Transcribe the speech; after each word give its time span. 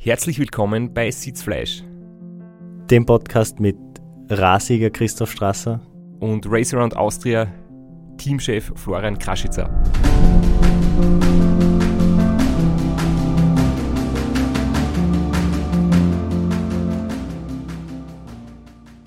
Herzlich 0.00 0.38
willkommen 0.38 0.94
bei 0.94 1.10
Sitzfleisch. 1.10 1.82
Dem 2.88 3.04
Podcast 3.04 3.58
mit 3.58 3.76
Rasieger 4.28 4.90
Christoph 4.90 5.32
Strasser. 5.32 5.80
Und 6.20 6.46
Race 6.48 6.72
Around 6.72 6.96
Austria 6.96 7.52
Teamchef 8.16 8.70
Florian 8.76 9.18
Kraschitzer. 9.18 9.68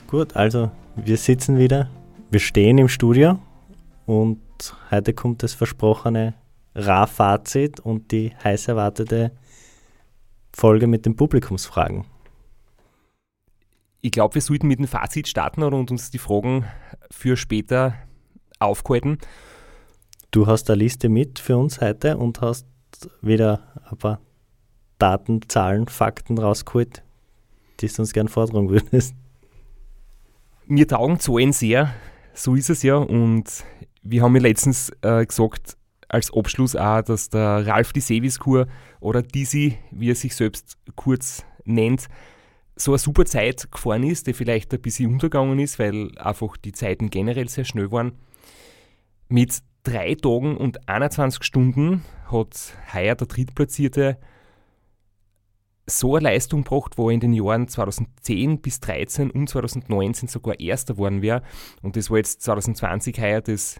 Gut, 0.07 0.35
also 0.35 0.71
wir 0.97 1.15
sitzen 1.15 1.57
wieder, 1.57 1.89
wir 2.31 2.41
stehen 2.41 2.77
im 2.77 2.89
Studio. 2.89 3.39
Und 4.05 4.41
heute 4.91 5.13
kommt 5.13 5.41
das 5.41 5.53
versprochene 5.53 6.33
Ra-Fazit 6.75 7.79
und 7.79 8.11
die 8.11 8.33
heiß 8.43 8.67
erwartete 8.67 9.31
Folge 10.53 10.87
mit 10.87 11.05
den 11.05 11.15
Publikumsfragen. 11.15 12.05
Ich 14.01 14.11
glaube, 14.11 14.35
wir 14.35 14.41
sollten 14.41 14.67
mit 14.67 14.79
dem 14.79 14.87
Fazit 14.87 15.27
starten 15.27 15.63
und 15.63 15.91
uns 15.91 16.09
die 16.09 16.17
Fragen 16.17 16.65
für 17.09 17.37
später 17.37 17.95
aufhalten. 18.59 19.19
Du 20.31 20.47
hast 20.47 20.69
eine 20.69 20.79
Liste 20.79 21.09
mit 21.09 21.39
für 21.39 21.57
uns 21.57 21.81
heute 21.81 22.17
und 22.17 22.41
hast 22.41 22.65
wieder 23.21 23.81
ein 23.89 23.97
paar 23.97 24.21
Daten, 24.97 25.41
Zahlen, 25.47 25.87
Fakten 25.87 26.37
rausgeholt, 26.37 27.03
die 27.79 27.87
du 27.87 28.01
uns 28.01 28.13
gern 28.13 28.27
vortragen 28.27 28.69
würdest. 28.69 29.15
Mir 30.67 30.87
taugen 30.87 31.19
Zahlen 31.19 31.53
sehr, 31.53 31.93
so 32.33 32.55
ist 32.55 32.69
es 32.69 32.83
ja. 32.83 32.95
Und 32.95 33.63
wir 34.03 34.23
haben 34.23 34.35
ja 34.35 34.41
letztens 34.41 34.91
äh, 35.01 35.25
gesagt, 35.25 35.77
als 36.11 36.33
Abschluss 36.33 36.75
auch, 36.75 37.01
dass 37.01 37.29
der 37.29 37.65
Ralf 37.65 37.93
die 37.93 38.01
Seviskur 38.01 38.67
oder 38.99 39.21
Dizzy, 39.21 39.77
wie 39.91 40.11
er 40.11 40.15
sich 40.15 40.35
selbst 40.35 40.77
kurz 40.95 41.45
nennt, 41.63 42.07
so 42.75 42.91
eine 42.91 42.99
super 42.99 43.25
Zeit 43.25 43.71
gefahren 43.71 44.03
ist, 44.03 44.27
die 44.27 44.33
vielleicht 44.33 44.73
ein 44.73 44.81
bisschen 44.81 45.11
untergegangen 45.11 45.59
ist, 45.59 45.79
weil 45.79 46.17
einfach 46.17 46.57
die 46.57 46.73
Zeiten 46.73 47.09
generell 47.09 47.47
sehr 47.47 47.63
schnell 47.63 47.91
waren. 47.91 48.13
Mit 49.29 49.59
drei 49.83 50.15
Tagen 50.15 50.57
und 50.57 50.87
21 50.89 51.43
Stunden 51.43 52.03
hat 52.29 52.73
heuer 52.93 53.15
der 53.15 53.27
Drittplatzierte 53.27 54.17
so 55.85 56.15
eine 56.15 56.25
Leistung 56.25 56.63
gebracht, 56.63 56.97
wo 56.97 57.09
er 57.09 57.13
in 57.13 57.19
den 57.19 57.33
Jahren 57.33 57.67
2010 57.67 58.61
bis 58.61 58.79
2013 58.81 59.31
und 59.31 59.47
2019 59.47 60.27
sogar 60.27 60.59
Erster 60.59 60.95
geworden 60.95 61.21
wäre. 61.21 61.41
Und 61.81 61.95
das 61.95 62.09
war 62.09 62.17
jetzt 62.17 62.41
2020 62.41 63.19
heuer 63.19 63.41
das 63.41 63.79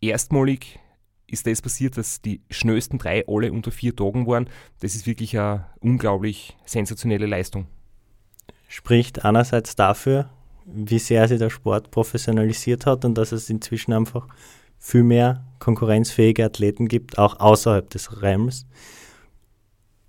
erstmalig 0.00 0.78
ist 1.26 1.46
das 1.46 1.62
passiert, 1.62 1.96
dass 1.96 2.20
die 2.20 2.40
schnellsten 2.50 2.98
drei 2.98 3.24
alle 3.26 3.52
unter 3.52 3.70
vier 3.70 3.96
Tagen 3.96 4.26
waren. 4.26 4.48
Das 4.80 4.94
ist 4.94 5.06
wirklich 5.06 5.38
eine 5.38 5.66
unglaublich 5.80 6.56
sensationelle 6.66 7.26
Leistung. 7.26 7.66
Spricht 8.68 9.24
einerseits 9.24 9.76
dafür, 9.76 10.30
wie 10.66 10.98
sehr 10.98 11.26
sich 11.28 11.38
der 11.38 11.50
Sport 11.50 11.90
professionalisiert 11.90 12.86
hat 12.86 13.04
und 13.04 13.16
dass 13.16 13.32
es 13.32 13.50
inzwischen 13.50 13.92
einfach 13.92 14.28
viel 14.78 15.02
mehr 15.04 15.44
konkurrenzfähige 15.58 16.44
Athleten 16.44 16.88
gibt, 16.88 17.18
auch 17.18 17.38
außerhalb 17.38 17.88
des 17.90 18.22
Rams. 18.22 18.66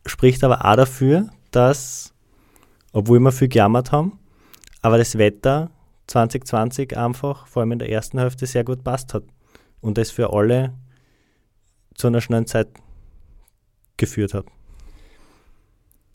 Spricht 0.05 0.43
aber 0.43 0.65
auch 0.65 0.75
dafür, 0.75 1.29
dass, 1.51 2.13
obwohl 2.91 3.19
wir 3.19 3.31
viel 3.31 3.47
gejammert 3.47 3.91
haben, 3.91 4.19
aber 4.81 4.97
das 4.97 5.17
Wetter 5.17 5.69
2020 6.07 6.97
einfach, 6.97 7.47
vor 7.47 7.61
allem 7.61 7.73
in 7.73 7.79
der 7.79 7.89
ersten 7.89 8.19
Hälfte, 8.19 8.45
sehr 8.45 8.63
gut 8.63 8.83
passt 8.83 9.13
hat. 9.13 9.23
Und 9.79 9.97
das 9.97 10.11
für 10.11 10.33
alle 10.33 10.73
zu 11.95 12.07
einer 12.07 12.21
schnellen 12.21 12.47
Zeit 12.47 12.67
geführt 13.97 14.33
hat. 14.33 14.45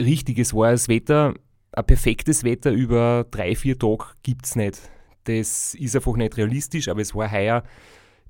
Richtig, 0.00 0.38
es 0.38 0.54
war 0.54 0.70
das 0.70 0.88
Wetter, 0.88 1.34
ein 1.72 1.86
perfektes 1.86 2.44
Wetter 2.44 2.70
über 2.70 3.26
drei, 3.30 3.54
vier 3.54 3.78
Tage 3.78 4.04
gibt 4.22 4.46
es 4.46 4.56
nicht. 4.56 4.80
Das 5.24 5.74
ist 5.74 5.96
einfach 5.96 6.16
nicht 6.16 6.36
realistisch, 6.36 6.88
aber 6.88 7.00
es 7.00 7.14
war 7.14 7.30
heuer 7.30 7.62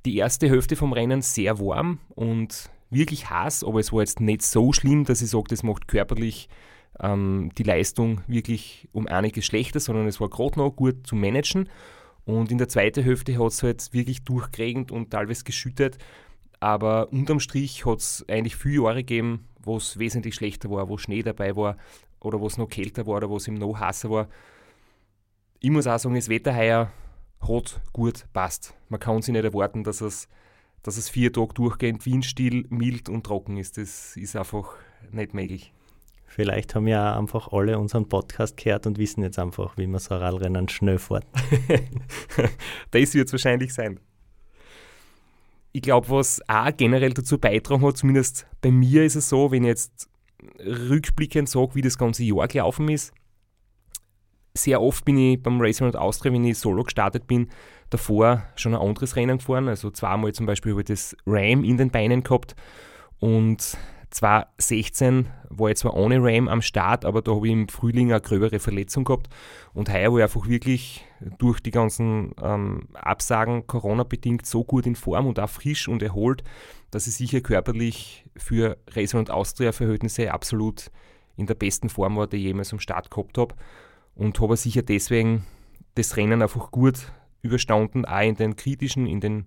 die 0.05 0.17
erste 0.17 0.49
Hälfte 0.49 0.77
vom 0.77 0.93
Rennen 0.93 1.22
sehr 1.22 1.59
warm 1.59 1.99
und 2.15 2.71
wirklich 2.91 3.28
heiß, 3.28 3.65
aber 3.65 3.81
es 3.81 3.93
war 3.93 4.01
jetzt 4.01 4.21
nicht 4.21 4.43
so 4.43 4.72
schlimm, 4.72 5.05
dass 5.05 5.22
ich 5.22 5.31
sage, 5.31 5.45
das 5.49 5.62
macht 5.62 5.89
körperlich 5.89 6.49
ähm, 7.01 7.51
die 7.59 7.62
Leistung 7.62 8.22
wirklich 8.27 8.89
um 8.93 9.06
einiges 9.06 9.45
schlechter, 9.45 9.81
sondern 9.81 10.06
es 10.06 10.21
war 10.21 10.28
gerade 10.28 10.59
noch 10.59 10.71
gut 10.71 11.06
zu 11.06 11.15
managen. 11.15 11.69
Und 12.25 12.51
in 12.51 12.59
der 12.59 12.69
zweiten 12.69 13.03
Hälfte 13.03 13.39
hat 13.39 13.53
es 13.53 13.62
halt 13.62 13.93
wirklich 13.93 14.22
durchgeregnet 14.25 14.91
und 14.91 15.11
teilweise 15.11 15.45
geschüttet. 15.45 15.99
Aber 16.61 17.13
unterm 17.13 17.41
Strich 17.41 17.87
hat 17.87 17.99
es 17.99 18.25
eigentlich 18.29 18.57
viele 18.57 18.83
Jahre 18.83 18.97
gegeben, 18.97 19.47
wo 19.63 19.77
es 19.77 19.99
wesentlich 19.99 20.35
schlechter 20.35 20.71
war, 20.71 20.89
wo 20.89 20.99
Schnee 20.99 21.23
dabei 21.23 21.55
war 21.55 21.77
oder 22.21 22.41
wo 22.41 22.47
es 22.47 22.59
noch 22.59 22.69
kälter 22.69 23.07
war 23.07 23.19
oder 23.19 23.31
wo 23.31 23.37
es 23.37 23.47
im 23.47 23.55
noch 23.55 23.79
heißer 23.79 24.11
war. 24.11 24.29
Ich 25.61 25.71
muss 25.71 25.87
auch 25.87 25.99
sagen, 25.99 26.15
das 26.15 26.29
Wetter 26.29 26.57
heuer 26.57 26.91
hat 27.41 27.81
gut 27.93 28.27
passt. 28.33 28.75
Man 28.89 29.01
kann 29.01 29.23
sich 29.23 29.33
nicht 29.33 29.45
erwarten, 29.45 29.85
dass 29.85 30.01
es, 30.01 30.29
dass 30.83 30.97
es 30.97 31.09
vier 31.09 31.33
Tage 31.33 31.55
durchgehend 31.55 32.05
windstill, 32.07 32.67
mild 32.71 33.09
und 33.09 33.25
trocken 33.25 33.57
ist. 33.57 33.77
Das 33.79 34.17
ist 34.17 34.35
einfach 34.35 34.75
nicht 35.13 35.35
möglich. 35.35 35.73
Vielleicht 36.27 36.75
haben 36.75 36.87
ja 36.87 37.17
einfach 37.17 37.53
alle 37.53 37.79
unseren 37.79 38.09
Podcast 38.09 38.57
gehört 38.57 38.87
und 38.87 38.99
wissen 38.99 39.23
jetzt 39.23 39.39
einfach, 39.39 39.77
wie 39.79 39.87
man 39.87 39.99
so 39.99 40.15
ein 40.15 40.21
Radrennen 40.21 40.69
schnell 40.69 40.99
fährt. 40.99 41.25
das 42.91 43.15
wird 43.15 43.29
es 43.29 43.33
wahrscheinlich 43.33 43.73
sein 43.73 44.01
ich 45.73 45.83
glaube, 45.83 46.09
was 46.11 46.41
auch 46.49 46.71
generell 46.77 47.12
dazu 47.12 47.39
beitragen 47.39 47.84
hat, 47.84 47.97
zumindest 47.97 48.47
bei 48.61 48.71
mir 48.71 49.05
ist 49.05 49.17
es 49.17 49.29
so, 49.29 49.51
wenn 49.51 49.65
ich 49.65 49.69
jetzt 49.69 50.09
rückblickend 50.65 51.49
sage, 51.49 51.75
wie 51.75 51.83
das 51.83 51.99
ganze 51.99 52.25
Jahr 52.25 52.49
gelaufen 52.49 52.89
ist, 52.89 53.12
sehr 54.55 54.81
oft 54.81 55.05
bin 55.05 55.17
ich 55.17 55.43
beim 55.43 55.61
Racing 55.61 55.87
und 55.87 55.97
Austria, 55.97 56.33
wenn 56.33 56.45
ich 56.45 56.59
solo 56.59 56.84
gestartet 56.84 57.27
bin, 57.27 57.49
davor 57.91 58.45
schon 58.57 58.75
ein 58.75 58.81
anderes 58.81 59.17
Rennen 59.17 59.39
gefahren. 59.39 59.69
Also 59.69 59.91
zweimal 59.91 60.33
zum 60.33 60.47
Beispiel 60.47 60.73
habe 60.73 60.83
ich 60.83 60.89
das 60.89 61.17
Ram 61.27 61.65
in 61.65 61.77
den 61.77 61.91
Beinen 61.91 62.23
gehabt 62.23 62.55
und 63.21 63.77
2016 64.11 65.29
war 65.51 65.71
ich 65.71 65.77
zwar 65.77 65.95
ohne 65.95 66.23
Ram 66.23 66.49
am 66.49 66.63
Start, 66.63 67.05
aber 67.05 67.23
da 67.23 67.35
habe 67.35 67.47
ich 67.47 67.53
im 67.53 67.69
Frühling 67.69 68.13
eine 68.13 68.21
gröbere 68.21 68.59
Verletzung 68.59 69.05
gehabt. 69.05 69.29
Und 69.75 69.93
heuer 69.93 70.13
war 70.13 70.19
ich 70.19 70.23
einfach 70.25 70.49
wirklich 70.49 71.05
durch 71.39 71.61
die 71.61 71.71
ganzen 71.71 72.33
ähm, 72.43 72.89
Absagen 72.95 73.67
Corona-bedingt 73.67 74.47
so 74.47 74.65
gut 74.65 74.87
in 74.87 74.97
Form 74.97 75.27
und 75.27 75.39
auch 75.39 75.49
frisch 75.49 75.89
und 75.89 76.03
erholt, 76.03 76.43
dass 76.91 77.07
ich 77.07 77.15
sicher 77.15 77.41
körperlich 77.41 78.25
für 78.37 78.79
Racer 78.91 79.19
und 79.19 79.31
Austria-Verhältnisse 79.31 80.33
absolut 80.33 80.91
in 81.37 81.47
der 81.47 81.55
besten 81.55 81.89
Form 81.89 82.17
war, 82.17 82.27
die 82.27 82.39
ich 82.39 82.45
jemals 82.45 82.73
am 82.73 82.81
Start 82.81 83.11
gehabt 83.11 83.37
habe. 83.39 83.55
Und 84.15 84.41
habe 84.41 84.57
sicher 84.57 84.83
deswegen 84.83 85.45
das 85.95 86.17
Rennen 86.17 86.43
einfach 86.43 86.71
gut 86.71 87.13
überstanden, 87.43 88.05
auch 88.05 88.21
in 88.21 88.37
den 88.37 88.57
kritischen, 88.57 89.07
in 89.07 89.21
den 89.21 89.47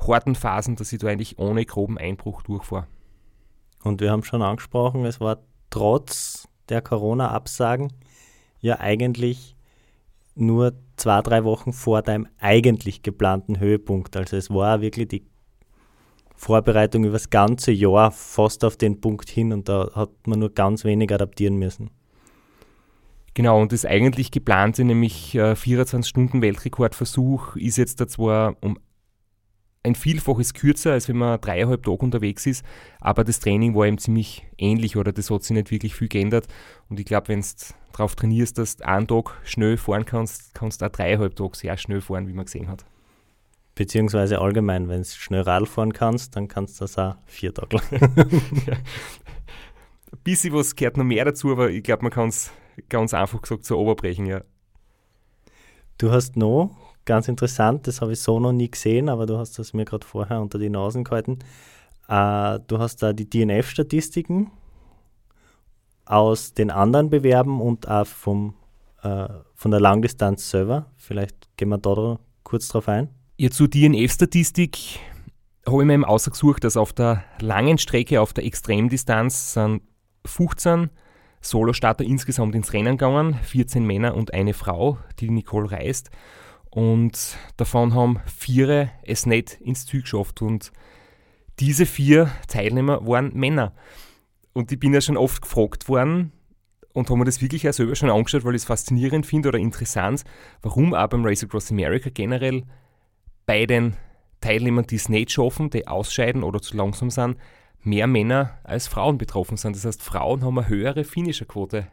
harten 0.00 0.34
Phasen, 0.34 0.76
dass 0.76 0.92
ich 0.92 0.98
da 0.98 1.08
eigentlich 1.08 1.38
ohne 1.38 1.64
groben 1.64 1.98
Einbruch 1.98 2.42
durchfahre. 2.42 2.86
Und 3.82 4.00
wir 4.00 4.10
haben 4.10 4.24
schon 4.24 4.42
angesprochen, 4.42 5.04
es 5.04 5.20
war 5.20 5.38
trotz 5.70 6.48
der 6.68 6.82
Corona-Absagen 6.82 7.92
ja 8.60 8.80
eigentlich 8.80 9.56
nur 10.34 10.72
zwei, 10.96 11.20
drei 11.20 11.44
Wochen 11.44 11.72
vor 11.72 12.02
deinem 12.02 12.28
eigentlich 12.38 13.02
geplanten 13.02 13.58
Höhepunkt. 13.58 14.16
Also 14.16 14.36
es 14.36 14.50
war 14.50 14.80
wirklich 14.80 15.08
die 15.08 15.26
Vorbereitung 16.36 17.04
über 17.04 17.14
das 17.14 17.30
ganze 17.30 17.72
Jahr 17.72 18.10
fast 18.10 18.64
auf 18.64 18.76
den 18.76 19.00
Punkt 19.00 19.30
hin 19.30 19.52
und 19.52 19.68
da 19.68 19.90
hat 19.94 20.10
man 20.26 20.38
nur 20.38 20.50
ganz 20.50 20.84
wenig 20.84 21.12
adaptieren 21.12 21.56
müssen. 21.56 21.90
Genau, 23.34 23.60
und 23.60 23.72
das 23.72 23.86
eigentlich 23.86 24.30
geplante, 24.30 24.84
nämlich 24.84 25.34
äh, 25.34 25.52
24-Stunden-Weltrekordversuch, 25.52 27.56
ist 27.56 27.78
jetzt 27.78 28.00
da 28.00 28.06
zwar 28.06 28.56
um 28.60 28.78
ein 29.84 29.94
Vielfaches 29.94 30.54
kürzer, 30.54 30.92
als 30.92 31.08
wenn 31.08 31.16
man 31.16 31.40
dreieinhalb 31.40 31.82
Tage 31.82 31.98
unterwegs 31.98 32.46
ist, 32.46 32.64
aber 33.00 33.24
das 33.24 33.40
Training 33.40 33.74
war 33.74 33.86
eben 33.86 33.98
ziemlich 33.98 34.46
ähnlich 34.56 34.96
oder 34.96 35.12
das 35.12 35.30
hat 35.30 35.42
sich 35.42 35.54
nicht 35.54 35.70
wirklich 35.70 35.94
viel 35.94 36.08
geändert. 36.08 36.46
Und 36.88 37.00
ich 37.00 37.06
glaube, 37.06 37.28
wenn 37.28 37.40
du 37.40 37.46
darauf 37.92 38.14
trainierst, 38.14 38.58
dass 38.58 38.76
du 38.76 38.86
einen 38.86 39.08
Tag 39.08 39.36
schnell 39.44 39.76
fahren 39.76 40.04
kannst, 40.04 40.54
kannst 40.54 40.80
du 40.80 40.86
auch 40.86 40.90
dreieinhalb 40.90 41.34
Tage 41.34 41.56
sehr 41.56 41.76
schnell 41.76 42.00
fahren, 42.00 42.28
wie 42.28 42.32
man 42.32 42.44
gesehen 42.44 42.68
hat. 42.68 42.84
Beziehungsweise 43.74 44.38
allgemein, 44.38 44.88
wenn 44.88 45.02
du 45.02 45.08
schnell 45.08 45.42
Radl 45.42 45.66
fahren 45.66 45.92
kannst, 45.92 46.36
dann 46.36 46.46
kannst 46.46 46.80
du 46.80 46.84
das 46.84 46.98
auch 46.98 47.16
vier 47.26 47.52
Tage 47.52 47.76
lang. 47.76 47.86
ja. 48.66 48.74
Ein 48.74 50.18
bisschen 50.24 50.52
was 50.52 50.76
gehört 50.76 50.96
noch 50.96 51.04
mehr 51.04 51.24
dazu, 51.24 51.52
aber 51.52 51.70
ich 51.70 51.82
glaube, 51.82 52.02
man 52.02 52.12
kann 52.12 52.28
es 52.28 52.52
ganz 52.88 53.14
einfach 53.14 53.40
gesagt 53.40 53.64
so 53.64 53.78
oberbrechen, 53.78 54.26
ja. 54.26 54.42
Du 55.98 56.10
hast 56.10 56.36
noch 56.36 56.76
ganz 57.04 57.28
interessant, 57.28 57.86
das 57.86 58.00
habe 58.00 58.12
ich 58.12 58.20
so 58.20 58.40
noch 58.40 58.52
nie 58.52 58.70
gesehen, 58.70 59.08
aber 59.08 59.26
du 59.26 59.38
hast 59.38 59.58
das 59.58 59.72
mir 59.72 59.84
gerade 59.84 60.06
vorher 60.06 60.40
unter 60.40 60.58
die 60.58 60.70
Nasen 60.70 61.04
gehalten. 61.04 61.38
Äh, 62.08 62.60
du 62.66 62.78
hast 62.78 63.02
da 63.02 63.12
die 63.12 63.28
DNF-Statistiken 63.28 64.50
aus 66.04 66.52
den 66.54 66.70
anderen 66.70 67.10
Bewerben 67.10 67.60
und 67.60 67.88
auch 67.88 68.06
vom, 68.06 68.54
äh, 69.02 69.28
von 69.54 69.70
der 69.70 69.80
Langdistanz 69.80 70.50
selber. 70.50 70.86
Vielleicht 70.96 71.56
gehen 71.56 71.68
wir 71.68 71.78
da 71.78 72.18
kurz 72.42 72.68
drauf 72.68 72.88
ein. 72.88 73.08
Ja, 73.38 73.50
zur 73.50 73.68
DNF-Statistik 73.68 75.00
habe 75.66 75.82
ich 75.82 75.86
mir 75.86 75.94
eben 75.94 76.04
ausgesucht, 76.04 76.64
dass 76.64 76.76
auf 76.76 76.92
der 76.92 77.24
langen 77.40 77.78
Strecke, 77.78 78.20
auf 78.20 78.32
der 78.32 78.44
Extremdistanz 78.44 79.54
sind 79.54 79.82
15 80.26 80.90
Solostarter 81.40 82.04
insgesamt 82.04 82.54
ins 82.54 82.72
Rennen 82.72 82.96
gegangen, 82.96 83.34
14 83.42 83.84
Männer 83.84 84.14
und 84.14 84.32
eine 84.32 84.54
Frau, 84.54 84.98
die 85.18 85.30
Nicole 85.30 85.70
reist. 85.70 86.10
Und 86.74 87.36
davon 87.58 87.94
haben 87.94 88.20
vier 88.24 88.90
es 89.02 89.26
nicht 89.26 89.60
ins 89.60 89.84
Ziel 89.84 90.00
geschafft. 90.00 90.40
Und 90.40 90.72
diese 91.58 91.84
vier 91.84 92.30
Teilnehmer 92.48 93.06
waren 93.06 93.34
Männer. 93.34 93.74
Und 94.54 94.72
ich 94.72 94.78
bin 94.78 94.94
ja 94.94 95.02
schon 95.02 95.18
oft 95.18 95.42
gefragt 95.42 95.90
worden 95.90 96.32
und 96.94 97.10
habe 97.10 97.18
mir 97.18 97.24
das 97.26 97.42
wirklich 97.42 97.68
auch 97.68 97.74
selber 97.74 97.94
schon 97.94 98.08
angeschaut, 98.08 98.44
weil 98.44 98.54
ich 98.54 98.62
es 98.62 98.66
faszinierend 98.66 99.26
finde 99.26 99.50
oder 99.50 99.58
interessant, 99.58 100.24
warum 100.62 100.94
auch 100.94 101.08
beim 101.08 101.26
Race 101.26 101.44
Across 101.44 101.70
America 101.70 102.08
generell 102.08 102.64
bei 103.44 103.66
den 103.66 103.96
Teilnehmern, 104.40 104.86
die 104.86 104.96
es 104.96 105.10
nicht 105.10 105.30
schaffen, 105.30 105.68
die 105.68 105.86
ausscheiden 105.86 106.42
oder 106.42 106.62
zu 106.62 106.74
langsam 106.74 107.10
sind, 107.10 107.36
mehr 107.82 108.06
Männer 108.06 108.58
als 108.64 108.88
Frauen 108.88 109.18
betroffen 109.18 109.58
sind. 109.58 109.76
Das 109.76 109.84
heißt, 109.84 110.02
Frauen 110.02 110.42
haben 110.42 110.58
eine 110.58 110.68
höhere 110.68 111.04
Finisherquote. 111.04 111.86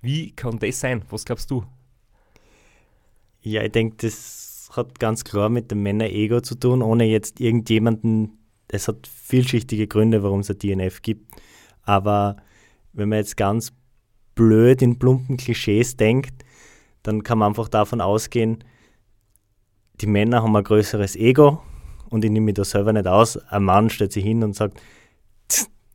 Wie 0.00 0.30
kann 0.30 0.60
das 0.60 0.78
sein? 0.78 1.04
Was 1.10 1.24
glaubst 1.24 1.50
du? 1.50 1.64
Ja, 3.42 3.62
ich 3.62 3.72
denke, 3.72 3.96
das 3.98 4.70
hat 4.72 4.98
ganz 4.98 5.24
klar 5.24 5.48
mit 5.48 5.70
dem 5.70 5.82
Männer-Ego 5.82 6.40
zu 6.40 6.54
tun, 6.54 6.82
ohne 6.82 7.04
jetzt 7.04 7.40
irgendjemanden. 7.40 8.38
Es 8.68 8.88
hat 8.88 9.06
vielschichtige 9.06 9.86
Gründe, 9.86 10.22
warum 10.22 10.40
es 10.40 10.50
ein 10.50 10.58
DNF 10.58 11.02
gibt. 11.02 11.34
Aber 11.82 12.36
wenn 12.92 13.08
man 13.08 13.18
jetzt 13.18 13.36
ganz 13.36 13.72
blöd 14.34 14.80
in 14.80 14.98
plumpen 14.98 15.36
Klischees 15.36 15.96
denkt, 15.96 16.44
dann 17.02 17.22
kann 17.22 17.38
man 17.38 17.48
einfach 17.48 17.68
davon 17.68 18.00
ausgehen, 18.00 18.64
die 20.00 20.06
Männer 20.06 20.42
haben 20.42 20.56
ein 20.56 20.64
größeres 20.64 21.16
Ego 21.16 21.62
und 22.08 22.24
ich 22.24 22.30
nehme 22.30 22.46
mich 22.46 22.54
da 22.54 22.64
selber 22.64 22.92
nicht 22.92 23.06
aus. 23.06 23.36
Ein 23.36 23.64
Mann 23.64 23.90
stellt 23.90 24.12
sich 24.12 24.24
hin 24.24 24.42
und 24.42 24.54
sagt, 24.54 24.80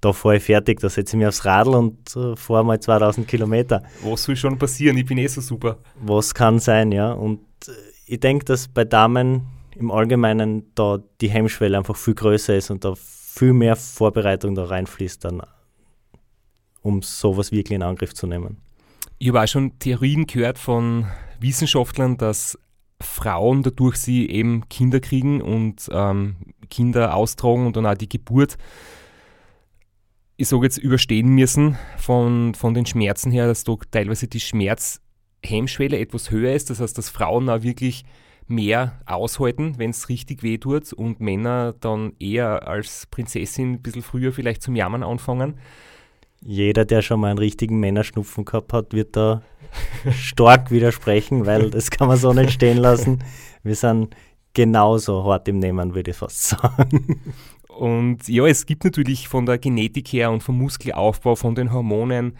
da 0.01 0.13
fahre 0.13 0.37
ich 0.37 0.43
fertig, 0.43 0.79
da 0.79 0.89
setze 0.89 1.15
ich 1.15 1.19
mich 1.19 1.27
aufs 1.27 1.45
Radl 1.45 1.75
und 1.75 2.15
uh, 2.15 2.35
fahre 2.35 2.63
mal 2.63 2.79
2000 2.79 3.27
Kilometer. 3.27 3.83
Was 4.03 4.23
soll 4.23 4.35
schon 4.35 4.57
passieren? 4.57 4.97
Ich 4.97 5.05
bin 5.05 5.17
eh 5.17 5.27
so 5.27 5.41
super. 5.41 5.77
Was 5.99 6.33
kann 6.33 6.59
sein, 6.59 6.91
ja. 6.91 7.11
Und 7.11 7.39
äh, 7.67 7.71
ich 8.05 8.19
denke, 8.19 8.45
dass 8.45 8.67
bei 8.67 8.85
Damen 8.85 9.47
im 9.75 9.91
Allgemeinen 9.91 10.71
da 10.75 10.99
die 11.21 11.29
Hemmschwelle 11.29 11.77
einfach 11.77 11.95
viel 11.95 12.15
größer 12.15 12.55
ist 12.55 12.69
und 12.69 12.85
da 12.85 12.93
viel 12.95 13.53
mehr 13.53 13.75
Vorbereitung 13.75 14.55
da 14.55 14.65
reinfließt, 14.65 15.23
dann, 15.25 15.41
um 16.81 17.01
sowas 17.01 17.51
wirklich 17.51 17.75
in 17.75 17.83
Angriff 17.83 18.13
zu 18.13 18.27
nehmen. 18.27 18.57
Ich 19.19 19.29
habe 19.29 19.41
auch 19.41 19.47
schon 19.47 19.77
Theorien 19.79 20.27
gehört 20.27 20.59
von 20.59 21.07
Wissenschaftlern, 21.39 22.17
dass 22.17 22.57
Frauen 23.01 23.63
dadurch 23.63 23.97
sie 23.97 24.29
eben 24.29 24.67
Kinder 24.69 24.99
kriegen 24.99 25.41
und 25.41 25.87
ähm, 25.91 26.37
Kinder 26.69 27.15
austragen 27.15 27.67
und 27.67 27.75
dann 27.75 27.85
auch 27.85 27.95
die 27.95 28.09
Geburt, 28.09 28.57
ich 30.37 30.47
sage 30.47 30.65
jetzt, 30.65 30.77
überstehen 30.77 31.29
müssen 31.29 31.77
von, 31.97 32.53
von 32.53 32.75
den 32.75 32.85
Schmerzen 32.85 33.31
her, 33.31 33.47
dass 33.47 33.63
da 33.63 33.75
teilweise 33.89 34.27
die 34.27 34.39
Schmerzhemmschwelle 34.39 35.99
etwas 35.99 36.29
höher 36.29 36.53
ist. 36.53 36.69
Das 36.69 36.79
heißt, 36.79 36.97
dass 36.97 37.09
Frauen 37.09 37.49
auch 37.49 37.63
wirklich 37.63 38.05
mehr 38.45 39.01
aushalten, 39.05 39.73
wenn 39.77 39.89
es 39.89 40.09
richtig 40.09 40.43
weh 40.43 40.59
tut 40.59 40.93
und 40.93 41.19
Männer 41.19 41.73
dann 41.79 42.13
eher 42.19 42.67
als 42.67 43.07
Prinzessin 43.07 43.73
ein 43.73 43.81
bisschen 43.81 44.03
früher 44.03 44.31
vielleicht 44.31 44.61
zum 44.61 44.75
Jammern 44.75 45.03
anfangen. 45.03 45.55
Jeder, 46.45 46.85
der 46.85 47.01
schon 47.01 47.19
mal 47.19 47.29
einen 47.29 47.39
richtigen 47.39 47.79
Männerschnupfen 47.79 48.45
gehabt 48.45 48.71
hat, 48.73 48.93
wird 48.93 49.15
da 49.15 49.41
stark 50.11 50.69
widersprechen, 50.69 51.47
weil 51.47 51.71
das 51.71 51.89
kann 51.89 52.07
man 52.07 52.17
so 52.17 52.31
nicht 52.31 52.51
stehen 52.51 52.77
lassen. 52.77 53.23
Wir 53.63 53.75
sind 53.75 54.15
genauso 54.53 55.23
hart 55.25 55.47
im 55.47 55.59
Nehmen, 55.59 55.95
würde 55.95 56.11
ich 56.11 56.17
fast 56.17 56.43
sagen. 56.49 57.33
Und 57.77 58.27
ja, 58.27 58.47
es 58.47 58.65
gibt 58.65 58.83
natürlich 58.85 59.27
von 59.27 59.45
der 59.45 59.59
Genetik 59.59 60.07
her 60.07 60.31
und 60.31 60.41
vom 60.41 60.57
Muskelaufbau, 60.57 61.35
von 61.35 61.53
den 61.53 61.71
Hormonen, 61.71 62.35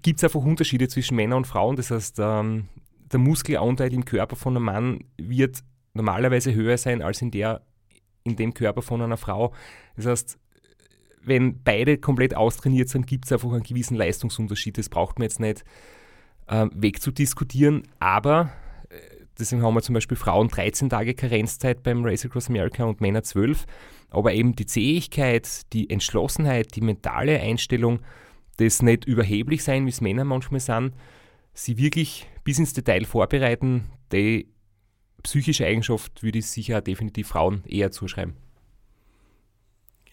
gibt 0.00 0.18
es 0.20 0.24
einfach 0.24 0.40
Unterschiede 0.40 0.86
zwischen 0.86 1.16
Männern 1.16 1.38
und 1.38 1.46
Frauen. 1.46 1.74
Das 1.74 1.90
heißt, 1.90 2.20
ähm, 2.20 2.68
der 3.10 3.18
Muskelanteil 3.18 3.92
im 3.92 4.04
Körper 4.04 4.36
von 4.36 4.56
einem 4.56 4.66
Mann 4.66 5.04
wird 5.16 5.64
normalerweise 5.92 6.54
höher 6.54 6.78
sein 6.78 7.02
als 7.02 7.20
in, 7.20 7.32
der, 7.32 7.62
in 8.22 8.36
dem 8.36 8.54
Körper 8.54 8.80
von 8.80 9.02
einer 9.02 9.16
Frau. 9.16 9.52
Das 9.96 10.06
heißt, 10.06 10.38
wenn 11.24 11.60
beide 11.64 11.98
komplett 11.98 12.36
austrainiert 12.36 12.90
sind, 12.90 13.08
gibt 13.08 13.24
es 13.24 13.32
einfach 13.32 13.50
einen 13.50 13.64
gewissen 13.64 13.96
Leistungsunterschied. 13.96 14.78
Das 14.78 14.88
braucht 14.88 15.18
man 15.18 15.24
jetzt 15.24 15.40
nicht 15.40 15.64
äh, 16.46 16.66
wegzudiskutieren. 16.72 17.88
Aber 17.98 18.52
deswegen 19.38 19.62
haben 19.62 19.74
wir 19.74 19.82
zum 19.82 19.94
Beispiel 19.94 20.16
Frauen 20.16 20.48
13 20.48 20.90
Tage 20.90 21.14
Karenzzeit 21.14 21.82
beim 21.82 22.04
Race 22.04 22.24
Across 22.24 22.48
America 22.48 22.84
und 22.84 23.00
Männer 23.00 23.22
12. 23.22 23.66
Aber 24.10 24.32
eben 24.32 24.54
die 24.54 24.66
Zähigkeit, 24.66 25.72
die 25.72 25.88
Entschlossenheit, 25.90 26.74
die 26.76 26.82
mentale 26.82 27.40
Einstellung, 27.40 28.00
das 28.58 28.82
nicht 28.82 29.04
überheblich 29.04 29.64
sein, 29.64 29.86
wie 29.86 29.90
es 29.90 30.00
Männer 30.00 30.24
manchmal 30.24 30.60
sind, 30.60 30.92
sie 31.54 31.78
wirklich 31.78 32.26
bis 32.44 32.58
ins 32.58 32.74
Detail 32.74 33.04
vorbereiten, 33.04 33.84
die 34.12 34.48
psychische 35.22 35.66
Eigenschaft 35.66 36.22
würde 36.22 36.38
ich 36.38 36.46
sicher 36.46 36.80
definitiv 36.80 37.28
Frauen 37.28 37.62
eher 37.66 37.90
zuschreiben 37.90 38.36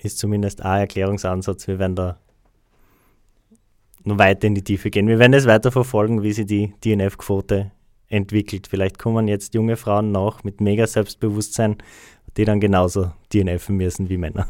ist 0.02 0.18
zumindest 0.18 0.62
ein 0.62 0.82
Erklärungsansatz. 0.82 1.68
Wir 1.68 1.80
werden 1.80 1.96
da 1.96 2.20
noch 4.04 4.18
weiter 4.18 4.48
in 4.48 4.56
die 4.56 4.64
Tiefe 4.64 4.90
gehen. 4.90 5.08
Wir 5.08 5.20
werden 5.20 5.34
es 5.34 5.46
weiter 5.46 5.72
verfolgen, 5.72 6.24
wie 6.24 6.32
sich 6.32 6.46
die 6.46 6.74
DNF-Quote 6.84 7.72
entwickelt. 8.10 8.68
Vielleicht 8.68 9.00
kommen 9.00 9.28
jetzt 9.28 9.54
junge 9.54 9.78
Frauen 9.78 10.12
nach 10.12 10.44
mit 10.44 10.62
mega 10.62 10.86
Selbstbewusstsein, 10.86 11.78
die 12.38 12.46
dann 12.46 12.60
genauso 12.60 13.12
DNFen 13.34 13.78
müssen 13.78 14.10
wie 14.10 14.18
Männer. 14.18 14.48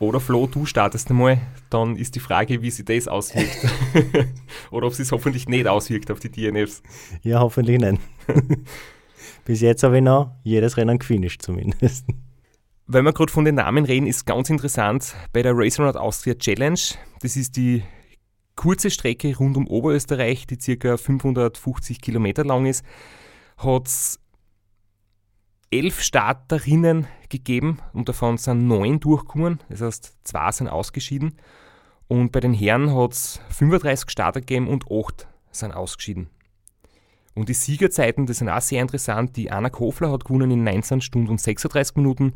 Oder 0.00 0.20
Flo, 0.20 0.46
du 0.46 0.64
startest 0.64 1.10
einmal, 1.10 1.40
dann 1.70 1.96
ist 1.96 2.14
die 2.14 2.20
Frage, 2.20 2.62
wie 2.62 2.70
sich 2.70 2.84
das 2.84 3.08
auswirkt. 3.08 3.66
Oder 4.70 4.86
ob 4.86 4.92
es 4.92 5.10
hoffentlich 5.10 5.48
nicht 5.48 5.66
auswirkt 5.66 6.10
auf 6.12 6.20
die 6.20 6.30
DNFs. 6.30 6.82
Ja, 7.22 7.40
hoffentlich 7.40 7.80
nicht. 7.80 8.00
Bis 9.44 9.60
jetzt 9.60 9.82
habe 9.82 9.96
ich 9.96 10.02
noch 10.02 10.30
jedes 10.44 10.76
Rennen 10.76 10.98
gefinisht 10.98 11.42
zumindest. 11.42 12.06
Weil 12.86 13.02
wir 13.02 13.12
gerade 13.12 13.32
von 13.32 13.44
den 13.44 13.56
Namen 13.56 13.84
reden, 13.84 14.06
ist 14.06 14.24
ganz 14.24 14.50
interessant 14.50 15.14
bei 15.32 15.42
der 15.42 15.52
Race 15.56 15.80
Around 15.80 15.96
Austria 15.96 16.34
Challenge. 16.34 16.78
Das 17.20 17.36
ist 17.36 17.56
die 17.56 17.82
kurze 18.58 18.90
Strecke 18.90 19.36
rund 19.36 19.56
um 19.56 19.68
Oberösterreich, 19.68 20.46
die 20.46 20.56
ca. 20.56 20.96
550 20.96 22.00
Kilometer 22.00 22.44
lang 22.44 22.66
ist, 22.66 22.84
hat 23.56 23.86
es 23.86 24.20
elf 25.70 26.02
Starterinnen 26.02 27.06
gegeben 27.28 27.78
und 27.92 28.08
davon 28.08 28.36
sind 28.36 28.66
neun 28.66 29.00
durchgekommen, 29.00 29.60
das 29.68 29.80
heißt 29.80 30.18
zwei 30.24 30.50
sind 30.50 30.68
ausgeschieden. 30.68 31.38
Und 32.08 32.32
bei 32.32 32.40
den 32.40 32.54
Herren 32.54 32.94
hat 32.94 33.12
es 33.12 33.40
35 33.50 34.10
Starter 34.10 34.40
gegeben 34.40 34.66
und 34.66 34.90
acht 34.90 35.28
sind 35.52 35.72
ausgeschieden. 35.72 36.28
Und 37.34 37.48
die 37.48 37.54
Siegerzeiten, 37.54 38.26
das 38.26 38.38
sind 38.38 38.48
auch 38.48 38.60
sehr 38.60 38.82
interessant. 38.82 39.36
Die 39.36 39.52
Anna 39.52 39.70
Kofler 39.70 40.10
hat 40.10 40.24
gewonnen 40.24 40.50
in 40.50 40.64
19 40.64 41.00
Stunden 41.00 41.28
und 41.28 41.40
36 41.40 41.96
Minuten 41.96 42.32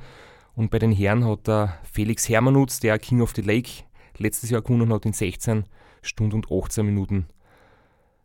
und 0.55 0.71
bei 0.71 0.79
den 0.79 0.93
Herren 0.93 1.27
hat 1.27 1.49
der 1.49 1.79
Felix 1.91 2.29
Hermanutz, 2.29 2.79
der 2.79 2.99
King 3.01 3.23
of 3.23 3.33
the 3.35 3.43
Lake 3.43 3.85
letztes 4.19 4.51
Jahr 4.51 4.63
gewonnen 4.63 4.93
hat, 4.93 5.05
in 5.05 5.15
16 5.15 5.65
Stunden 6.03 6.37
und 6.37 6.51
18 6.51 6.85
Minuten 6.85 7.27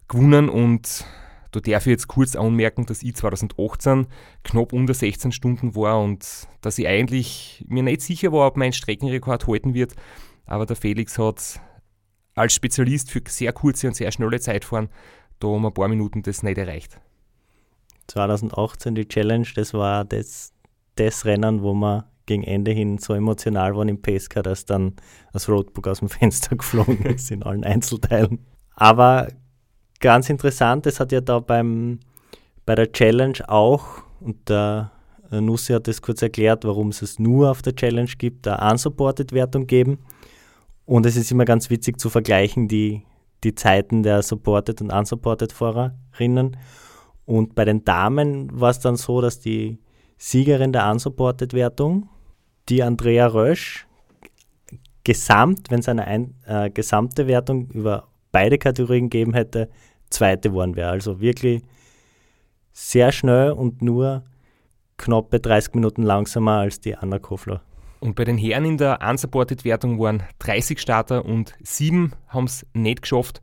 gewonnen. 0.07 0.50
Und 0.50 1.05
da 1.51 1.60
darf 1.60 1.86
ich 1.86 1.91
jetzt 1.91 2.07
kurz 2.07 2.36
anmerken, 2.36 2.86
dass 2.86 3.03
ich 3.03 3.15
2018 3.15 4.07
knapp 4.43 4.74
unter 4.74 4.93
16 4.93 5.31
Stunden 5.31 5.75
war 5.75 6.01
und 6.01 6.48
dass 6.62 6.77
ich 6.77 6.88
eigentlich 6.88 7.63
mir 7.67 7.84
nicht 7.84 8.01
sicher 8.01 8.31
war, 8.31 8.48
ob 8.48 8.57
mein 8.57 8.74
Streckenrekord 8.74 9.48
halten 9.48 9.74
wird. 9.74 9.93
Aber 10.46 10.65
der 10.65 10.75
Felix 10.75 11.17
hat 11.17 11.60
als 12.36 12.53
Spezialist 12.53 13.12
für 13.12 13.22
sehr 13.27 13.53
kurze 13.53 13.88
und 13.88 13.96
sehr 13.96 14.12
schnelle 14.12 14.39
Zeitfahren 14.39 14.89
da 15.39 15.48
um 15.48 15.65
ein 15.65 15.74
paar 15.74 15.88
Minuten 15.88 16.22
das 16.22 16.43
nicht 16.43 16.57
erreicht. 16.57 17.00
2018 18.07 18.96
die 18.96 19.07
Challenge, 19.07 19.48
das 19.55 19.74
war 19.74 20.05
das, 20.05 20.53
das 20.96 21.25
Rennen, 21.25 21.62
wo 21.62 21.74
man 21.74 22.03
gegen 22.27 22.43
Ende 22.43 22.72
hin 22.72 23.00
so 23.00 23.13
emotional 23.13 23.75
waren 23.75 23.89
im 23.89 24.01
Pesca, 24.01 24.43
dass 24.43 24.65
dann 24.65 24.93
das 25.34 25.50
Roadbook 25.50 25.88
aus 25.88 26.00
dem 26.00 26.10
Fenster 26.10 26.55
geflogen 26.55 27.03
ist 27.05 27.31
in 27.31 27.41
allen 27.41 27.63
Einzelteilen. 27.63 28.46
Aber 28.75 29.29
ganz 30.00 30.29
interessant, 30.29 30.86
es 30.86 31.00
hat 31.00 31.12
ja 31.12 31.22
da 31.22 31.39
beim, 31.39 32.00
bei 32.65 32.75
der 32.75 32.91
Challenge 32.91 33.38
auch, 33.48 34.03
und 34.19 34.50
der 34.50 34.91
Nussi 35.31 35.74
hat 35.74 35.88
das 35.88 36.01
kurz 36.01 36.22
erklärt, 36.22 36.63
warum 36.63 36.89
es 36.89 37.01
es 37.01 37.19
nur 37.19 37.51
auf 37.51 37.62
der 37.62 37.75
Challenge 37.75 38.12
gibt, 38.17 38.48
eine 38.48 38.72
Unsupported-Wertung 38.72 39.67
geben. 39.67 40.00
Und 40.86 41.05
es 41.05 41.17
ist 41.17 41.31
immer 41.31 41.46
ganz 41.46 41.69
witzig 41.69 42.00
zu 42.00 42.10
vergleichen, 42.10 42.67
die, 42.67 43.03
die 43.43 43.55
Zeiten 43.55 44.03
der 44.03 44.22
Supported 44.22 44.81
und 44.81 44.91
Unsupported 44.91 45.51
Fahrerinnen. 45.51 46.57
Und 47.25 47.55
bei 47.55 47.65
den 47.65 47.84
Damen 47.84 48.50
war 48.57 48.69
es 48.69 48.79
dann 48.79 48.96
so, 48.96 49.19
dass 49.19 49.39
die 49.39 49.79
Siegerin 50.17 50.72
der 50.72 50.89
Unsupported-Wertung 50.89 52.10
die 52.69 52.83
Andrea 52.83 53.27
Rösch 53.27 53.88
gesamt, 55.03 55.71
wenn 55.71 55.79
es 55.79 55.88
eine 55.88 56.05
ein, 56.05 56.36
äh, 56.45 56.69
gesamte 56.69 57.27
Wertung 57.27 57.69
über 57.71 58.07
beide 58.31 58.57
Kategorien 58.57 59.09
gegeben 59.09 59.33
hätte, 59.33 59.69
zweite 60.09 60.50
geworden 60.50 60.75
wäre. 60.75 60.89
Also 60.89 61.19
wirklich 61.21 61.63
sehr 62.74 63.12
schnell 63.12 63.51
und 63.51 63.81
nur 63.81 64.24
knappe 64.97 65.39
30 65.39 65.75
Minuten 65.75 66.03
langsamer 66.03 66.59
als 66.59 66.79
die 66.79 66.95
Anna 66.95 67.19
Kofler. 67.19 67.62
Und 68.00 68.15
bei 68.15 68.25
den 68.25 68.38
Herren 68.38 68.65
in 68.65 68.77
der 68.77 69.00
Unsupported-Wertung 69.01 70.00
waren 70.00 70.24
30 70.39 70.79
Starter 70.79 71.25
und 71.25 71.55
7 71.63 72.13
haben 72.27 72.45
es 72.45 72.65
nicht 72.74 73.01
geschafft. 73.01 73.41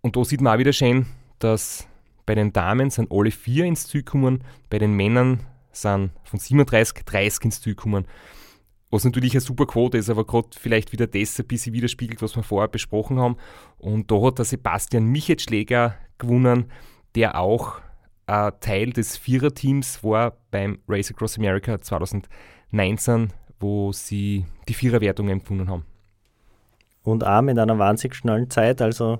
Und 0.00 0.16
da 0.16 0.24
sieht 0.24 0.40
man 0.40 0.54
auch 0.54 0.58
wieder 0.58 0.72
schön, 0.72 1.06
dass 1.38 1.86
bei 2.26 2.34
den 2.34 2.52
Damen 2.52 2.90
sind 2.90 3.12
alle 3.12 3.30
vier 3.30 3.64
ins 3.64 3.86
Ziel 3.86 4.02
gekommen, 4.02 4.42
bei 4.70 4.78
den 4.78 4.94
Männern 4.94 5.40
sind 5.82 6.10
von 6.24 6.38
37 6.38 7.04
30 7.04 7.44
ins 7.44 7.60
Ziel 7.60 7.74
gekommen. 7.74 8.06
Was 8.90 9.04
natürlich 9.04 9.32
eine 9.32 9.42
super 9.42 9.66
Quote 9.66 9.98
ist, 9.98 10.08
aber 10.08 10.24
gerade 10.24 10.48
vielleicht 10.58 10.92
wieder 10.92 11.06
das 11.06 11.38
ein 11.38 11.46
bisschen 11.46 11.74
widerspiegelt, 11.74 12.22
was 12.22 12.36
wir 12.36 12.42
vorher 12.42 12.68
besprochen 12.68 13.18
haben. 13.18 13.36
Und 13.76 14.10
da 14.10 14.20
hat 14.22 14.38
der 14.38 14.46
Sebastian 14.46 15.04
Michetschläger 15.04 15.94
gewonnen, 16.16 16.70
der 17.14 17.38
auch 17.38 17.80
äh, 18.26 18.52
Teil 18.60 18.90
des 18.90 19.16
Viererteams 19.16 20.02
war 20.02 20.38
beim 20.50 20.78
Race 20.88 21.10
Across 21.10 21.38
America 21.38 21.80
2019, 21.80 23.32
wo 23.60 23.92
sie 23.92 24.46
die 24.68 24.74
Viererwertung 24.74 25.28
empfunden 25.28 25.68
haben. 25.68 25.84
Und 27.02 27.26
auch 27.26 27.42
mit 27.42 27.58
einer 27.58 27.78
wahnsinnig 27.78 28.16
schnellen 28.16 28.48
Zeit, 28.50 28.80
also 28.80 29.18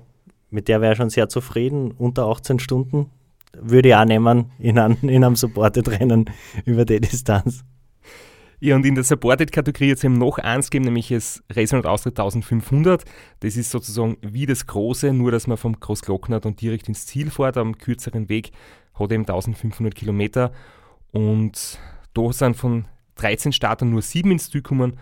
mit 0.49 0.67
der 0.67 0.81
wäre 0.81 0.93
ich 0.93 0.97
schon 0.97 1.09
sehr 1.09 1.29
zufrieden, 1.29 1.91
unter 1.91 2.25
18 2.27 2.59
Stunden 2.59 3.11
würde 3.53 3.89
ich 3.89 3.95
auch 3.95 4.05
nehmen 4.05 4.51
in 4.59 4.79
einem, 4.79 4.97
in 5.01 5.23
einem 5.23 5.35
Supported-Rennen 5.35 6.29
über 6.65 6.85
die 6.85 6.99
Distanz. 6.99 7.63
Ja, 8.61 8.75
und 8.75 8.85
in 8.85 8.95
der 8.95 9.05
Supported-Kategorie 9.05 9.87
jetzt 9.87 10.03
eben 10.03 10.17
noch 10.17 10.37
eins 10.37 10.69
geben, 10.69 10.83
nämlich 10.85 11.09
das 11.09 11.41
Race 11.49 11.71
und 11.71 11.85
Austritt 11.85 12.19
1500. 12.19 13.05
Das 13.39 13.55
ist 13.55 13.71
sozusagen 13.71 14.17
wie 14.21 14.45
das 14.45 14.67
Große, 14.67 15.13
nur 15.13 15.31
dass 15.31 15.47
man 15.47 15.55
vom 15.55 15.79
Großglockner 15.79 16.41
dann 16.41 16.57
direkt 16.57 16.89
ins 16.89 17.05
Ziel 17.05 17.31
fährt, 17.31 17.55
am 17.55 17.77
kürzeren 17.77 18.27
Weg, 18.27 18.51
hat 18.95 19.13
eben 19.13 19.23
1500 19.23 19.95
Kilometer. 19.95 20.51
Und 21.11 21.79
da 22.13 22.33
sind 22.33 22.57
von 22.57 22.85
13 23.15 23.53
Startern 23.53 23.91
nur 23.91 24.01
sieben 24.01 24.31
ins 24.31 24.49
Ziel 24.49 24.61
gekommen. 24.61 24.99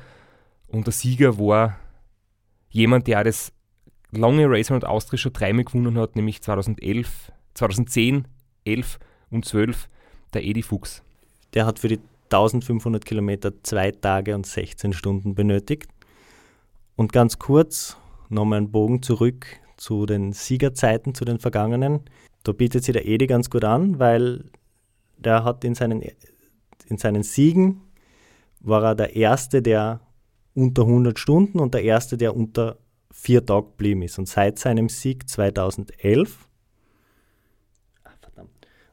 Und 0.68 0.86
der 0.86 0.94
Sieger 0.94 1.40
war 1.40 1.80
jemand, 2.70 3.08
der 3.08 3.24
das 3.24 3.54
lange 4.12 4.46
Racer 4.48 4.76
und 4.76 4.86
Austria 4.86 5.18
schon 5.18 5.34
dreimal 5.34 5.64
gewonnen 5.64 5.98
hat, 5.98 6.16
nämlich 6.16 6.44
2011, 6.44 7.32
2010, 7.56 8.28
11 8.68 9.00
und 9.32 9.46
12, 9.46 9.88
der 10.34 10.44
Edi 10.44 10.62
Fuchs. 10.62 11.04
Der 11.54 11.66
hat 11.66 11.80
für 11.80 11.88
die 11.88 12.00
1500 12.26 13.06
Kilometer 13.06 13.52
zwei 13.64 13.92
Tage 13.92 14.36
und 14.36 14.46
16 14.46 14.94
Stunden 14.94 15.34
benötigt. 15.34 15.90
Und 16.96 17.14
ganz 17.14 17.40
kurz 17.40 17.98
nochmal 18.30 18.58
einen 18.58 18.72
Bogen 18.72 19.02
zurück 19.02 19.46
zu 19.78 20.06
den 20.06 20.34
Siegerzeiten, 20.34 21.16
zu 21.16 21.24
den 21.24 21.40
vergangenen. 21.40 22.02
Da 22.44 22.52
bietet 22.52 22.84
sich 22.84 22.94
der 22.94 23.08
Edi 23.08 23.28
ganz 23.28 23.50
gut 23.50 23.64
an, 23.64 24.00
weil 24.00 24.46
der 25.18 25.44
hat 25.44 25.64
in 25.64 25.76
seinen, 25.76 26.04
in 26.88 26.98
seinen 26.98 27.24
Siegen 27.24 27.82
war 28.60 28.84
er 28.84 28.96
der 28.96 29.16
Erste, 29.16 29.62
der 29.62 30.02
unter 30.54 30.84
100 30.84 31.18
Stunden 31.20 31.60
und 31.60 31.74
der 31.74 31.84
Erste, 31.84 32.18
der 32.18 32.36
unter 32.36 32.78
vier 33.12 33.46
Tage 33.46 33.68
geblieben 33.68 34.02
ist. 34.02 34.18
Und 34.20 34.28
seit 34.28 34.60
seinem 34.60 34.90
Sieg 34.90 35.30
2011 35.30 36.47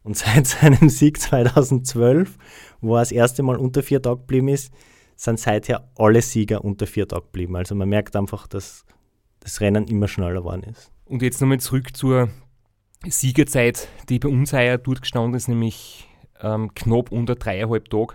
und 0.04 0.16
seit 0.16 0.46
seinem 0.46 0.88
Sieg 0.88 1.20
2012, 1.20 2.38
wo 2.80 2.94
er 2.94 3.00
das 3.00 3.10
erste 3.10 3.42
Mal 3.42 3.56
unter 3.56 3.82
vier 3.82 4.00
Tage 4.00 4.20
geblieben 4.20 4.48
ist, 4.48 4.72
sind 5.16 5.40
seither 5.40 5.90
alle 5.96 6.22
Sieger 6.22 6.64
unter 6.64 6.86
vier 6.86 7.08
Tage 7.08 7.22
geblieben. 7.22 7.56
Also 7.56 7.74
man 7.74 7.88
merkt 7.88 8.14
einfach, 8.14 8.46
dass 8.46 8.84
das 9.40 9.60
Rennen 9.60 9.88
immer 9.88 10.06
schneller 10.06 10.34
geworden 10.40 10.62
ist. 10.62 10.92
Und 11.06 11.22
jetzt 11.22 11.40
nochmal 11.40 11.60
zurück 11.60 11.96
zur 11.96 12.28
Siegerzeit, 13.06 13.88
die 14.08 14.20
bei 14.20 14.28
uns 14.28 14.52
heuer 14.52 14.78
durchgestanden 14.78 15.34
ist, 15.34 15.48
nämlich 15.48 16.08
ähm, 16.40 16.72
knapp 16.74 17.10
unter 17.10 17.34
dreieinhalb 17.34 17.90
Tage 17.90 18.14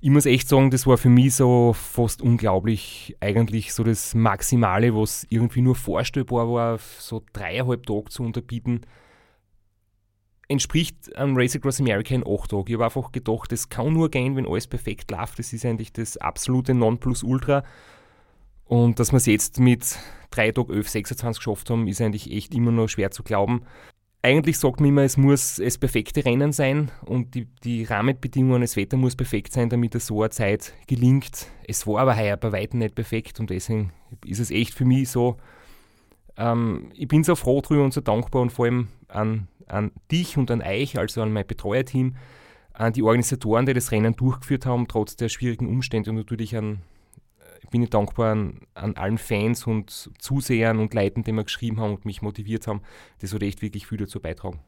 ich 0.00 0.10
muss 0.10 0.26
echt 0.26 0.48
sagen, 0.48 0.70
das 0.70 0.86
war 0.86 0.96
für 0.96 1.08
mich 1.08 1.34
so 1.34 1.72
fast 1.72 2.22
unglaublich. 2.22 3.16
Eigentlich 3.20 3.74
so 3.74 3.82
das 3.82 4.14
Maximale, 4.14 4.94
was 4.94 5.26
irgendwie 5.28 5.60
nur 5.60 5.74
vorstellbar 5.74 6.48
war, 6.48 6.78
so 6.98 7.22
dreieinhalb 7.32 7.84
Tage 7.84 8.04
zu 8.08 8.22
unterbieten, 8.22 8.82
entspricht 10.48 11.14
einem 11.16 11.36
Race 11.36 11.54
Across 11.54 11.80
America 11.80 12.14
in 12.14 12.26
acht 12.26 12.50
Tagen. 12.50 12.64
Ich 12.66 12.74
habe 12.74 12.84
einfach 12.86 13.12
gedacht, 13.12 13.52
das 13.52 13.68
kann 13.68 13.92
nur 13.92 14.10
gehen, 14.10 14.36
wenn 14.36 14.46
alles 14.46 14.66
perfekt 14.66 15.10
läuft. 15.10 15.38
Das 15.38 15.52
ist 15.52 15.64
eigentlich 15.64 15.92
das 15.92 16.16
absolute 16.16 16.74
Nonplusultra. 16.74 17.62
Und 18.64 18.98
dass 18.98 19.12
wir 19.12 19.18
es 19.18 19.26
jetzt 19.26 19.60
mit 19.60 19.98
drei 20.30 20.52
Tagen 20.52 20.72
11, 20.72 20.88
26 20.88 21.40
geschafft 21.40 21.70
haben, 21.70 21.86
ist 21.86 22.00
eigentlich 22.00 22.30
echt 22.30 22.54
immer 22.54 22.72
noch 22.72 22.88
schwer 22.88 23.10
zu 23.10 23.22
glauben 23.22 23.62
eigentlich 24.22 24.58
sagt 24.58 24.80
man 24.80 24.88
immer, 24.90 25.02
es 25.02 25.16
muss 25.16 25.56
das 25.56 25.78
perfekte 25.78 26.24
Rennen 26.24 26.52
sein 26.52 26.90
und 27.04 27.34
die, 27.34 27.46
die 27.62 27.84
Rahmenbedingungen, 27.84 28.62
das 28.62 28.76
Wetter 28.76 28.96
muss 28.96 29.14
perfekt 29.14 29.52
sein, 29.52 29.68
damit 29.68 29.94
es 29.94 30.06
so 30.06 30.22
eine 30.22 30.30
Zeit 30.30 30.74
gelingt. 30.86 31.46
Es 31.66 31.86
war 31.86 32.00
aber 32.00 32.16
heuer 32.16 32.36
bei 32.36 32.52
weitem 32.52 32.80
nicht 32.80 32.94
perfekt 32.94 33.38
und 33.38 33.50
deswegen 33.50 33.92
ist 34.24 34.40
es 34.40 34.50
echt 34.50 34.74
für 34.74 34.84
mich 34.84 35.10
so, 35.10 35.36
ähm, 36.38 36.90
ich 36.94 37.08
bin 37.08 37.24
so 37.24 37.34
froh 37.34 37.60
drüber 37.60 37.84
und 37.84 37.92
so 37.92 38.00
dankbar 38.00 38.40
und 38.40 38.50
vor 38.50 38.64
allem 38.64 38.88
an, 39.08 39.48
an 39.66 39.90
dich 40.10 40.38
und 40.38 40.50
an 40.50 40.62
euch, 40.62 40.98
also 40.98 41.20
an 41.20 41.32
mein 41.32 41.46
Betreuerteam, 41.46 42.16
an 42.72 42.92
die 42.92 43.02
Organisatoren, 43.02 43.66
die 43.66 43.74
das 43.74 43.92
Rennen 43.92 44.14
durchgeführt 44.14 44.64
haben, 44.64 44.88
trotz 44.88 45.16
der 45.16 45.28
schwierigen 45.28 45.66
Umstände 45.66 46.10
und 46.10 46.16
natürlich 46.16 46.56
an 46.56 46.80
bin 47.70 47.82
ich 47.82 47.90
dankbar 47.90 48.32
an, 48.32 48.60
an, 48.74 48.96
allen 48.96 49.18
Fans 49.18 49.66
und 49.66 50.10
Zusehern 50.18 50.78
und 50.78 50.94
Leuten, 50.94 51.22
die 51.22 51.32
mir 51.32 51.44
geschrieben 51.44 51.80
haben 51.80 51.94
und 51.94 52.04
mich 52.04 52.22
motiviert 52.22 52.66
haben. 52.66 52.80
Das 53.20 53.34
hat 53.34 53.42
echt 53.42 53.62
wirklich 53.62 53.86
viel 53.86 53.98
dazu 53.98 54.20
beitragen. 54.20 54.60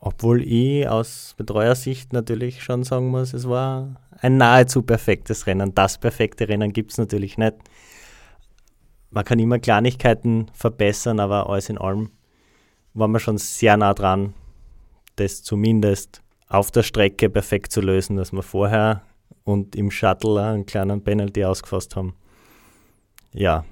Obwohl 0.00 0.42
ich 0.42 0.88
aus 0.88 1.34
Betreuersicht 1.36 2.12
natürlich 2.12 2.62
schon 2.62 2.82
sagen 2.82 3.08
muss, 3.08 3.32
es 3.32 3.48
war 3.48 4.00
ein 4.20 4.36
nahezu 4.36 4.82
perfektes 4.82 5.46
Rennen. 5.46 5.74
Das 5.74 5.98
perfekte 5.98 6.48
Rennen 6.48 6.72
gibt 6.72 6.90
es 6.90 6.98
natürlich 6.98 7.38
nicht. 7.38 7.54
Man 9.12 9.24
kann 9.24 9.38
immer 9.38 9.60
Kleinigkeiten 9.60 10.50
verbessern, 10.52 11.20
aber 11.20 11.48
alles 11.48 11.68
in 11.68 11.78
allem 11.78 12.10
war 12.94 13.08
man 13.08 13.20
schon 13.20 13.38
sehr 13.38 13.76
nah 13.76 13.94
dran, 13.94 14.34
das 15.16 15.42
zumindest 15.42 16.22
auf 16.48 16.70
der 16.70 16.82
Strecke 16.82 17.30
perfekt 17.30 17.72
zu 17.72 17.80
lösen, 17.80 18.16
dass 18.16 18.32
wir 18.32 18.42
vorher 18.42 19.02
und 19.44 19.76
im 19.76 19.90
Shuttle 19.90 20.42
einen 20.42 20.66
kleinen 20.66 21.04
Penalty 21.04 21.44
ausgefasst 21.44 21.94
haben 21.94 22.14
ja, 23.32 23.64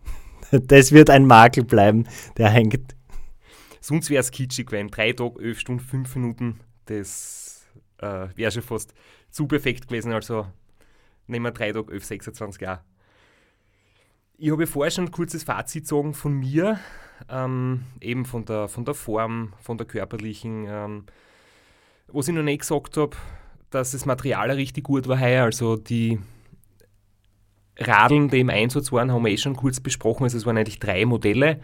das 0.50 0.92
wird 0.92 1.10
ein 1.10 1.26
Makel 1.26 1.64
bleiben, 1.64 2.06
der 2.36 2.50
hängt. 2.50 2.96
Sonst 3.80 4.10
wäre 4.10 4.20
es 4.20 4.30
kitschig 4.30 4.66
gewesen. 4.66 4.90
Drei 4.90 5.12
Tage, 5.12 5.42
elf 5.42 5.60
Stunden, 5.60 5.82
fünf 5.82 6.14
Minuten, 6.16 6.60
das 6.86 7.66
äh, 7.98 8.28
wäre 8.34 8.50
schon 8.50 8.62
fast 8.62 8.94
zu 9.30 9.46
perfekt 9.46 9.88
gewesen. 9.88 10.12
Also 10.12 10.46
nehmen 11.26 11.46
wir 11.46 11.52
drei 11.52 11.72
Tage, 11.72 11.92
elf, 11.92 12.04
26 12.04 12.60
Jahre. 12.62 12.82
Ich 14.42 14.50
habe 14.50 14.66
vorher 14.66 14.90
schon 14.90 15.04
ein 15.04 15.10
kurzes 15.10 15.44
Fazit 15.44 15.86
sagen 15.86 16.14
von 16.14 16.32
mir, 16.32 16.80
ähm, 17.28 17.82
eben 18.00 18.24
von 18.24 18.46
der, 18.46 18.68
von 18.68 18.86
der 18.86 18.94
Form, 18.94 19.52
von 19.60 19.76
der 19.76 19.86
körperlichen. 19.86 20.64
Ähm, 20.66 21.04
was 22.08 22.26
ich 22.26 22.34
noch 22.34 22.42
nicht 22.42 22.62
gesagt 22.62 22.96
habe, 22.96 23.14
dass 23.68 23.90
das 23.90 24.06
Material 24.06 24.50
richtig 24.52 24.84
gut 24.84 25.08
war 25.08 25.20
heuer. 25.20 25.44
Also 25.44 25.76
die 25.76 26.18
Radeln, 27.76 28.30
die 28.30 28.40
im 28.40 28.48
Einsatz 28.48 28.90
waren, 28.92 29.12
haben 29.12 29.26
wir 29.26 29.30
eh 29.30 29.36
schon 29.36 29.56
kurz 29.56 29.78
besprochen. 29.78 30.24
Also 30.24 30.38
es 30.38 30.46
waren 30.46 30.56
eigentlich 30.56 30.80
drei 30.80 31.04
Modelle. 31.04 31.60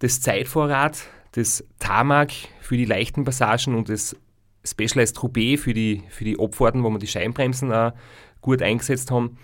Das 0.00 0.20
Zeitvorrat, 0.20 1.04
das 1.32 1.64
Tarmac 1.78 2.32
für 2.62 2.76
die 2.76 2.84
leichten 2.84 3.22
Passagen 3.22 3.76
und 3.76 3.88
das 3.88 4.16
Specialized 4.64 5.22
Roubaix 5.22 5.62
für 5.62 5.72
die, 5.72 6.02
für 6.08 6.24
die 6.24 6.36
Abfahrten, 6.36 6.82
wo 6.82 6.90
wir 6.90 6.98
die 6.98 7.06
Scheinbremsen 7.06 7.72
auch 7.72 7.92
gut 8.40 8.60
eingesetzt 8.60 9.12
haben. 9.12 9.38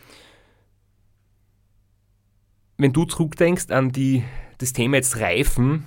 Wenn 2.80 2.92
du 2.92 3.04
zurückdenkst 3.04 3.70
an 3.70 3.90
die, 3.90 4.22
das 4.58 4.72
Thema 4.72 4.96
jetzt 4.96 5.18
Reifen, 5.18 5.84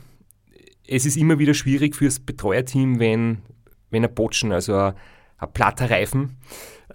es 0.85 1.05
ist 1.05 1.15
immer 1.15 1.39
wieder 1.39 1.53
schwierig 1.53 1.95
fürs 1.95 2.19
Betreuerteam, 2.19 2.99
wenn, 2.99 3.37
wenn 3.91 4.03
ein 4.03 4.13
Botschen, 4.13 4.51
also 4.51 4.75
ein, 4.75 4.93
ein 5.37 5.53
platter 5.53 5.89
Reifen, 5.89 6.35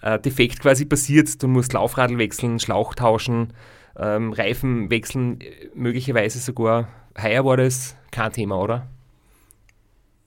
äh, 0.02 0.20
Defekt 0.20 0.60
quasi 0.60 0.84
passiert. 0.84 1.42
Du 1.42 1.48
musst 1.48 1.72
Laufradl 1.72 2.18
wechseln, 2.18 2.60
Schlauch 2.60 2.94
tauschen, 2.94 3.54
ähm, 3.96 4.34
Reifen 4.34 4.90
wechseln, 4.90 5.38
möglicherweise 5.74 6.40
sogar. 6.40 6.88
Heuer 7.18 7.46
war 7.46 7.56
das 7.56 7.96
kein 8.10 8.32
Thema, 8.32 8.60
oder? 8.60 8.86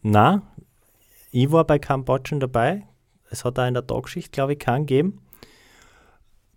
Na, 0.01 0.41
ich 1.29 1.51
war 1.51 1.63
bei 1.63 1.77
Kambodschen 1.77 2.39
dabei. 2.39 2.87
Es 3.29 3.45
hat 3.45 3.59
da 3.59 3.67
in 3.67 3.75
der 3.75 3.85
Tagschicht, 3.85 4.31
glaube 4.31 4.53
ich, 4.53 4.59
keinen 4.59 4.87
gegeben. 4.87 5.21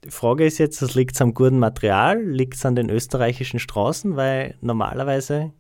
Die 0.04 0.10
Frage 0.10 0.44
ist 0.44 0.58
jetzt, 0.58 0.80
liegt 0.94 1.14
es 1.14 1.22
am 1.22 1.32
guten 1.32 1.58
Material, 1.58 2.20
liegt 2.20 2.54
es 2.54 2.66
an 2.66 2.74
den 2.74 2.90
österreichischen 2.90 3.60
Straßen, 3.60 4.16
weil 4.16 4.56
normalerweise 4.60 5.52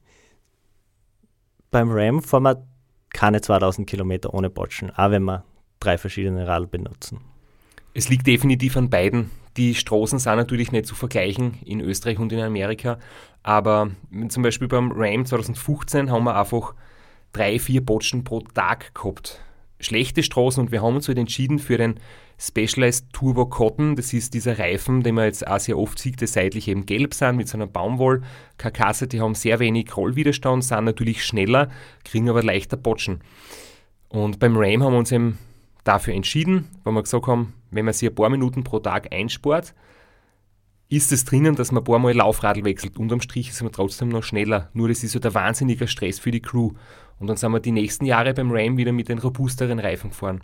beim 1.70 1.90
Ram 1.90 2.22
fahren 2.22 2.42
wir 2.42 2.66
keine 3.12 3.40
2000 3.40 3.88
Kilometer 3.88 4.34
ohne 4.34 4.50
Botschen, 4.50 4.90
auch 4.90 5.10
wenn 5.10 5.22
wir 5.24 5.44
drei 5.78 5.96
verschiedene 5.96 6.46
Radl 6.46 6.66
benutzen. 6.66 7.20
Es 7.94 8.08
liegt 8.08 8.26
definitiv 8.26 8.76
an 8.76 8.90
beiden. 8.90 9.30
Die 9.56 9.74
Straßen 9.74 10.18
sind 10.18 10.36
natürlich 10.36 10.72
nicht 10.72 10.86
zu 10.86 10.94
vergleichen 10.94 11.58
in 11.64 11.80
Österreich 11.80 12.18
und 12.18 12.32
in 12.32 12.40
Amerika, 12.40 12.98
aber 13.42 13.90
zum 14.28 14.42
Beispiel 14.42 14.66
beim 14.66 14.90
Ram 14.92 15.24
2015 15.24 16.10
haben 16.10 16.24
wir 16.24 16.36
einfach 16.36 16.74
drei, 17.32 17.58
vier 17.58 17.84
Botschen 17.84 18.24
pro 18.24 18.40
Tag 18.40 18.94
gehabt. 18.94 19.40
Schlechte 19.82 20.22
Straßen 20.22 20.62
und 20.62 20.72
wir 20.72 20.82
haben 20.82 20.96
uns 20.96 21.08
halt 21.08 21.18
entschieden 21.18 21.58
für 21.58 21.76
den 21.76 22.00
Specialized 22.38 23.12
Turbo 23.12 23.46
Cotton. 23.46 23.96
Das 23.96 24.12
ist 24.12 24.34
dieser 24.34 24.58
Reifen, 24.58 25.02
den 25.02 25.14
man 25.14 25.26
jetzt 25.26 25.46
auch 25.46 25.60
sehr 25.60 25.78
oft 25.78 25.98
sieht, 25.98 26.20
die 26.20 26.26
seitlich 26.26 26.68
eben 26.68 26.86
gelb 26.86 27.14
sind 27.14 27.36
mit 27.36 27.48
so 27.48 27.56
einer 27.56 27.66
Baumwollkarkasse. 27.66 29.06
Die 29.06 29.20
haben 29.20 29.34
sehr 29.34 29.58
wenig 29.58 29.96
Rollwiderstand, 29.96 30.64
sind 30.64 30.84
natürlich 30.84 31.24
schneller, 31.24 31.70
kriegen 32.04 32.28
aber 32.28 32.42
leichter 32.42 32.76
Botschen. 32.76 33.20
Und 34.08 34.38
beim 34.38 34.56
Ram 34.56 34.82
haben 34.82 34.92
wir 34.92 34.98
uns 34.98 35.12
eben 35.12 35.38
dafür 35.84 36.14
entschieden, 36.14 36.68
weil 36.84 36.94
wir 36.94 37.02
gesagt 37.02 37.26
haben, 37.26 37.54
wenn 37.70 37.84
man 37.84 37.94
sich 37.94 38.08
ein 38.08 38.14
paar 38.14 38.30
Minuten 38.30 38.64
pro 38.64 38.78
Tag 38.78 39.12
einspart, 39.12 39.74
ist 40.88 41.10
es 41.10 41.24
drinnen, 41.24 41.56
dass 41.56 41.72
man 41.72 41.82
ein 41.82 41.84
paar 41.84 41.98
Mal 41.98 42.14
Laufradl 42.14 42.64
wechselt. 42.64 42.98
Unterm 42.98 43.22
Strich 43.22 43.48
ist 43.48 43.62
man 43.62 43.72
trotzdem 43.72 44.10
noch 44.10 44.22
schneller. 44.22 44.68
Nur 44.74 44.88
das 44.88 45.02
ist 45.02 45.12
so 45.12 45.18
der 45.18 45.32
wahnsinnige 45.32 45.88
Stress 45.88 46.18
für 46.18 46.30
die 46.30 46.42
Crew. 46.42 46.72
Und 47.22 47.28
dann 47.28 47.36
sind 47.36 47.52
wir 47.52 47.60
die 47.60 47.70
nächsten 47.70 48.04
Jahre 48.04 48.34
beim 48.34 48.50
Ram 48.50 48.76
wieder 48.76 48.90
mit 48.90 49.08
den 49.08 49.20
robusteren 49.20 49.78
Reifen 49.78 50.10
gefahren. 50.10 50.40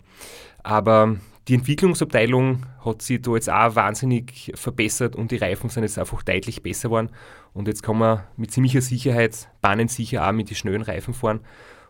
Aber 0.63 1.17
die 1.49 1.55
Entwicklungsabteilung 1.55 2.65
hat 2.85 3.01
sich 3.01 3.21
da 3.21 3.33
jetzt 3.33 3.49
auch 3.49 3.75
wahnsinnig 3.75 4.53
verbessert 4.55 5.13
und 5.13 5.31
die 5.31 5.35
Reifen 5.35 5.69
sind 5.69 5.83
jetzt 5.83 5.99
einfach 5.99 6.23
deutlich 6.23 6.63
besser 6.63 6.87
geworden. 6.87 7.09
Und 7.51 7.67
jetzt 7.67 7.83
kann 7.83 7.97
man 7.97 8.23
mit 8.37 8.51
ziemlicher 8.51 8.79
Sicherheit, 8.79 9.49
bahnensicher 9.59 10.25
auch 10.25 10.31
mit 10.31 10.49
den 10.49 10.55
schnellen 10.55 10.81
Reifen 10.81 11.13
fahren. 11.13 11.41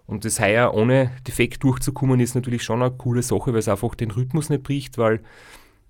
Und 0.07 0.25
das 0.25 0.39
heuer 0.39 0.73
ohne 0.73 1.11
defekt 1.27 1.63
durchzukommen, 1.63 2.19
ist 2.19 2.33
natürlich 2.33 2.63
schon 2.63 2.81
eine 2.81 2.89
coole 2.89 3.21
Sache, 3.21 3.51
weil 3.51 3.59
es 3.59 3.67
einfach 3.67 3.93
den 3.93 4.09
Rhythmus 4.09 4.49
nicht 4.49 4.63
bricht, 4.63 4.97
weil 4.97 5.21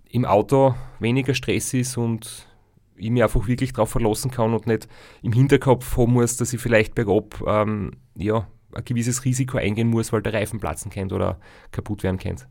im 0.10 0.25
Auto 0.25 0.75
weniger 1.00 1.34
Stress 1.34 1.74
ist 1.74 1.96
und 1.96 2.50
ich 2.98 3.12
mich 3.12 3.24
einfach 3.24 3.48
wirklich 3.48 3.72
darauf 3.72 3.91
verlassen 3.91 4.29
kann 4.29 4.53
und 4.53 4.68
nicht 4.68 4.89
im 5.22 5.32
Hinterkopf 5.32 5.96
haben 5.96 6.12
muss, 6.12 6.36
dass 6.36 6.51
ich 6.51 6.60
vielleicht 6.60 6.96
bergab 6.96 7.41
ähm, 7.48 7.91
ja, 8.18 8.46
ein 8.74 8.86
gewisses 8.86 9.26
Risiko 9.26 9.58
eingehen 9.58 9.90
muss, 9.90 10.12
weil 10.12 10.22
der 10.22 10.34
Reifen 10.34 10.60
platzen 10.60 10.92
könnte 10.92 11.16
oder 11.16 11.40
kaputt 11.72 12.04
werden 12.04 12.20
könnte. 12.20 12.48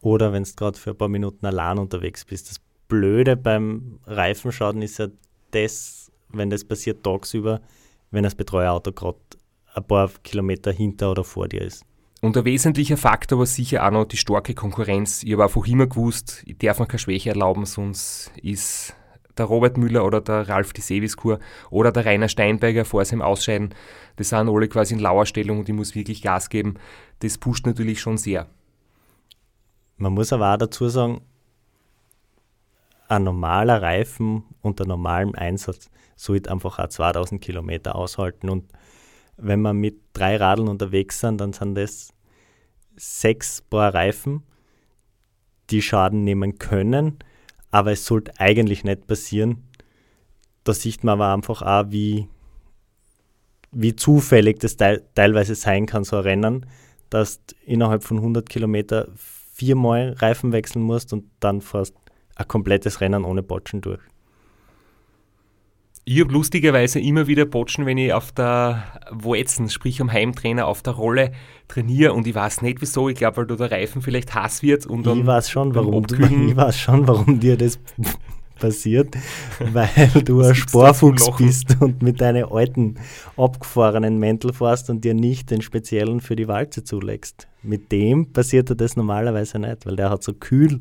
Oder 0.00 0.32
wenn 0.32 0.44
du 0.44 0.50
gerade 0.56 0.78
für 0.78 0.90
ein 0.90 0.98
paar 0.98 1.08
Minuten 1.08 1.46
allein 1.46 1.78
unterwegs 1.78 2.24
bist. 2.24 2.50
Das 2.50 2.60
Blöde 2.88 3.36
beim 3.36 4.00
Reifenschaden 4.04 4.82
ist 4.82 4.98
ja 4.98 5.08
das, 5.52 6.10
wenn 6.28 6.50
das 6.50 6.64
passiert 6.64 7.04
tagsüber, 7.04 7.60
wenn 8.10 8.24
das 8.24 8.34
Betreuerauto 8.34 8.92
gerade 8.92 9.18
ein 9.74 9.84
paar 9.84 10.10
Kilometer 10.22 10.72
hinter 10.72 11.10
oder 11.12 11.24
vor 11.24 11.48
dir 11.48 11.62
ist. 11.62 11.84
Und 12.20 12.36
ein 12.36 12.44
wesentlicher 12.44 12.96
Faktor 12.96 13.38
war 13.38 13.46
sicher 13.46 13.86
auch 13.86 13.90
noch 13.90 14.04
die 14.04 14.16
starke 14.16 14.54
Konkurrenz. 14.54 15.22
Ich 15.22 15.32
habe 15.32 15.44
einfach 15.44 15.66
immer 15.66 15.86
gewusst, 15.86 16.42
ich 16.46 16.58
darf 16.58 16.78
mir 16.78 16.86
keine 16.86 17.00
Schwäche 17.00 17.30
erlauben, 17.30 17.64
sonst 17.66 18.30
ist 18.40 18.94
der 19.38 19.46
Robert 19.46 19.76
Müller 19.76 20.04
oder 20.04 20.20
der 20.20 20.48
Ralf 20.48 20.72
die 20.72 20.80
Seviskur 20.80 21.38
oder 21.70 21.92
der 21.92 22.04
Rainer 22.04 22.28
Steinberger 22.28 22.84
vor 22.84 23.04
seinem 23.04 23.22
Ausscheiden, 23.22 23.74
das 24.16 24.30
sind 24.30 24.48
alle 24.48 24.68
quasi 24.68 24.94
in 24.94 25.00
Lauerstellung 25.00 25.60
und 25.60 25.68
ich 25.68 25.74
muss 25.74 25.94
wirklich 25.94 26.22
Gas 26.22 26.48
geben. 26.50 26.74
Das 27.20 27.38
pusht 27.38 27.66
natürlich 27.66 28.00
schon 28.00 28.18
sehr. 28.18 28.46
Man 29.96 30.12
muss 30.12 30.32
aber 30.32 30.52
auch 30.52 30.58
dazu 30.58 30.88
sagen, 30.88 31.22
ein 33.08 33.24
normaler 33.24 33.82
Reifen 33.82 34.44
unter 34.62 34.86
normalem 34.86 35.34
Einsatz 35.34 35.90
sollte 36.16 36.50
einfach 36.50 36.78
auch 36.78 36.88
2000 36.88 37.40
Kilometer 37.40 37.94
aushalten 37.94 38.48
und 38.48 38.64
wenn 39.36 39.60
wir 39.62 39.72
mit 39.72 40.00
drei 40.12 40.36
Radeln 40.36 40.68
unterwegs 40.68 41.20
sind, 41.20 41.40
dann 41.40 41.52
sind 41.52 41.74
das 41.74 42.12
sechs 42.96 43.62
Paar 43.62 43.94
Reifen, 43.94 44.42
die 45.70 45.82
Schaden 45.82 46.24
nehmen 46.24 46.58
können, 46.58 47.18
aber 47.72 47.90
es 47.90 48.06
sollte 48.06 48.38
eigentlich 48.38 48.84
nicht 48.84 49.08
passieren. 49.08 49.64
Da 50.62 50.72
sieht 50.72 51.02
man 51.02 51.14
aber 51.14 51.34
einfach 51.34 51.62
auch, 51.62 51.90
wie, 51.90 52.28
wie 53.72 53.96
zufällig 53.96 54.60
das 54.60 54.76
te 54.76 55.02
teilweise 55.16 55.56
sein 55.56 55.86
kann, 55.86 56.04
so 56.04 56.16
ein 56.16 56.22
Rennen, 56.22 56.66
dass 57.10 57.44
du 57.44 57.56
innerhalb 57.66 58.04
von 58.04 58.18
100 58.18 58.48
Kilometer 58.48 59.08
viermal 59.16 60.12
Reifen 60.18 60.52
wechseln 60.52 60.82
musst 60.82 61.12
und 61.12 61.24
dann 61.40 61.60
fast 61.60 61.96
ein 62.36 62.46
komplettes 62.46 63.00
Rennen 63.00 63.24
ohne 63.24 63.42
Botschen 63.42 63.80
durch. 63.80 64.00
Ich 66.04 66.20
habe 66.20 66.32
lustigerweise 66.32 66.98
immer 66.98 67.28
wieder 67.28 67.44
Botschen, 67.44 67.86
wenn 67.86 67.96
ich 67.96 68.12
auf 68.12 68.32
der 68.32 68.82
Walzen, 69.10 69.70
sprich 69.70 70.00
am 70.00 70.10
Heimtrainer, 70.10 70.66
auf 70.66 70.82
der 70.82 70.94
Rolle 70.94 71.30
trainiere 71.68 72.12
und 72.12 72.26
ich 72.26 72.34
weiß 72.34 72.62
nicht 72.62 72.80
wieso. 72.80 73.08
Ich 73.08 73.14
glaube, 73.14 73.36
weil 73.36 73.46
da 73.46 73.54
der 73.54 73.70
Reifen 73.70 74.02
vielleicht 74.02 74.34
Hass 74.34 74.64
wird 74.64 74.84
und 74.84 75.06
dann. 75.06 75.20
Ich 75.20 75.26
weiß 75.26 75.48
schon, 75.48 75.76
warum, 75.76 76.04
du, 76.04 76.16
ich 76.16 76.56
weiß 76.56 76.76
schon, 76.76 77.06
warum 77.06 77.38
dir 77.38 77.56
das 77.56 77.78
passiert, 78.58 79.16
weil 79.72 80.10
du 80.24 80.40
ein 80.42 80.56
Sporfuchs 80.56 81.30
bist 81.38 81.80
und 81.80 82.02
mit 82.02 82.20
deinen 82.20 82.46
alten, 82.46 82.96
abgefahrenen 83.36 84.18
Mäntel 84.18 84.52
fährst 84.52 84.90
und 84.90 85.04
dir 85.04 85.14
nicht 85.14 85.52
den 85.52 85.62
speziellen 85.62 86.20
für 86.20 86.34
die 86.34 86.48
Walze 86.48 86.82
zulegst. 86.82 87.46
Mit 87.62 87.92
dem 87.92 88.32
passiert 88.32 88.70
dir 88.70 88.76
das 88.76 88.96
normalerweise 88.96 89.60
nicht, 89.60 89.86
weil 89.86 89.94
der 89.94 90.10
hat 90.10 90.24
so 90.24 90.34
kühl, 90.34 90.80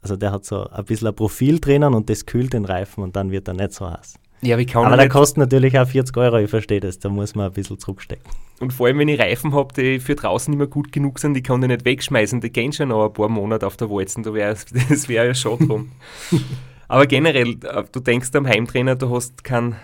also 0.00 0.14
der 0.14 0.30
hat 0.30 0.44
so 0.44 0.62
ein 0.68 0.84
bisschen 0.84 1.08
ein 1.08 1.16
Profil 1.16 1.58
drinnen 1.58 1.92
und 1.92 2.08
das 2.08 2.24
kühlt 2.24 2.52
den 2.52 2.66
Reifen 2.66 3.02
und 3.02 3.16
dann 3.16 3.32
wird 3.32 3.48
er 3.48 3.54
nicht 3.54 3.72
so 3.72 3.90
heiß. 3.90 4.14
Ja, 4.40 4.56
aber, 4.56 4.86
aber 4.86 4.96
der 4.96 5.08
kostet 5.08 5.38
natürlich 5.38 5.78
auch 5.78 5.88
40 5.88 6.16
Euro, 6.16 6.38
ich 6.38 6.50
verstehe 6.50 6.80
das, 6.80 6.98
da 6.98 7.08
muss 7.08 7.34
man 7.34 7.46
ein 7.46 7.52
bisschen 7.52 7.78
zurückstecken. 7.78 8.24
Und 8.60 8.72
vor 8.72 8.86
allem, 8.86 8.98
wenn 8.98 9.08
ich 9.08 9.18
Reifen 9.18 9.54
habe, 9.54 9.72
die 9.74 10.00
für 10.00 10.14
draußen 10.14 10.50
nicht 10.50 10.58
mehr 10.58 10.66
gut 10.66 10.92
genug 10.92 11.18
sind, 11.18 11.34
die 11.34 11.42
kann 11.42 11.62
ich 11.62 11.68
nicht 11.68 11.84
wegschmeißen, 11.84 12.40
die 12.40 12.50
gehen 12.50 12.72
schon 12.72 12.88
noch 12.88 13.06
ein 13.06 13.12
paar 13.12 13.28
Monate 13.28 13.66
auf 13.66 13.76
der 13.76 13.90
Walzen, 13.90 14.22
da 14.22 14.34
wär, 14.34 14.56
das 14.88 15.08
wäre 15.08 15.26
ja 15.28 15.34
schon 15.34 15.58
drum. 15.58 15.92
aber 16.88 17.06
generell, 17.06 17.56
äh, 17.64 17.84
du 17.90 18.00
denkst 18.00 18.30
am 18.34 18.46
Heimtrainer, 18.46 18.96
du 18.96 19.14
hast 19.14 19.44
keinen 19.44 19.76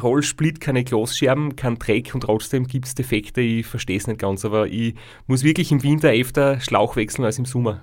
Rollsplit, 0.00 0.60
keine 0.60 0.84
Glosscherben, 0.84 1.56
kein 1.56 1.78
Dreck 1.78 2.14
und 2.14 2.22
trotzdem 2.22 2.66
gibt 2.66 2.86
es 2.86 2.94
Defekte, 2.94 3.40
ich 3.40 3.66
verstehe 3.66 3.96
es 3.96 4.06
nicht 4.06 4.18
ganz, 4.18 4.44
aber 4.44 4.66
ich 4.66 4.94
muss 5.26 5.42
wirklich 5.42 5.72
im 5.72 5.82
Winter 5.82 6.10
öfter 6.10 6.60
Schlauch 6.60 6.96
wechseln 6.96 7.24
als 7.24 7.38
im 7.38 7.44
Sommer. 7.44 7.80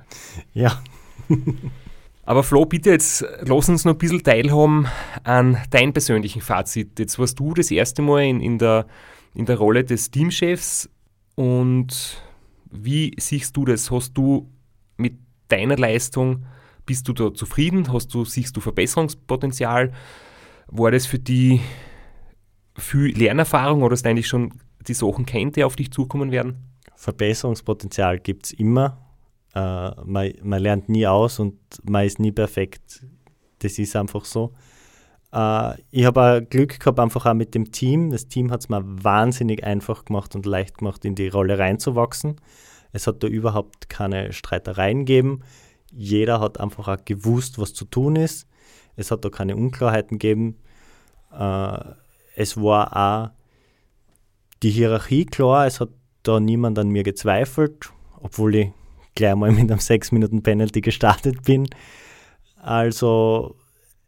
Ja. 0.54 0.82
Aber 2.28 2.44
Flo, 2.44 2.66
bitte 2.66 2.90
jetzt 2.90 3.26
lass 3.40 3.70
uns 3.70 3.86
noch 3.86 3.94
ein 3.94 3.98
bisschen 3.98 4.22
teilhaben 4.22 4.86
an 5.24 5.58
deinem 5.70 5.94
persönlichen 5.94 6.42
Fazit. 6.42 7.00
Jetzt 7.00 7.18
warst 7.18 7.40
du 7.40 7.54
das 7.54 7.72
erste 7.72 8.02
Mal 8.02 8.24
in, 8.24 8.42
in, 8.42 8.58
der, 8.58 8.86
in 9.34 9.46
der 9.46 9.58
Rolle 9.58 9.86
des 9.86 10.12
Teamchefs 10.12 10.90
und 11.36 12.22
wie 12.70 13.16
siehst 13.18 13.56
du 13.56 13.64
das? 13.64 13.90
Hast 13.92 14.12
du 14.18 14.52
mit 14.98 15.18
deiner 15.48 15.78
Leistung, 15.78 16.46
bist 16.86 17.08
du 17.08 17.14
da 17.14 17.34
zufrieden? 17.34 17.94
Hast 17.94 18.14
du, 18.14 18.26
siehst 18.26 18.58
du 18.58 18.60
Verbesserungspotenzial? 18.60 19.94
War 20.68 20.92
das 20.92 21.06
für 21.06 21.20
dich 21.20 21.62
viel 22.78 23.18
Lernerfahrung 23.18 23.84
oder 23.84 23.94
hast 23.94 24.04
du 24.04 24.10
eigentlich 24.10 24.28
schon 24.28 24.54
die 24.86 24.94
Sachen 24.94 25.26
kennt, 25.26 25.56
die 25.56 25.64
auf 25.64 25.78
dich 25.78 25.92
zukommen 25.92 26.32
werden? 26.34 26.58
Verbesserungspotenzial 26.94 28.20
gibt 28.20 28.48
es 28.48 28.52
immer 28.52 29.07
äh, 29.56 29.92
man, 30.04 30.34
man 30.42 30.62
lernt 30.62 30.90
nie 30.90 31.08
aus 31.08 31.40
und 31.40 31.58
man 31.84 32.06
ist 32.06 32.20
nie 32.20 32.32
perfekt. 32.32 33.06
Das 33.60 33.80
ist 33.80 33.96
einfach 33.96 34.26
so. 34.26 34.54
Äh, 35.32 35.82
ich 35.92 36.06
habe 36.06 36.46
Glück 36.50 36.80
gehabt, 36.80 37.00
einfach 37.00 37.26
auch 37.26 37.34
mit 37.34 37.56
dem 37.56 37.72
Team. 37.72 38.12
Das 38.12 38.28
Team 38.28 38.52
hat 38.52 38.62
es 38.62 38.70
mir 38.70 38.84
wahnsinnig 38.84 39.64
einfach 39.64 40.06
gemacht 40.06 40.36
und 40.36 40.46
leicht 40.46 40.80
gemacht, 40.80 41.06
in 41.06 41.16
die 41.16 41.28
Rolle 41.28 41.60
reinzuwachsen. 41.60 42.40
Es 42.92 43.08
hat 43.08 43.24
da 43.24 43.28
überhaupt 43.28 43.90
keine 43.90 44.34
Streitereien 44.34 45.06
gegeben. 45.06 45.42
Jeder 45.92 46.40
hat 46.40 46.60
einfach 46.60 46.88
auch 46.88 47.06
gewusst, 47.06 47.60
was 47.60 47.74
zu 47.74 47.86
tun 47.86 48.16
ist. 48.16 48.48
Es 48.96 49.12
hat 49.12 49.24
da 49.24 49.30
keine 49.30 49.56
Unklarheiten 49.56 50.20
gegeben. 50.20 50.58
Äh, 51.32 51.80
es 52.36 52.58
war 52.58 52.96
auch 52.96 53.30
die 54.64 54.72
Hierarchie 54.72 55.26
klar. 55.26 55.66
Es 55.66 55.80
hat 55.80 55.90
da 56.24 56.40
niemand 56.40 56.80
an 56.80 56.90
mir 56.90 57.04
gezweifelt, 57.04 57.92
obwohl 58.20 58.56
ich 58.56 58.72
gleich 59.18 59.36
mal 59.36 59.52
mit 59.52 59.70
einem 59.70 59.80
6-Minuten-Penalty 59.80 60.82
gestartet 60.82 61.44
bin. 61.44 61.68
Also 62.56 63.56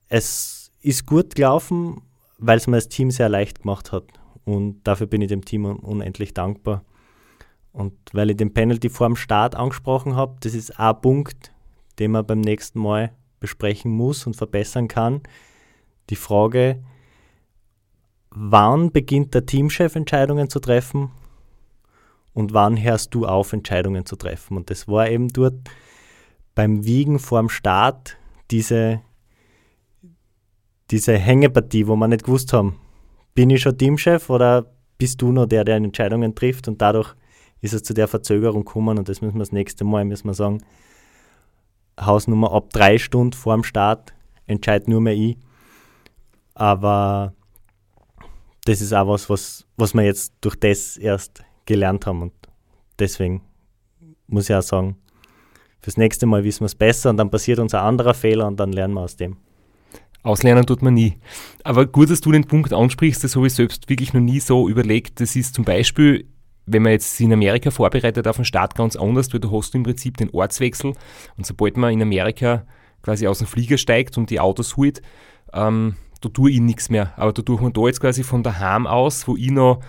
es 0.07 0.71
ist 0.81 1.05
gut 1.05 1.35
gelaufen, 1.35 2.01
weil 2.37 2.57
es 2.57 2.67
mir 2.67 2.77
das 2.77 2.87
Team 2.87 3.11
sehr 3.11 3.27
leicht 3.27 3.61
gemacht 3.61 3.91
hat. 3.91 4.05
Und 4.45 4.81
dafür 4.83 5.07
bin 5.07 5.21
ich 5.21 5.27
dem 5.27 5.43
Team 5.43 5.65
unendlich 5.65 6.33
dankbar. 6.33 6.83
Und 7.71 7.93
weil 8.13 8.29
ich 8.31 8.37
den 8.37 8.53
Penalty 8.53 8.89
vor 8.89 9.07
dem 9.07 9.15
Start 9.15 9.55
angesprochen 9.55 10.15
habe, 10.15 10.37
das 10.39 10.53
ist 10.53 10.79
ein 10.79 11.01
Punkt, 11.01 11.51
den 11.99 12.11
man 12.11 12.25
beim 12.25 12.41
nächsten 12.41 12.79
Mal 12.79 13.11
besprechen 13.39 13.91
muss 13.91 14.25
und 14.25 14.35
verbessern 14.35 14.87
kann. 14.87 15.21
Die 16.09 16.15
Frage, 16.15 16.83
wann 18.31 18.91
beginnt 18.91 19.33
der 19.33 19.45
Teamchef 19.45 19.95
Entscheidungen 19.95 20.49
zu 20.49 20.59
treffen 20.59 21.11
und 22.33 22.53
wann 22.53 22.81
hörst 22.81 23.13
du 23.13 23.25
auf, 23.25 23.53
Entscheidungen 23.53 24.05
zu 24.05 24.15
treffen. 24.15 24.57
Und 24.57 24.69
das 24.69 24.87
war 24.87 25.09
eben 25.09 25.29
dort 25.29 25.55
beim 26.55 26.85
Wiegen 26.85 27.19
vor 27.19 27.39
dem 27.39 27.49
Start 27.49 28.17
diese, 28.51 29.01
diese 30.91 31.17
Hängepartie, 31.17 31.87
wo 31.87 31.95
wir 31.95 32.07
nicht 32.07 32.25
gewusst 32.25 32.53
haben, 32.53 32.79
bin 33.33 33.49
ich 33.49 33.61
schon 33.61 33.77
Teamchef 33.77 34.29
oder 34.29 34.65
bist 34.97 35.21
du 35.21 35.31
noch 35.31 35.45
der, 35.45 35.63
der 35.63 35.77
Entscheidungen 35.77 36.35
trifft 36.35 36.67
und 36.67 36.81
dadurch 36.81 37.15
ist 37.61 37.73
es 37.73 37.83
zu 37.83 37.93
der 37.93 38.07
Verzögerung 38.07 38.65
gekommen 38.65 38.97
und 38.97 39.09
das 39.09 39.21
müssen 39.21 39.35
wir 39.35 39.39
das 39.39 39.51
nächste 39.51 39.83
Mal, 39.83 40.05
müssen 40.05 40.27
wir 40.27 40.33
sagen, 40.33 40.63
Hausnummer 41.99 42.53
ab 42.53 42.69
drei 42.71 42.97
Stunden 42.97 43.33
vor 43.33 43.55
dem 43.55 43.63
Start 43.63 44.13
entscheidet 44.45 44.87
nur 44.87 45.01
mehr 45.01 45.13
ich. 45.13 45.37
Aber 46.53 47.33
das 48.65 48.81
ist 48.81 48.93
auch 48.93 49.07
was, 49.07 49.29
was, 49.29 49.65
was 49.77 49.93
wir 49.93 50.03
jetzt 50.03 50.33
durch 50.41 50.55
das 50.55 50.97
erst 50.97 51.43
gelernt 51.69 52.05
haben 52.07 52.23
und 52.23 52.33
deswegen 52.97 53.41
muss 54.27 54.49
ich 54.49 54.55
auch 54.55 54.61
sagen, 54.61 54.97
fürs 55.81 55.97
nächste 55.97 56.25
Mal 56.25 56.43
wissen 56.43 56.61
wir 56.61 56.65
es 56.65 56.75
besser 56.75 57.11
und 57.11 57.17
dann 57.17 57.29
passiert 57.29 57.59
uns 57.59 57.73
ein 57.73 57.81
anderer 57.81 58.13
Fehler 58.13 58.47
und 58.47 58.59
dann 58.59 58.73
lernen 58.73 58.95
wir 58.95 59.01
aus 59.01 59.15
dem. 59.15 59.37
Auslernen 60.21 60.65
tut 60.65 60.81
man 60.81 60.95
nie. 60.95 61.17
Aber 61.63 61.85
gut, 61.85 62.09
dass 62.09 62.19
du 62.19 62.31
den 62.31 62.43
Punkt 62.45 62.73
ansprichst, 62.73 63.23
das 63.23 63.35
habe 63.35 63.47
ich 63.47 63.53
selbst 63.53 63.87
wirklich 63.87 64.13
noch 64.13 64.19
nie 64.19 64.41
so 64.41 64.67
überlegt. 64.67 65.21
Das 65.21 65.35
ist 65.37 65.55
zum 65.55 65.63
Beispiel, 65.63 66.25
wenn 66.65 66.81
man 66.81 66.91
jetzt 66.91 67.19
in 67.21 67.31
Amerika 67.31 67.71
vorbereitet 67.71 68.27
auf 68.27 68.35
den 68.35 68.45
Start 68.45 68.75
ganz 68.75 68.97
anders, 68.97 69.31
weil 69.31 69.39
du 69.39 69.51
hast 69.55 69.73
im 69.75 69.83
Prinzip 69.83 70.17
den 70.17 70.29
Ortswechsel 70.31 70.93
und 71.37 71.45
sobald 71.45 71.77
man 71.77 71.93
in 71.93 72.01
Amerika 72.01 72.65
quasi 73.01 73.27
aus 73.27 73.37
dem 73.37 73.47
Flieger 73.47 73.77
steigt 73.77 74.17
und 74.17 74.29
die 74.29 74.41
Autos 74.41 74.75
holt, 74.75 75.01
ähm, 75.53 75.95
da 76.19 76.29
tue 76.29 76.51
ich 76.51 76.59
nichts 76.59 76.89
mehr. 76.89 77.13
Aber 77.15 77.31
da 77.31 77.41
tue 77.41 77.61
man 77.61 77.71
da 77.71 77.81
jetzt 77.85 78.01
quasi 78.01 78.23
von 78.23 78.43
daheim 78.43 78.87
aus, 78.87 79.25
wo 79.27 79.37
ich 79.37 79.51
noch 79.51 79.79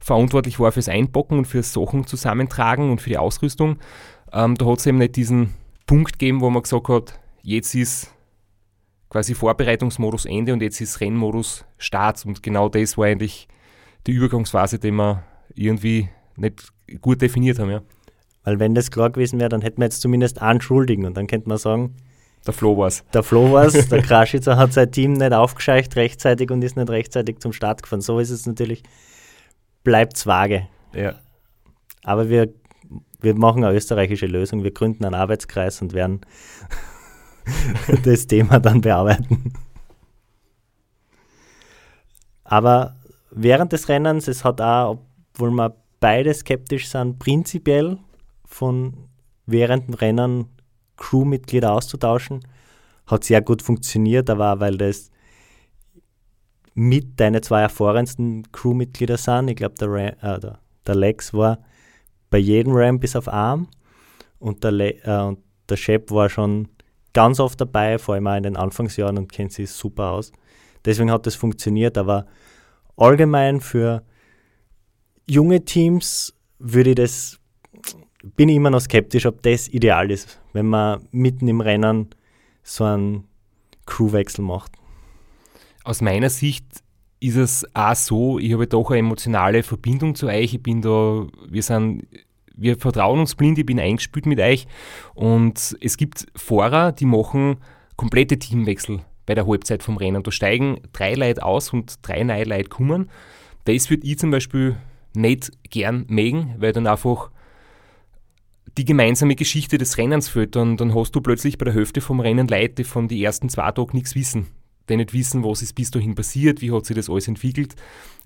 verantwortlich 0.00 0.58
war 0.58 0.72
fürs 0.72 0.88
Einpacken 0.88 1.38
und 1.38 1.44
fürs 1.46 1.72
Sachen 1.72 2.06
zusammentragen 2.06 2.90
und 2.90 3.00
für 3.00 3.10
die 3.10 3.18
Ausrüstung, 3.18 3.78
ähm, 4.32 4.56
da 4.56 4.66
hat 4.66 4.78
es 4.78 4.86
eben 4.86 4.98
nicht 4.98 5.16
diesen 5.16 5.54
Punkt 5.86 6.14
gegeben, 6.14 6.40
wo 6.40 6.50
man 6.50 6.62
gesagt 6.62 6.88
hat, 6.88 7.20
jetzt 7.42 7.74
ist 7.74 8.12
quasi 9.08 9.34
Vorbereitungsmodus 9.34 10.24
Ende 10.24 10.52
und 10.52 10.62
jetzt 10.62 10.80
ist 10.80 11.00
Rennmodus 11.00 11.64
Start. 11.78 12.24
Und 12.24 12.42
genau 12.42 12.68
das 12.68 12.96
war 12.96 13.06
eigentlich 13.06 13.48
die 14.06 14.12
Übergangsphase, 14.12 14.78
die 14.78 14.92
wir 14.92 15.24
irgendwie 15.54 16.08
nicht 16.36 16.68
gut 17.00 17.20
definiert 17.20 17.58
haben. 17.58 17.70
Ja. 17.70 17.82
Weil 18.44 18.58
wenn 18.58 18.74
das 18.74 18.90
klar 18.90 19.10
gewesen 19.10 19.38
wäre, 19.38 19.48
dann 19.48 19.62
hätten 19.62 19.78
wir 19.78 19.84
jetzt 19.84 20.00
zumindest 20.00 20.40
einen 20.40 20.60
Schuldigen 20.60 21.04
und 21.04 21.16
dann 21.16 21.26
könnte 21.26 21.48
man 21.48 21.58
sagen, 21.58 21.96
der 22.46 22.54
Flo 22.54 22.78
war's. 22.78 23.04
Der 23.12 23.22
Flo 23.22 23.52
war's. 23.52 23.88
Der 23.90 24.00
Kraschitzer 24.00 24.56
hat 24.56 24.72
sein 24.72 24.90
Team 24.90 25.12
nicht 25.12 25.32
aufgescheucht 25.32 25.94
rechtzeitig 25.96 26.50
und 26.50 26.62
ist 26.62 26.74
nicht 26.74 26.88
rechtzeitig 26.88 27.40
zum 27.40 27.52
Start 27.52 27.82
gefahren. 27.82 28.00
So 28.00 28.18
ist 28.18 28.30
es 28.30 28.46
natürlich, 28.46 28.82
bleibt 29.84 30.16
es 30.16 30.26
vage. 30.26 30.68
Ja. 30.94 31.14
Aber 32.02 32.28
wir, 32.28 32.52
wir 33.20 33.34
machen 33.34 33.64
eine 33.64 33.74
österreichische 33.74 34.26
Lösung. 34.26 34.64
Wir 34.64 34.72
gründen 34.72 35.04
einen 35.04 35.14
Arbeitskreis 35.14 35.80
und 35.82 35.92
werden 35.92 36.20
das 38.04 38.26
Thema 38.26 38.58
dann 38.58 38.80
bearbeiten. 38.80 39.52
Aber 42.44 42.96
während 43.30 43.72
des 43.72 43.88
Rennens, 43.88 44.26
es 44.26 44.44
hat 44.44 44.60
auch, 44.60 44.98
obwohl 45.34 45.50
wir 45.52 45.76
beide 46.00 46.34
skeptisch 46.34 46.88
sind, 46.88 47.18
prinzipiell 47.18 47.98
von 48.44 48.94
während 49.46 49.88
dem 49.88 49.94
Rennen 49.94 50.46
Crewmitglieder 50.96 51.72
auszutauschen, 51.72 52.40
hat 53.06 53.24
sehr 53.24 53.40
gut 53.42 53.62
funktioniert, 53.62 54.28
aber 54.30 54.60
weil 54.60 54.76
das 54.76 55.10
mit 56.80 57.20
deine 57.20 57.42
zwei 57.42 57.60
erfahrensten 57.60 58.50
Crewmitglieder 58.52 59.18
sind. 59.18 59.48
Ich 59.50 59.56
glaube, 59.56 59.74
der, 59.78 60.16
äh, 60.24 60.40
der, 60.40 60.60
der, 60.86 60.94
Lex 60.94 61.34
war 61.34 61.58
bei 62.30 62.38
jedem 62.38 62.72
Ram 62.74 62.98
bis 62.98 63.16
auf 63.16 63.28
Arm 63.28 63.68
und 64.38 64.64
der, 64.64 64.72
äh, 64.72 65.36
der 65.68 65.76
Shep 65.76 66.10
war 66.10 66.30
schon 66.30 66.68
ganz 67.12 67.38
oft 67.38 67.60
dabei, 67.60 67.98
vor 67.98 68.14
allem 68.14 68.26
auch 68.28 68.36
in 68.36 68.44
den 68.44 68.56
Anfangsjahren 68.56 69.18
und 69.18 69.30
kennt 69.30 69.52
sich 69.52 69.70
super 69.70 70.12
aus. 70.12 70.32
Deswegen 70.86 71.10
hat 71.10 71.26
das 71.26 71.34
funktioniert, 71.34 71.98
aber 71.98 72.24
allgemein 72.96 73.60
für 73.60 74.02
junge 75.26 75.62
Teams 75.66 76.34
würde 76.58 76.90
ich 76.90 76.96
das, 76.96 77.38
bin 78.22 78.48
ich 78.48 78.56
immer 78.56 78.70
noch 78.70 78.80
skeptisch, 78.80 79.26
ob 79.26 79.42
das 79.42 79.68
ideal 79.68 80.10
ist, 80.10 80.40
wenn 80.54 80.64
man 80.64 81.06
mitten 81.10 81.46
im 81.46 81.60
Rennen 81.60 82.08
so 82.62 82.84
einen 82.84 83.24
Crewwechsel 83.84 84.42
macht. 84.42 84.79
Aus 85.84 86.00
meiner 86.00 86.30
Sicht 86.30 86.64
ist 87.20 87.36
es 87.36 87.66
auch 87.74 87.94
so, 87.94 88.38
ich 88.38 88.52
habe 88.52 88.66
doch 88.66 88.90
eine 88.90 89.00
emotionale 89.00 89.62
Verbindung 89.62 90.14
zu 90.14 90.26
euch. 90.26 90.54
Ich 90.54 90.62
bin 90.62 90.82
da, 90.82 91.26
wir 91.48 91.62
sind 91.62 92.06
wir 92.60 92.76
vertrauen 92.76 93.20
uns 93.20 93.34
blind, 93.34 93.58
ich 93.58 93.66
bin 93.66 93.80
eingespielt 93.80 94.26
mit 94.26 94.38
euch. 94.38 94.66
Und 95.14 95.76
es 95.80 95.96
gibt 95.96 96.26
Fahrer, 96.36 96.92
die 96.92 97.06
machen 97.06 97.56
komplette 97.96 98.38
Teamwechsel 98.38 99.00
bei 99.24 99.34
der 99.34 99.46
Halbzeit 99.46 99.82
vom 99.82 99.96
Rennen. 99.96 100.22
Da 100.22 100.30
steigen 100.30 100.80
drei 100.92 101.14
Leute 101.14 101.42
aus 101.42 101.72
und 101.72 101.98
drei 102.02 102.22
neue 102.22 102.44
Leute 102.44 102.68
kommen. 102.68 103.10
Das 103.64 103.88
würde 103.88 104.06
ich 104.06 104.18
zum 104.18 104.30
Beispiel 104.30 104.76
nicht 105.14 105.50
gern 105.70 106.04
mögen, 106.08 106.54
weil 106.58 106.72
dann 106.72 106.86
einfach 106.86 107.30
die 108.76 108.84
gemeinsame 108.84 109.36
Geschichte 109.36 109.78
des 109.78 109.96
Rennens 109.96 110.28
fehlt. 110.28 110.54
Dann, 110.54 110.76
dann 110.76 110.94
hast 110.94 111.12
du 111.12 111.20
plötzlich 111.20 111.56
bei 111.56 111.64
der 111.64 111.74
Hälfte 111.74 112.00
vom 112.00 112.20
Rennen 112.20 112.48
Leute, 112.48 112.74
die 112.74 112.84
von 112.84 113.08
den 113.08 113.18
ersten 113.18 113.48
zwei 113.48 113.70
Tagen 113.72 113.96
nichts 113.96 114.14
wissen. 114.14 114.48
Die 114.90 114.96
nicht 114.96 115.14
wissen, 115.14 115.42
was 115.44 115.62
ist 115.62 115.74
bis 115.74 115.90
dahin 115.90 116.14
passiert, 116.14 116.60
wie 116.60 116.72
hat 116.72 116.84
sich 116.84 116.96
das 116.96 117.08
alles 117.08 117.28
entwickelt. 117.28 117.74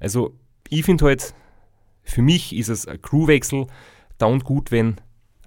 Also 0.00 0.34
ich 0.68 0.84
finde 0.84 1.04
halt, 1.04 1.34
für 2.02 2.22
mich 2.22 2.54
ist 2.56 2.68
es 2.68 2.88
ein 2.88 3.00
Crewwechsel, 3.00 3.66
dann 4.18 4.40
gut, 4.40 4.72
wenn 4.72 4.96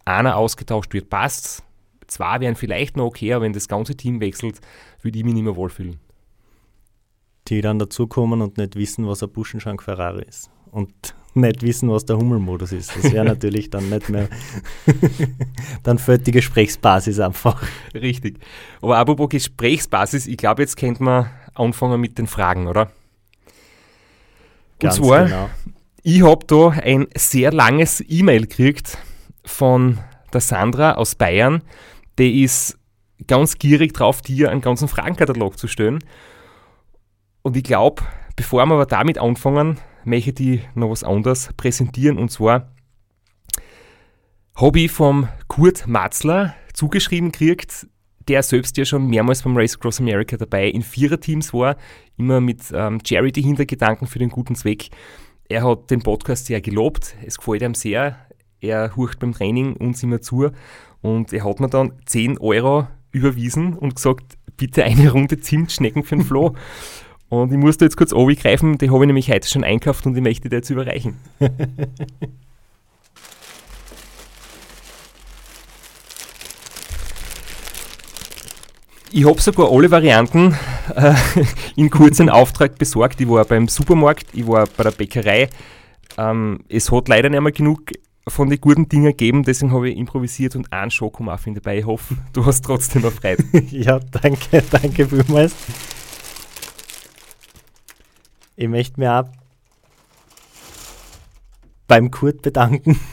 einer 0.05 0.37
ausgetauscht 0.37 0.93
wird, 0.93 1.09
passt 1.09 1.63
Zwei 2.07 2.39
wären 2.39 2.55
vielleicht 2.55 2.95
noch 2.95 3.05
okay, 3.05 3.33
aber 3.33 3.43
wenn 3.43 3.53
das 3.53 3.67
ganze 3.67 3.95
Team 3.95 4.21
wechselt, 4.21 4.61
würde 5.01 5.19
ich 5.19 5.25
mich 5.25 5.33
nicht 5.33 5.43
mehr 5.43 5.55
wohlfühlen. 5.55 5.99
Die 7.49 7.61
dann 7.61 7.79
dazukommen 7.79 8.41
und 8.41 8.57
nicht 8.57 8.75
wissen, 8.75 9.07
was 9.07 9.23
ein 9.23 9.29
Buschenschank 9.29 9.83
Ferrari 9.83 10.23
ist. 10.23 10.49
Und 10.71 11.15
nicht 11.37 11.61
wissen, 11.61 11.89
was 11.89 12.05
der 12.05 12.17
Hummelmodus 12.17 12.71
ist. 12.71 12.95
Das 12.95 13.11
wäre 13.11 13.25
natürlich 13.25 13.69
dann 13.69 13.89
nicht 13.89 14.09
mehr. 14.09 14.27
dann 15.83 15.97
fällt 15.97 16.27
die 16.27 16.31
Gesprächsbasis 16.31 17.19
einfach. 17.19 17.61
Richtig. 17.93 18.39
Aber 18.81 18.97
apropos 18.97 19.29
Gesprächsbasis, 19.29 20.27
ich 20.27 20.37
glaube, 20.37 20.61
jetzt 20.61 20.77
könnte 20.77 21.03
man 21.03 21.29
anfangen 21.53 21.99
mit 22.01 22.17
den 22.17 22.27
Fragen, 22.27 22.67
oder? 22.67 22.91
Ganz 24.79 24.99
und 24.99 25.05
zwar 25.05 25.25
genau. 25.25 25.49
Ich 26.03 26.23
habe 26.23 26.45
da 26.45 26.69
ein 26.69 27.07
sehr 27.17 27.51
langes 27.51 28.01
E-Mail 28.07 28.41
gekriegt 28.41 28.97
von 29.43 29.99
der 30.31 30.41
Sandra 30.41 30.93
aus 30.93 31.15
Bayern. 31.15 31.63
Die 32.17 32.43
ist 32.43 32.77
ganz 33.27 33.57
gierig 33.57 33.93
drauf, 33.93 34.21
dir 34.21 34.51
einen 34.51 34.61
ganzen 34.61 34.87
Fragenkatalog 34.87 35.57
zu 35.57 35.67
stellen. 35.67 35.99
Und 37.41 37.57
ich 37.57 37.63
glaube, 37.63 38.03
bevor 38.35 38.65
wir 38.65 38.73
aber 38.73 38.85
damit 38.85 39.17
anfangen, 39.17 39.79
möchte 40.07 40.41
ich 40.41 40.61
noch 40.73 40.89
was 40.89 41.03
anderes 41.03 41.49
präsentieren. 41.57 42.17
Und 42.17 42.31
zwar 42.31 42.71
habe 44.55 44.79
ich 44.79 44.91
vom 44.91 45.27
Kurt 45.47 45.87
Matzler 45.87 46.55
zugeschrieben 46.73 47.31
gekriegt, 47.31 47.87
der 48.27 48.41
selbst 48.41 48.77
ja 48.77 48.85
schon 48.85 49.07
mehrmals 49.07 49.43
beim 49.43 49.55
Race 49.55 49.75
Across 49.75 49.99
America 49.99 50.37
dabei 50.37 50.67
in 50.67 50.81
Viererteams 50.81 51.53
war, 51.53 51.77
immer 52.17 52.41
mit 52.41 52.61
ähm, 52.73 52.99
Charity-Hintergedanken 53.05 54.07
für 54.07 54.19
den 54.19 54.29
guten 54.29 54.55
Zweck. 54.55 54.89
Er 55.49 55.63
hat 55.63 55.91
den 55.91 56.01
Podcast 56.01 56.47
sehr 56.47 56.61
gelobt, 56.61 57.15
es 57.25 57.37
gefällt 57.37 57.61
ihm 57.61 57.73
sehr. 57.73 58.17
Er 58.59 58.95
hurcht 58.95 59.19
beim 59.19 59.33
Training 59.33 59.75
uns 59.75 60.03
immer 60.03 60.21
zu 60.21 60.49
und 61.01 61.31
er 61.31 61.45
hat 61.45 61.59
mir 61.59 61.69
dann 61.69 61.93
10 62.05 62.39
Euro 62.39 62.87
überwiesen 63.11 63.73
und 63.73 63.95
gesagt, 63.95 64.37
bitte 64.57 64.83
eine 64.83 65.11
Runde 65.11 65.39
Zimtschnecken 65.39 66.03
für 66.03 66.15
den 66.15 66.25
Flo. 66.25 66.55
und 67.29 67.51
ich 67.51 67.57
musste 67.57 67.85
jetzt 67.85 67.97
kurz 67.97 68.11
greifen, 68.11 68.77
die 68.77 68.89
habe 68.89 69.03
ich 69.03 69.07
nämlich 69.07 69.29
heute 69.29 69.47
schon 69.47 69.63
einkauft 69.63 70.05
und 70.05 70.15
ich 70.15 70.23
möchte 70.23 70.49
dir 70.49 70.57
jetzt 70.57 70.69
überreichen. 70.69 71.15
Ich 79.11 79.25
habe 79.25 79.41
sogar 79.41 79.71
alle 79.71 79.89
Varianten 79.89 80.55
äh, 80.95 81.13
in 81.75 81.89
kurzen 81.89 82.29
Auftrag 82.29 82.77
besorgt. 82.77 83.19
Ich 83.21 83.27
war 83.27 83.45
beim 83.45 83.67
Supermarkt, 83.67 84.27
ich 84.33 84.45
war 84.45 84.67
bei 84.75 84.83
der 84.83 84.91
Bäckerei. 84.91 85.49
Ähm, 86.17 86.59
es 86.67 86.91
hat 86.91 87.07
leider 87.07 87.29
nicht 87.29 87.41
mehr 87.41 87.51
genug 87.51 87.91
von 88.27 88.49
den 88.49 88.59
guten 88.59 88.89
Dingen 88.89 89.05
gegeben, 89.05 89.43
deswegen 89.43 89.71
habe 89.71 89.89
ich 89.89 89.97
improvisiert 89.97 90.55
und 90.55 90.71
einen 90.73 90.91
Schokomuffin 90.91 91.55
dabei. 91.55 91.79
Ich 91.79 91.85
hoffe, 91.85 92.15
du 92.33 92.45
hast 92.45 92.63
trotzdem 92.65 93.03
noch 93.03 93.13
Freude. 93.13 93.43
ja, 93.71 93.99
danke, 93.99 94.61
danke 94.69 95.07
vielmals. 95.07 95.55
Ich 98.57 98.67
möchte 98.67 98.99
mich 98.99 99.07
auch 99.07 99.29
beim 101.87 102.11
Kurt 102.11 102.41
bedanken. 102.41 102.99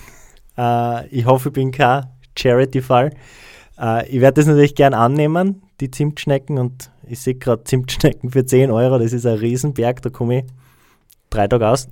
Äh, 0.56 1.08
ich 1.08 1.26
hoffe, 1.26 1.48
ich 1.48 1.52
bin 1.52 1.72
kein 1.72 2.06
Charity-Fall. 2.38 3.10
Äh, 3.76 4.08
ich 4.08 4.20
werde 4.20 4.34
das 4.34 4.46
natürlich 4.46 4.76
gern 4.76 4.94
annehmen 4.94 5.64
die 5.80 5.90
Zimtschnecken 5.90 6.58
und 6.58 6.90
ich 7.08 7.20
sehe 7.20 7.34
gerade 7.34 7.64
Zimtschnecken 7.64 8.30
für 8.30 8.46
10 8.46 8.70
Euro, 8.70 8.98
das 8.98 9.12
ist 9.12 9.26
ein 9.26 9.38
Riesenberg, 9.38 10.00
da 10.02 10.10
komme 10.10 10.38
ich 10.38 10.44
drei 11.30 11.48
Tage 11.48 11.68
aus. 11.68 11.88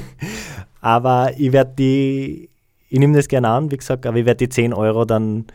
aber 0.80 1.32
ich 1.38 1.52
werde 1.52 1.74
die, 1.78 2.50
ich 2.88 2.98
nehme 2.98 3.16
das 3.16 3.28
gerne 3.28 3.48
an, 3.48 3.70
wie 3.70 3.76
gesagt, 3.76 4.06
aber 4.06 4.18
ich 4.18 4.26
werde 4.26 4.46
die 4.46 4.48
10 4.48 4.74
Euro 4.74 5.04
dann 5.04 5.46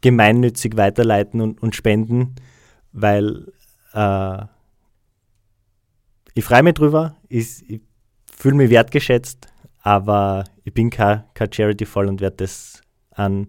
gemeinnützig 0.00 0.76
weiterleiten 0.76 1.40
und, 1.40 1.62
und 1.62 1.74
spenden, 1.74 2.34
weil 2.92 3.52
äh, 3.92 4.38
ich 6.34 6.44
freue 6.44 6.62
mich 6.62 6.74
drüber, 6.74 7.16
ich, 7.28 7.68
ich 7.68 7.80
fühle 8.30 8.56
mich 8.56 8.70
wertgeschätzt, 8.70 9.46
aber 9.80 10.44
ich 10.64 10.74
bin 10.74 10.90
kein, 10.90 11.24
kein 11.34 11.52
Charity-Fall 11.52 12.08
und 12.08 12.20
werde 12.20 12.36
das 12.36 12.82
an 13.10 13.48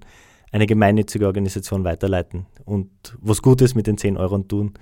eine 0.51 0.67
gemeinnützige 0.67 1.25
Organisation 1.25 1.83
weiterleiten 1.83 2.45
und 2.63 2.89
was 3.19 3.41
Gutes 3.41 3.75
mit 3.75 3.87
den 3.87 3.97
10 3.97 4.17
Euro 4.17 4.37
tun. 4.39 4.73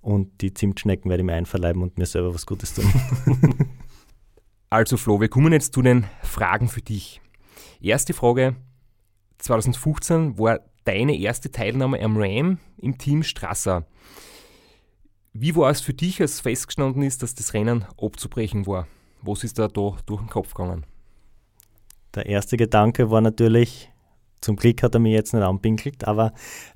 Und 0.00 0.40
die 0.42 0.54
Zimtschnecken 0.54 1.10
werde 1.10 1.22
ich 1.22 1.26
mir 1.26 1.34
einverleiben 1.34 1.82
und 1.82 1.98
mir 1.98 2.06
selber 2.06 2.32
was 2.32 2.46
Gutes 2.46 2.72
tun. 2.72 2.84
also 4.70 4.96
Flo, 4.96 5.20
wir 5.20 5.28
kommen 5.28 5.52
jetzt 5.52 5.74
zu 5.74 5.82
den 5.82 6.06
Fragen 6.22 6.68
für 6.68 6.82
dich. 6.82 7.20
Erste 7.80 8.14
Frage, 8.14 8.54
2015 9.38 10.38
war 10.38 10.60
deine 10.84 11.18
erste 11.18 11.50
Teilnahme 11.50 12.00
am 12.00 12.16
Ram 12.16 12.58
im 12.78 12.96
Team 12.96 13.22
Strasser. 13.22 13.86
Wie 15.32 15.54
war 15.54 15.70
es 15.70 15.80
für 15.80 15.94
dich, 15.94 16.20
als 16.20 16.40
festgestanden 16.40 17.02
ist, 17.02 17.22
dass 17.22 17.34
das 17.34 17.54
Rennen 17.54 17.84
abzubrechen 18.00 18.66
war? 18.66 18.86
Was 19.22 19.44
ist 19.44 19.58
da, 19.58 19.68
da 19.68 19.96
durch 20.06 20.20
den 20.20 20.28
Kopf 20.28 20.54
gegangen? 20.54 20.84
Der 22.14 22.26
erste 22.26 22.56
Gedanke 22.56 23.10
war 23.10 23.20
natürlich, 23.20 23.90
zum 24.40 24.56
Glück 24.56 24.82
hat 24.82 24.94
er 24.94 25.00
mich 25.00 25.12
jetzt 25.12 25.34
nicht 25.34 25.42
anpinkelt, 25.42 26.06
aber 26.06 26.32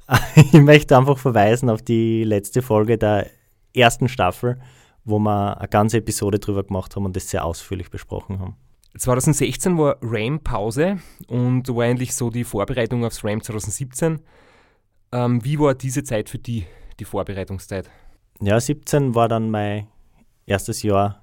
ich 0.36 0.52
möchte 0.52 0.96
einfach 0.96 1.18
verweisen 1.18 1.70
auf 1.70 1.82
die 1.82 2.24
letzte 2.24 2.62
Folge 2.62 2.98
der 2.98 3.30
ersten 3.74 4.08
Staffel, 4.08 4.60
wo 5.04 5.18
wir 5.18 5.58
eine 5.58 5.68
ganze 5.68 5.98
Episode 5.98 6.38
drüber 6.38 6.62
gemacht 6.62 6.94
haben 6.94 7.06
und 7.06 7.16
das 7.16 7.30
sehr 7.30 7.44
ausführlich 7.44 7.90
besprochen 7.90 8.38
haben. 8.38 8.56
2016 8.96 9.78
war 9.78 9.96
RAM-Pause 10.02 10.98
und 11.26 11.68
war 11.74 11.84
eigentlich 11.84 12.14
so 12.14 12.28
die 12.28 12.44
Vorbereitung 12.44 13.04
aufs 13.04 13.24
RAM 13.24 13.42
2017. 13.42 14.20
Ähm, 15.12 15.44
wie 15.44 15.58
war 15.58 15.74
diese 15.74 16.04
Zeit 16.04 16.28
für 16.28 16.38
die, 16.38 16.66
die 17.00 17.06
Vorbereitungszeit? 17.06 17.90
Ja, 18.44 18.58
17 18.58 19.14
war 19.14 19.28
dann 19.28 19.50
mein 19.52 19.86
erstes 20.46 20.82
Jahr 20.82 21.22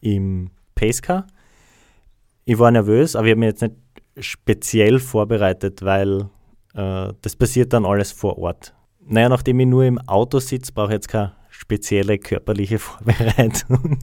im 0.00 0.50
Pacecar. 0.74 1.26
Ich 2.46 2.58
war 2.58 2.70
nervös, 2.70 3.14
aber 3.14 3.26
ich 3.26 3.32
habe 3.32 3.40
mich 3.40 3.48
jetzt 3.48 3.60
nicht 3.60 3.74
speziell 4.18 5.00
vorbereitet, 5.00 5.82
weil 5.82 6.30
äh, 6.72 7.12
das 7.20 7.36
passiert 7.36 7.74
dann 7.74 7.84
alles 7.84 8.12
vor 8.12 8.38
Ort. 8.38 8.74
Naja, 9.00 9.28
nachdem 9.28 9.60
ich 9.60 9.66
nur 9.66 9.84
im 9.84 9.98
Auto 9.98 10.38
sitze, 10.38 10.72
brauche 10.72 10.88
ich 10.88 10.94
jetzt 10.94 11.08
keine 11.08 11.34
spezielle 11.50 12.18
körperliche 12.18 12.78
Vorbereitung. 12.78 13.98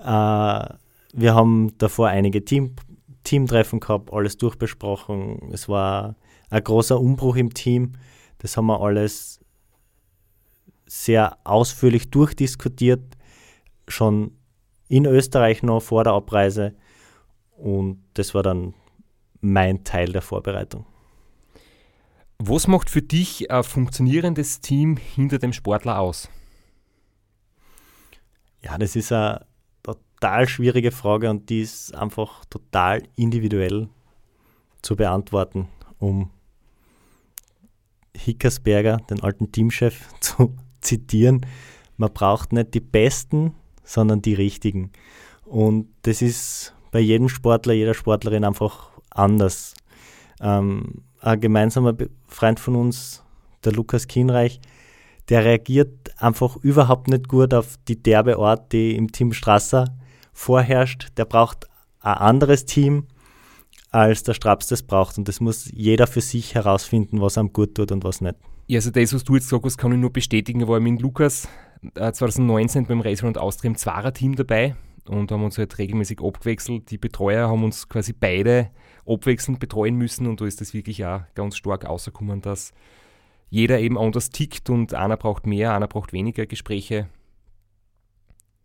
äh, 0.00 0.74
wir 1.12 1.34
haben 1.34 1.72
davor 1.78 2.08
einige 2.08 2.44
Team, 2.44 2.74
Teamtreffen 3.22 3.78
gehabt, 3.78 4.12
alles 4.12 4.36
durchbesprochen. 4.38 5.50
Es 5.52 5.68
war 5.68 6.16
ein 6.50 6.64
großer 6.64 6.98
Umbruch 6.98 7.36
im 7.36 7.54
Team. 7.54 7.92
Das 8.38 8.56
haben 8.56 8.66
wir 8.66 8.80
alles 8.80 9.40
sehr 10.86 11.38
ausführlich 11.44 12.10
durchdiskutiert, 12.10 13.16
schon 13.88 14.32
in 14.88 15.04
Österreich 15.04 15.62
noch 15.62 15.82
vor 15.82 16.04
der 16.04 16.12
Abreise. 16.12 16.74
Und 17.56 18.02
das 18.14 18.34
war 18.34 18.42
dann 18.42 18.74
mein 19.40 19.84
Teil 19.84 20.12
der 20.12 20.22
Vorbereitung. 20.22 20.86
Was 22.38 22.66
macht 22.66 22.90
für 22.90 23.02
dich 23.02 23.50
ein 23.50 23.64
funktionierendes 23.64 24.60
Team 24.60 24.96
hinter 24.96 25.38
dem 25.38 25.52
Sportler 25.52 25.98
aus? 25.98 26.28
Ja, 28.62 28.76
das 28.78 28.94
ist 28.96 29.12
eine 29.12 29.46
total 29.82 30.48
schwierige 30.48 30.90
Frage 30.90 31.30
und 31.30 31.48
die 31.50 31.60
ist 31.60 31.94
einfach 31.94 32.44
total 32.46 33.02
individuell 33.16 33.88
zu 34.82 34.96
beantworten, 34.96 35.68
um 35.98 36.30
Hickersberger, 38.16 38.98
den 39.10 39.22
alten 39.22 39.52
Teamchef, 39.52 40.08
zu 40.20 40.54
zitieren. 40.86 41.44
Man 41.96 42.12
braucht 42.12 42.52
nicht 42.52 42.74
die 42.74 42.80
Besten, 42.80 43.54
sondern 43.84 44.22
die 44.22 44.34
Richtigen. 44.34 44.90
Und 45.44 45.88
das 46.02 46.22
ist 46.22 46.74
bei 46.90 47.00
jedem 47.00 47.28
Sportler, 47.28 47.72
jeder 47.72 47.94
Sportlerin 47.94 48.44
einfach 48.44 48.90
anders. 49.10 49.74
Ähm, 50.40 51.02
ein 51.20 51.40
gemeinsamer 51.40 51.94
Freund 52.26 52.60
von 52.60 52.76
uns, 52.76 53.22
der 53.64 53.72
Lukas 53.72 54.06
Kienreich, 54.06 54.60
der 55.28 55.44
reagiert 55.44 56.20
einfach 56.20 56.56
überhaupt 56.56 57.08
nicht 57.08 57.28
gut 57.28 57.52
auf 57.52 57.76
die 57.88 58.00
derbe 58.00 58.38
Art, 58.38 58.72
die 58.72 58.94
im 58.94 59.10
Team 59.10 59.32
Strasser 59.32 59.96
vorherrscht. 60.32 61.08
Der 61.16 61.24
braucht 61.24 61.66
ein 62.00 62.14
anderes 62.14 62.64
Team, 62.64 63.06
als 63.90 64.22
der 64.22 64.34
Straps 64.34 64.68
das 64.68 64.82
braucht. 64.82 65.18
Und 65.18 65.26
das 65.28 65.40
muss 65.40 65.70
jeder 65.72 66.06
für 66.06 66.20
sich 66.20 66.54
herausfinden, 66.54 67.20
was 67.20 67.38
einem 67.38 67.52
gut 67.52 67.74
tut 67.74 67.90
und 67.90 68.04
was 68.04 68.20
nicht. 68.20 68.36
Ja, 68.68 68.78
also 68.78 68.90
das, 68.90 69.14
was 69.14 69.22
du 69.22 69.36
jetzt 69.36 69.44
gesagt 69.44 69.64
hast, 69.64 69.78
kann 69.78 69.92
ich 69.92 69.98
nur 69.98 70.12
bestätigen. 70.12 70.60
Ich 70.60 70.66
war 70.66 70.80
mit 70.80 71.00
Lukas 71.00 71.48
äh, 71.94 72.10
2019 72.10 72.86
beim 72.86 73.00
Race 73.00 73.22
Round 73.22 73.38
Austria 73.38 73.70
im 73.70 73.76
Zwarer-Team 73.76 74.34
dabei 74.34 74.74
und 75.08 75.30
haben 75.30 75.44
uns 75.44 75.56
halt 75.56 75.78
regelmäßig 75.78 76.20
abgewechselt. 76.20 76.90
Die 76.90 76.98
Betreuer 76.98 77.48
haben 77.48 77.62
uns 77.62 77.88
quasi 77.88 78.12
beide 78.12 78.72
abwechselnd 79.06 79.60
betreuen 79.60 79.94
müssen 79.94 80.26
und 80.26 80.40
da 80.40 80.46
ist 80.46 80.60
das 80.60 80.74
wirklich 80.74 81.06
auch 81.06 81.20
ganz 81.36 81.56
stark 81.56 81.84
rausgekommen, 81.84 82.40
dass 82.40 82.72
jeder 83.50 83.78
eben 83.78 83.96
anders 83.96 84.30
tickt 84.30 84.68
und 84.68 84.94
einer 84.94 85.16
braucht 85.16 85.46
mehr, 85.46 85.72
einer 85.72 85.86
braucht 85.86 86.12
weniger 86.12 86.46
Gespräche. 86.46 87.08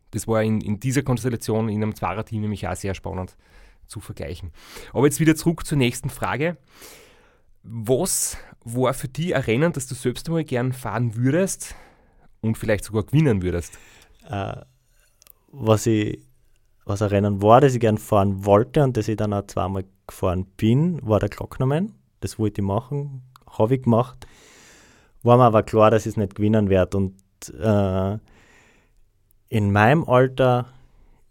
Das 0.09 0.27
war 0.27 0.41
in, 0.41 0.61
in 0.61 0.79
dieser 0.79 1.03
Konstellation 1.03 1.69
in 1.69 1.83
einem 1.83 1.93
Zwarer-Team 1.93 2.41
nämlich 2.41 2.67
auch 2.67 2.75
sehr 2.75 2.95
spannend 2.95 3.37
zu 3.85 3.99
vergleichen. 3.99 4.51
Aber 4.93 5.05
jetzt 5.05 5.19
wieder 5.19 5.35
zurück 5.35 5.63
zur 5.63 5.77
nächsten 5.77 6.09
Frage. 6.09 6.57
Was 7.63 8.37
war 8.63 8.93
für 8.93 9.07
dich 9.07 9.35
ein 9.35 9.41
Rennen, 9.41 9.73
das 9.73 9.87
du 9.87 9.95
selbst 9.95 10.27
einmal 10.27 10.43
gern 10.43 10.73
fahren 10.73 11.15
würdest 11.15 11.75
und 12.41 12.57
vielleicht 12.57 12.83
sogar 12.83 13.03
gewinnen 13.03 13.41
würdest? 13.41 13.77
Äh, 14.29 14.55
was, 15.51 15.85
ich, 15.85 16.19
was 16.85 17.01
ein 17.01 17.09
Rennen 17.09 17.41
war, 17.41 17.61
das 17.61 17.73
ich 17.73 17.79
gern 17.79 17.97
fahren 17.97 18.45
wollte 18.45 18.83
und 18.83 18.97
das 18.97 19.07
ich 19.07 19.17
dann 19.17 19.33
auch 19.33 19.45
zweimal 19.47 19.85
gefahren 20.07 20.45
bin, 20.57 20.99
war 21.05 21.19
der 21.19 21.29
Glocknerman. 21.29 21.93
Das 22.19 22.39
wollte 22.39 22.61
ich 22.61 22.67
machen, 22.67 23.23
habe 23.47 23.75
ich 23.75 23.83
gemacht. 23.83 24.27
War 25.23 25.37
mir 25.37 25.43
aber 25.43 25.63
klar, 25.63 25.91
dass 25.91 26.05
ich 26.05 26.11
es 26.11 26.17
nicht 26.17 26.35
gewinnen 26.35 26.69
werde. 26.69 26.97
Und 26.97 27.15
äh, 27.59 28.17
in 29.49 29.71
meinem 29.71 30.03
Alter, 30.05 30.67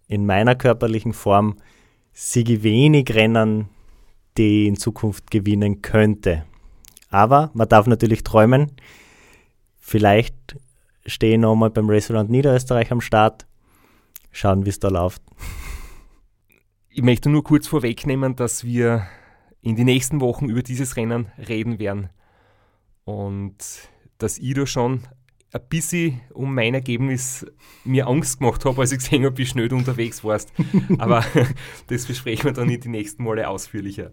in 0.07 0.27
meiner 0.27 0.55
körperlichen 0.55 1.13
Form, 1.13 1.57
sehe 2.13 2.45
ich 2.45 2.63
wenig 2.63 3.15
Rennen, 3.15 3.69
die 4.41 4.63
ich 4.63 4.69
in 4.69 4.77
Zukunft 4.77 5.31
gewinnen 5.31 5.83
könnte. 5.83 6.47
Aber 7.11 7.51
man 7.53 7.69
darf 7.69 7.87
natürlich 7.87 8.25
träumen. 8.25 8.73
Vielleicht 9.79 10.57
stehe 11.05 11.35
ich 11.35 11.41
nochmal 11.41 11.71
beim 11.71 11.91
Restaurant 11.91 12.31
Niederösterreich 12.31 12.91
am 12.91 13.03
Start. 13.03 13.47
Schauen, 14.33 14.65
wie 14.65 14.71
es 14.71 14.79
da 14.79 14.89
läuft. 14.89 15.23
Ich 16.89 17.03
möchte 17.03 17.29
nur 17.29 17.45
kurz 17.45 17.67
vorwegnehmen, 17.67 18.35
dass 18.35 18.65
wir 18.65 19.07
in 19.61 19.77
den 19.77 19.85
nächsten 19.85 20.21
Wochen 20.23 20.49
über 20.49 20.63
dieses 20.63 20.97
Rennen 20.97 21.27
reden 21.37 21.79
werden. 21.79 22.09
Und 23.05 23.57
dass 24.17 24.39
ich 24.39 24.55
da 24.55 24.67
schon 24.67 25.03
ein 25.53 25.61
bisschen 25.69 26.23
um 26.33 26.55
mein 26.55 26.73
Ergebnis 26.73 27.45
mir 27.85 28.07
Angst 28.07 28.39
gemacht 28.39 28.65
habe, 28.65 28.81
als 28.81 28.93
ich 28.93 28.99
gesehen 29.01 29.25
habe, 29.27 29.37
wie 29.37 29.47
schnell 29.47 29.69
du 29.69 29.77
unterwegs 29.77 30.25
warst. 30.25 30.51
Aber 30.99 31.25
das 31.89 32.07
besprechen 32.07 32.45
wir 32.45 32.53
dann 32.53 32.71
in 32.71 32.81
die 32.81 32.89
nächsten 32.89 33.25
Male 33.25 33.49
ausführlicher. 33.49 34.13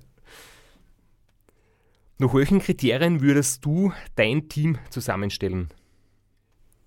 Nach 2.19 2.33
welchen 2.33 2.59
Kriterien 2.59 3.21
würdest 3.21 3.63
du 3.63 3.93
dein 4.15 4.49
Team 4.49 4.79
zusammenstellen? 4.89 5.69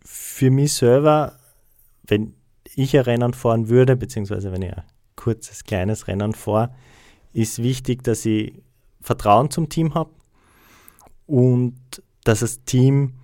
Für 0.04 0.50
mich 0.50 0.72
selber, 0.72 1.38
wenn 2.02 2.34
ich 2.74 2.96
ein 2.96 3.04
Rennen 3.04 3.32
fahren 3.32 3.68
würde, 3.68 3.96
beziehungsweise 3.96 4.50
wenn 4.50 4.62
ich 4.62 4.72
ein 4.72 4.82
kurzes, 5.14 5.62
kleines 5.62 6.08
Rennen 6.08 6.32
fahre, 6.32 6.74
ist 7.32 7.62
wichtig, 7.62 8.02
dass 8.02 8.26
ich 8.26 8.54
Vertrauen 9.00 9.50
zum 9.50 9.68
Team 9.68 9.94
habe 9.94 10.10
und 11.26 11.78
dass 12.24 12.40
das 12.40 12.64
Team 12.64 13.14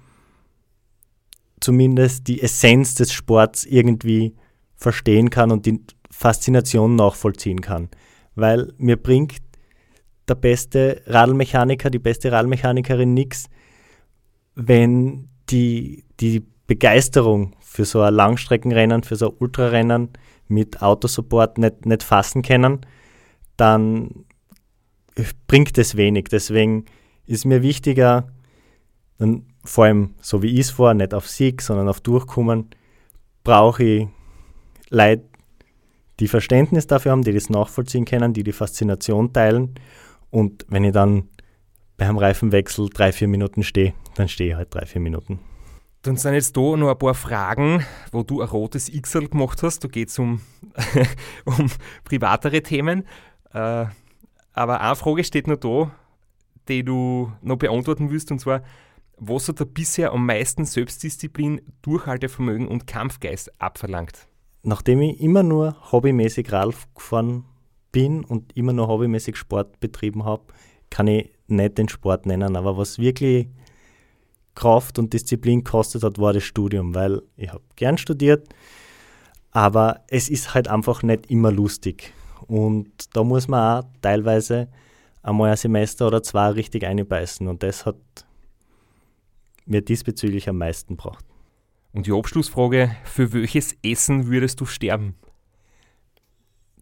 zumindest 1.58 2.28
die 2.28 2.40
Essenz 2.40 2.94
des 2.94 3.12
Sports 3.12 3.64
irgendwie 3.64 4.36
verstehen 4.76 5.30
kann 5.30 5.50
und 5.50 5.66
die 5.66 5.80
Faszination 6.10 6.94
nachvollziehen 6.94 7.60
kann. 7.60 7.88
Weil 8.36 8.72
mir 8.78 8.96
bringt 8.96 9.45
der 10.28 10.34
beste 10.34 11.02
Radlmechaniker, 11.06 11.90
die 11.90 11.98
beste 11.98 12.32
Radlmechanikerin 12.32 13.14
nichts, 13.14 13.48
wenn 14.54 15.28
die, 15.50 16.04
die 16.20 16.44
Begeisterung 16.66 17.54
für 17.60 17.84
so 17.84 18.00
ein 18.00 18.14
Langstreckenrennen, 18.14 19.02
für 19.02 19.16
so 19.16 19.30
ein 19.30 19.36
Ultrarennen 19.38 20.10
mit 20.48 20.82
Autosupport 20.82 21.58
nicht, 21.58 21.86
nicht 21.86 22.02
fassen 22.02 22.42
können, 22.42 22.80
dann 23.56 24.24
bringt 25.46 25.78
es 25.78 25.96
wenig. 25.96 26.26
Deswegen 26.30 26.86
ist 27.26 27.44
mir 27.44 27.62
wichtiger, 27.62 28.28
dann 29.18 29.46
vor 29.64 29.84
allem 29.84 30.14
so 30.20 30.42
wie 30.42 30.54
ich 30.54 30.60
es 30.60 30.70
vor, 30.70 30.94
nicht 30.94 31.14
auf 31.14 31.28
Sieg, 31.28 31.62
sondern 31.62 31.88
auf 31.88 32.00
Durchkommen, 32.00 32.70
brauche 33.44 33.84
ich 33.84 34.08
Leute, 34.90 35.24
die 36.20 36.28
Verständnis 36.28 36.86
dafür 36.86 37.12
haben, 37.12 37.22
die 37.22 37.32
das 37.32 37.50
nachvollziehen 37.50 38.06
können, 38.06 38.32
die 38.32 38.42
die 38.42 38.52
Faszination 38.52 39.32
teilen 39.32 39.74
und 40.30 40.64
wenn 40.68 40.84
ich 40.84 40.92
dann 40.92 41.28
beim 41.96 42.18
Reifenwechsel 42.18 42.90
drei, 42.90 43.12
vier 43.12 43.28
Minuten 43.28 43.62
stehe, 43.62 43.94
dann 44.14 44.28
stehe 44.28 44.50
ich 44.50 44.56
halt 44.56 44.74
drei, 44.74 44.86
vier 44.86 45.00
Minuten. 45.00 45.40
Dann 46.02 46.16
sind 46.16 46.34
jetzt 46.34 46.56
da 46.56 46.76
noch 46.76 46.90
ein 46.90 46.98
paar 46.98 47.14
Fragen, 47.14 47.84
wo 48.12 48.22
du 48.22 48.40
ein 48.40 48.48
rotes 48.48 48.90
XL 48.92 49.28
gemacht 49.28 49.62
hast. 49.62 49.82
Da 49.82 49.88
geht 49.88 50.08
es 50.08 50.18
um, 50.18 50.40
um 51.44 51.70
privatere 52.04 52.62
Themen. 52.62 53.04
Äh, 53.52 53.86
aber 54.52 54.80
eine 54.80 54.96
Frage 54.96 55.24
steht 55.24 55.48
noch 55.48 55.56
da, 55.56 55.90
die 56.68 56.84
du 56.84 57.32
noch 57.42 57.56
beantworten 57.56 58.10
willst, 58.10 58.30
und 58.30 58.38
zwar, 58.38 58.62
was 59.16 59.48
hat 59.48 59.60
er 59.60 59.66
bisher 59.66 60.12
am 60.12 60.26
meisten 60.26 60.64
Selbstdisziplin, 60.64 61.60
Durchhaltevermögen 61.82 62.68
und 62.68 62.86
Kampfgeist 62.86 63.60
abverlangt? 63.60 64.28
Nachdem 64.62 65.00
ich 65.00 65.20
immer 65.20 65.42
nur 65.42 65.76
hobbymäßig 65.92 66.52
Rad 66.52 66.74
gefahren 66.94 67.44
bin 67.92 68.24
und 68.24 68.56
immer 68.56 68.72
nur 68.72 68.88
hobbymäßig 68.88 69.36
Sport 69.36 69.80
betrieben 69.80 70.24
habe, 70.24 70.42
kann 70.90 71.06
ich 71.06 71.30
nicht 71.46 71.78
den 71.78 71.88
Sport 71.88 72.26
nennen, 72.26 72.56
aber 72.56 72.76
was 72.76 72.98
wirklich 72.98 73.48
Kraft 74.54 74.98
und 74.98 75.12
Disziplin 75.12 75.64
kostet 75.64 76.02
hat, 76.02 76.18
war 76.18 76.32
das 76.32 76.44
Studium, 76.44 76.94
weil 76.94 77.22
ich 77.36 77.50
habe 77.50 77.62
gern 77.76 77.98
studiert, 77.98 78.48
aber 79.50 80.00
es 80.08 80.28
ist 80.28 80.54
halt 80.54 80.68
einfach 80.68 81.02
nicht 81.02 81.30
immer 81.30 81.52
lustig. 81.52 82.12
Und 82.46 83.16
da 83.16 83.24
muss 83.24 83.48
man 83.48 83.84
auch 83.84 83.88
teilweise 84.02 84.68
einmal 85.22 85.50
ein 85.50 85.56
Semester 85.56 86.06
oder 86.06 86.22
zwei 86.22 86.50
richtig 86.50 86.84
einbeißen 86.84 87.46
und 87.48 87.62
das 87.62 87.86
hat 87.86 87.96
mir 89.66 89.82
diesbezüglich 89.82 90.48
am 90.48 90.58
meisten 90.58 90.96
braucht. 90.96 91.24
Und 91.92 92.06
die 92.06 92.12
Abschlussfrage, 92.12 92.94
für 93.04 93.32
welches 93.32 93.76
Essen 93.82 94.28
würdest 94.28 94.60
du 94.60 94.66
sterben? 94.66 95.14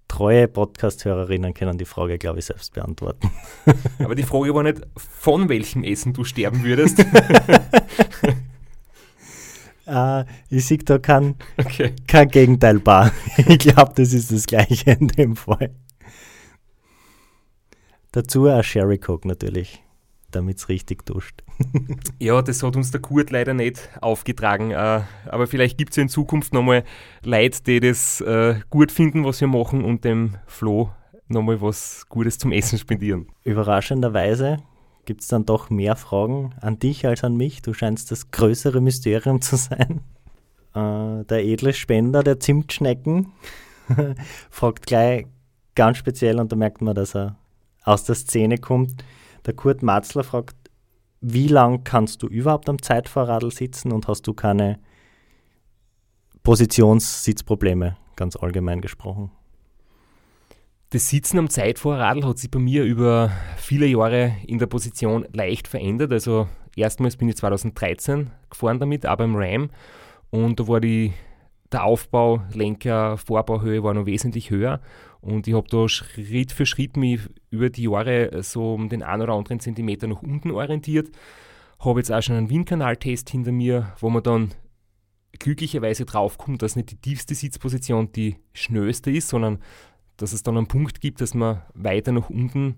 Treue 0.08 0.48
Podcast-Hörerinnen 0.48 1.54
können 1.54 1.78
die 1.78 1.84
Frage, 1.84 2.18
glaube 2.18 2.40
ich, 2.40 2.46
selbst 2.46 2.74
beantworten. 2.74 3.30
Aber 3.98 4.14
die 4.14 4.22
Frage 4.22 4.54
war 4.54 4.62
nicht, 4.62 4.82
von 4.96 5.48
welchem 5.48 5.84
Essen 5.84 6.12
du 6.12 6.24
sterben 6.24 6.64
würdest. 6.64 7.04
uh, 9.86 10.24
ich 10.50 10.66
sehe 10.66 10.78
da 10.78 10.98
kein, 10.98 11.36
okay. 11.56 11.94
kein 12.06 12.28
Gegenteilbar. 12.28 13.12
ich 13.36 13.58
glaube, 13.58 13.92
das 13.94 14.12
ist 14.12 14.32
das 14.32 14.46
Gleiche 14.46 14.92
in 14.92 15.08
dem 15.08 15.36
Fall. 15.36 15.70
Dazu 18.12 18.46
ein 18.46 18.62
Sherry 18.62 18.98
Coke 18.98 19.26
natürlich 19.28 19.83
damit 20.34 20.58
es 20.58 20.68
richtig 20.68 21.04
duscht. 21.06 21.42
ja, 22.18 22.40
das 22.42 22.62
hat 22.62 22.76
uns 22.76 22.90
der 22.90 23.00
Kurt 23.00 23.30
leider 23.30 23.54
nicht 23.54 23.88
aufgetragen. 24.00 24.70
Äh, 24.70 25.02
aber 25.26 25.46
vielleicht 25.46 25.78
gibt 25.78 25.90
es 25.90 25.96
ja 25.96 26.02
in 26.02 26.08
Zukunft 26.08 26.52
nochmal 26.52 26.84
Leute, 27.24 27.62
die 27.62 27.80
das 27.80 28.20
äh, 28.20 28.56
gut 28.70 28.92
finden, 28.92 29.24
was 29.24 29.40
wir 29.40 29.48
machen 29.48 29.84
und 29.84 30.04
dem 30.04 30.36
Flo 30.46 30.90
nochmal 31.28 31.60
was 31.60 32.06
Gutes 32.08 32.38
zum 32.38 32.52
Essen 32.52 32.78
spendieren. 32.78 33.28
Überraschenderweise 33.44 34.58
gibt 35.04 35.22
es 35.22 35.28
dann 35.28 35.46
doch 35.46 35.70
mehr 35.70 35.96
Fragen 35.96 36.54
an 36.60 36.78
dich 36.78 37.06
als 37.06 37.24
an 37.24 37.36
mich. 37.36 37.62
Du 37.62 37.74
scheinst 37.74 38.10
das 38.10 38.30
größere 38.30 38.80
Mysterium 38.80 39.40
zu 39.40 39.56
sein. 39.56 40.00
Äh, 40.74 41.24
der 41.24 41.44
edle 41.44 41.72
Spender 41.72 42.22
der 42.22 42.40
Zimtschnecken 42.40 43.32
fragt 44.50 44.86
gleich 44.86 45.26
ganz 45.74 45.98
speziell 45.98 46.40
und 46.40 46.52
da 46.52 46.56
merkt 46.56 46.82
man, 46.82 46.94
dass 46.94 47.14
er 47.14 47.36
aus 47.84 48.04
der 48.04 48.14
Szene 48.14 48.58
kommt 48.58 49.04
der 49.46 49.54
Kurt 49.54 49.83
Matzler 49.83 50.24
fragt, 50.24 50.57
wie 51.20 51.48
lang 51.48 51.85
kannst 51.85 52.22
du 52.22 52.26
überhaupt 52.26 52.68
am 52.68 52.80
Zeitfahrradl 52.83 53.50
sitzen 53.50 53.92
und 53.92 54.09
hast 54.09 54.26
du 54.26 54.35
keine 54.35 54.78
Positionssitzprobleme, 56.42 57.96
ganz 58.16 58.37
allgemein 58.37 58.80
gesprochen? 58.80 59.30
Das 60.90 61.09
Sitzen 61.09 61.38
am 61.38 61.50
Zeitfahrradl 61.50 62.24
hat 62.24 62.38
sich 62.38 62.50
bei 62.50 62.61
mir 62.61 62.85
über 62.85 63.33
viele 63.57 63.87
Jahre 63.87 64.37
in 64.46 64.59
der 64.59 64.66
Position 64.66 65.26
leicht 65.33 65.66
verändert. 65.66 66.12
Also 66.12 66.46
erstmals 66.76 67.16
bin 67.16 67.28
ich 67.28 67.37
2013 67.37 68.30
gefahren 68.50 68.78
damit, 68.78 69.07
auch 69.07 69.16
beim 69.16 69.35
Ram. 69.35 69.70
Und 70.30 70.61
da 70.61 70.68
war 70.68 70.80
die, 70.80 71.12
der 71.72 71.85
Aufbau, 71.85 72.42
Lenker, 72.52 73.16
Vorbauhöhe 73.16 73.83
war 73.83 73.94
noch 73.94 74.07
wesentlich 74.07 74.50
höher. 74.50 74.80
Und 75.24 75.48
ich 75.48 75.54
habe 75.54 75.66
da 75.70 75.88
Schritt 75.88 76.52
für 76.52 76.66
Schritt 76.66 76.98
mich 76.98 77.18
über 77.48 77.70
die 77.70 77.84
Jahre 77.84 78.42
so 78.42 78.74
um 78.74 78.90
den 78.90 79.02
einen 79.02 79.22
oder 79.22 79.32
anderen 79.32 79.58
Zentimeter 79.58 80.06
nach 80.06 80.22
unten 80.22 80.50
orientiert. 80.50 81.08
Habe 81.78 82.00
jetzt 82.00 82.12
auch 82.12 82.22
schon 82.22 82.37
einen 82.37 82.50
Windkanaltest 82.50 83.30
hinter 83.30 83.50
mir, 83.50 83.94
wo 84.00 84.10
man 84.10 84.22
dann 84.22 84.54
glücklicherweise 85.38 86.04
draufkommt, 86.04 86.60
dass 86.60 86.76
nicht 86.76 86.90
die 86.90 86.96
tiefste 86.96 87.34
Sitzposition 87.34 88.12
die 88.12 88.37
schnellste 88.52 89.10
ist, 89.10 89.28
sondern 89.28 89.60
dass 90.18 90.34
es 90.34 90.42
dann 90.42 90.58
einen 90.58 90.68
Punkt 90.68 91.00
gibt, 91.00 91.22
dass 91.22 91.32
man 91.32 91.62
weiter 91.72 92.12
nach 92.12 92.28
unten 92.28 92.76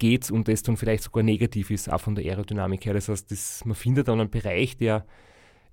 geht 0.00 0.32
und 0.32 0.48
das 0.48 0.64
dann 0.64 0.76
vielleicht 0.76 1.04
sogar 1.04 1.22
negativ 1.22 1.70
ist, 1.70 1.90
auch 1.90 2.00
von 2.00 2.16
der 2.16 2.24
Aerodynamik 2.24 2.86
her. 2.86 2.94
Das 2.94 3.08
heißt, 3.08 3.30
das, 3.30 3.64
man 3.64 3.76
findet 3.76 4.08
dann 4.08 4.20
einen 4.20 4.30
Bereich, 4.30 4.76
der 4.76 5.06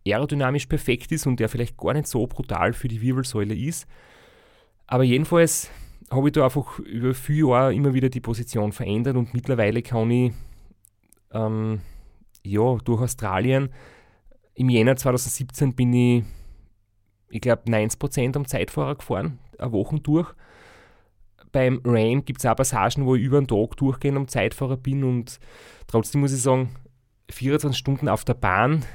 aerodynamisch 0.05 0.67
perfekt 0.67 1.11
ist 1.11 1.25
und 1.25 1.39
der 1.39 1.49
vielleicht 1.49 1.77
gar 1.77 1.93
nicht 1.93 2.07
so 2.07 2.27
brutal 2.27 2.73
für 2.73 2.87
die 2.87 3.01
Wirbelsäule 3.01 3.55
ist. 3.55 3.87
Aber 4.85 5.03
jedenfalls 5.03 5.71
habe 6.11 6.27
ich 6.27 6.33
da 6.33 6.45
einfach 6.45 6.79
über 6.79 7.13
viele 7.13 7.49
Jahre 7.49 7.73
immer 7.73 7.93
wieder 7.93 8.09
die 8.09 8.21
Position 8.21 8.71
verändert 8.71 9.15
und 9.15 9.33
mittlerweile 9.33 9.81
kann 9.81 10.11
ich 10.11 10.33
ähm, 11.31 11.81
ja, 12.43 12.77
durch 12.77 13.01
Australien 13.01 13.69
im 14.55 14.69
Jänner 14.69 14.95
2017 14.95 15.75
bin 15.75 15.93
ich, 15.93 16.23
ich 17.29 17.41
glaube, 17.41 17.63
90% 17.63 18.35
am 18.37 18.47
Zeitfahrer 18.47 18.95
gefahren, 18.95 19.39
eine 19.57 19.71
Woche 19.71 19.99
durch. 19.99 20.33
Beim 21.51 21.81
Ram 21.83 22.23
gibt 22.23 22.39
es 22.39 22.45
auch 22.45 22.55
Passagen, 22.55 23.05
wo 23.05 23.15
ich 23.15 23.23
über 23.23 23.37
einen 23.37 23.47
Tag 23.47 23.77
durchgehend 23.77 24.17
am 24.17 24.27
Zeitfahrer 24.27 24.77
bin 24.77 25.03
und 25.03 25.39
trotzdem 25.87 26.21
muss 26.21 26.33
ich 26.33 26.41
sagen, 26.41 26.75
24 27.31 27.77
Stunden 27.77 28.09
auf 28.09 28.23
der 28.23 28.33
Bahn 28.33 28.85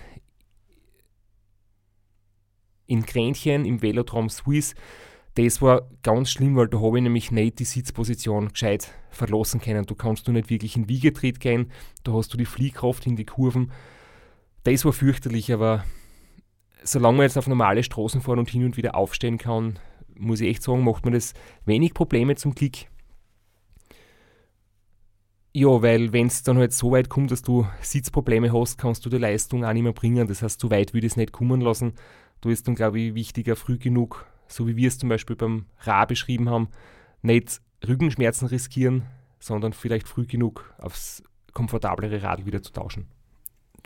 in 2.87 3.05
Kränchen 3.05 3.65
im 3.65 3.83
Velodrom 3.83 4.29
Swiss 4.29 4.75
das 5.35 5.63
war 5.63 5.89
ganz 6.03 6.31
schlimm, 6.31 6.57
weil 6.57 6.69
da 6.69 6.81
habe 6.81 6.99
ich 6.99 7.03
nämlich 7.03 7.31
nicht 7.31 7.59
die 7.59 7.65
Sitzposition 7.65 8.49
gescheit 8.49 8.93
verlassen 9.11 9.61
können. 9.61 9.87
Du 9.87 9.95
kannst 9.95 10.27
du 10.27 10.33
nicht 10.33 10.51
wirklich 10.51 10.77
in 10.77 10.89
Wiegetritt 10.89 11.41
gehen, 11.41 11.71
da 12.03 12.13
hast 12.13 12.33
du 12.33 12.37
die 12.37 12.47
Fliehkraft 12.47 13.07
in 13.07 13.17
die 13.17 13.25
Kurven. 13.25 13.71
Das 14.65 14.85
war 14.85 14.93
fürchterlich, 14.93 15.53
aber 15.53 15.85
solange 16.83 17.19
man 17.19 17.25
jetzt 17.25 17.39
auf 17.39 17.47
normale 17.47 17.83
Straßen 17.83 18.21
fahren 18.21 18.39
und 18.39 18.51
hin 18.51 18.65
und 18.65 18.77
wieder 18.77 18.95
aufstehen 18.95 19.39
kann, 19.39 19.79
muss 20.17 20.41
ich 20.41 20.49
echt 20.49 20.63
sagen, 20.63 20.85
macht 20.85 21.05
man 21.05 21.15
das 21.15 21.33
wenig 21.65 21.95
Probleme 21.95 22.35
zum 22.35 22.55
Glück. 22.55 22.87
Ja, 25.53 25.83
weil 25.83 26.13
wenn 26.13 26.29
es 26.29 26.45
dann 26.45 26.59
halt 26.59 26.73
so 26.73 26.93
weit 26.93 27.09
kommt, 27.09 27.33
dass 27.33 27.43
du 27.43 27.67
Sitzprobleme 27.81 28.53
hast, 28.53 28.79
kannst 28.79 29.05
du 29.05 29.11
die 29.11 29.19
Leistung 29.19 29.65
auch 29.65 29.73
nicht 29.73 29.83
mehr 29.83 29.93
bringen. 29.93 30.29
Das 30.29 30.43
heißt, 30.43 30.61
so 30.61 30.71
weit 30.71 30.95
würde 30.95 31.09
es 31.09 31.17
nicht 31.17 31.33
kommen 31.33 31.61
lassen. 31.61 31.95
Da 32.41 32.51
ist 32.51 32.69
dann, 32.69 32.77
glaube 32.77 33.01
ich, 33.01 33.15
wichtiger, 33.15 33.57
früh 33.57 33.77
genug 33.77 34.27
so 34.51 34.67
wie 34.67 34.77
wir 34.77 34.89
es 34.89 34.99
zum 34.99 35.09
Beispiel 35.09 35.37
beim 35.37 35.67
Ra 35.81 36.05
beschrieben 36.05 36.49
haben, 36.51 36.69
nicht 37.23 37.61
Rückenschmerzen 37.87 38.49
riskieren, 38.49 39.05
sondern 39.39 39.73
vielleicht 39.73 40.09
früh 40.09 40.27
genug 40.27 40.75
aufs 40.79 41.23
komfortablere 41.53 42.23
Rad 42.23 42.45
wieder 42.47 42.63
zu 42.63 42.73
tauschen. 42.73 43.07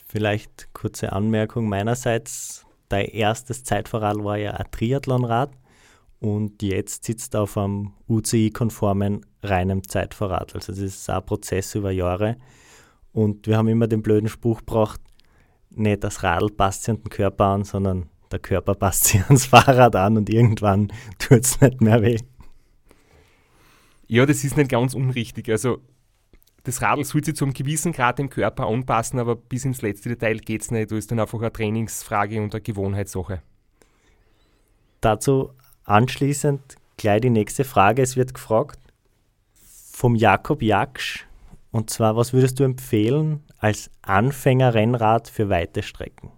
Vielleicht 0.06 0.72
kurze 0.74 1.12
Anmerkung 1.12 1.68
meinerseits. 1.68 2.66
Dein 2.88 3.06
erstes 3.06 3.64
Zeitfahrrad 3.64 4.22
war 4.22 4.36
ja 4.36 4.52
ein 4.52 4.70
Triathlonrad 4.70 5.56
und 6.20 6.62
jetzt 6.62 7.04
sitzt 7.04 7.34
auf 7.36 7.56
einem 7.56 7.92
UCI-konformen 8.08 9.24
reinem 9.42 9.86
Zeitfahrrad. 9.86 10.54
Also 10.54 10.72
das 10.72 10.80
ist 10.80 11.08
ein 11.10 11.24
Prozess 11.24 11.74
über 11.74 11.90
Jahre. 11.90 12.36
Und 13.12 13.46
wir 13.46 13.56
haben 13.56 13.68
immer 13.68 13.86
den 13.86 14.02
blöden 14.02 14.28
Spruch 14.28 14.58
gebracht, 14.58 15.00
nicht 15.70 16.04
das 16.04 16.22
Radl 16.22 16.50
passt 16.50 16.84
sich 16.84 16.90
an 16.90 17.02
den 17.02 17.10
Körper 17.10 17.46
an, 17.46 17.64
sondern 17.64 18.08
der 18.30 18.38
Körper 18.38 18.74
passt 18.74 19.04
sich 19.04 19.22
ans 19.24 19.46
Fahrrad 19.46 19.96
an 19.96 20.16
und 20.16 20.30
irgendwann 20.30 20.92
tut 21.18 21.44
es 21.44 21.60
nicht 21.60 21.80
mehr 21.80 22.02
weh. 22.02 22.18
Ja, 24.06 24.26
das 24.26 24.44
ist 24.44 24.56
nicht 24.56 24.70
ganz 24.70 24.94
unrichtig. 24.94 25.48
Also 25.48 25.78
das 26.64 26.80
Radl 26.80 27.04
sollte 27.04 27.26
sich 27.26 27.36
zu 27.36 27.44
einem 27.44 27.54
gewissen 27.54 27.92
Grad 27.92 28.18
dem 28.18 28.30
Körper 28.30 28.66
anpassen, 28.66 29.18
aber 29.18 29.36
bis 29.36 29.64
ins 29.64 29.82
letzte 29.82 30.08
Detail 30.10 30.38
geht 30.38 30.62
es 30.62 30.70
nicht. 30.70 30.90
Da 30.90 30.96
ist 30.96 31.10
dann 31.10 31.20
einfach 31.20 31.38
eine 31.38 31.52
Trainingsfrage 31.52 32.42
und 32.42 32.54
eine 32.54 32.62
Gewohnheitssache. 32.62 33.42
Dazu 35.00 35.50
anschließend 35.84 36.76
gleich 36.96 37.20
die 37.20 37.30
nächste 37.30 37.64
Frage. 37.64 38.02
Es 38.02 38.16
wird 38.16 38.34
gefragt 38.34 38.78
vom 39.92 40.16
Jakob 40.16 40.62
Jaksch. 40.62 41.26
Und 41.70 41.90
zwar, 41.90 42.16
was 42.16 42.32
würdest 42.32 42.60
du 42.60 42.64
empfehlen 42.64 43.42
als 43.58 43.90
Anfängerrennrad 44.02 45.28
für 45.28 45.48
weite 45.48 45.82
Strecken? 45.82 46.30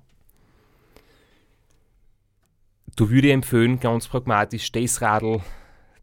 Du 2.97 3.11
würde 3.11 3.31
empfehlen, 3.31 3.79
ganz 3.79 4.09
pragmatisch, 4.09 4.73
das 4.73 5.03
Radl, 5.03 5.43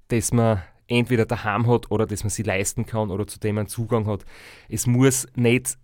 das 0.09 0.31
man 0.31 0.61
entweder 0.87 1.25
daheim 1.25 1.65
hat 1.65 1.89
oder 1.89 2.05
das 2.05 2.23
man 2.23 2.29
sich 2.29 2.45
leisten 2.45 2.85
kann 2.85 3.09
oder 3.09 3.25
zu 3.25 3.39
dem 3.39 3.55
man 3.55 3.65
Zugang 3.65 4.05
hat. 4.05 4.25
Es 4.69 4.85
muss 4.85 5.27
nicht 5.35 5.79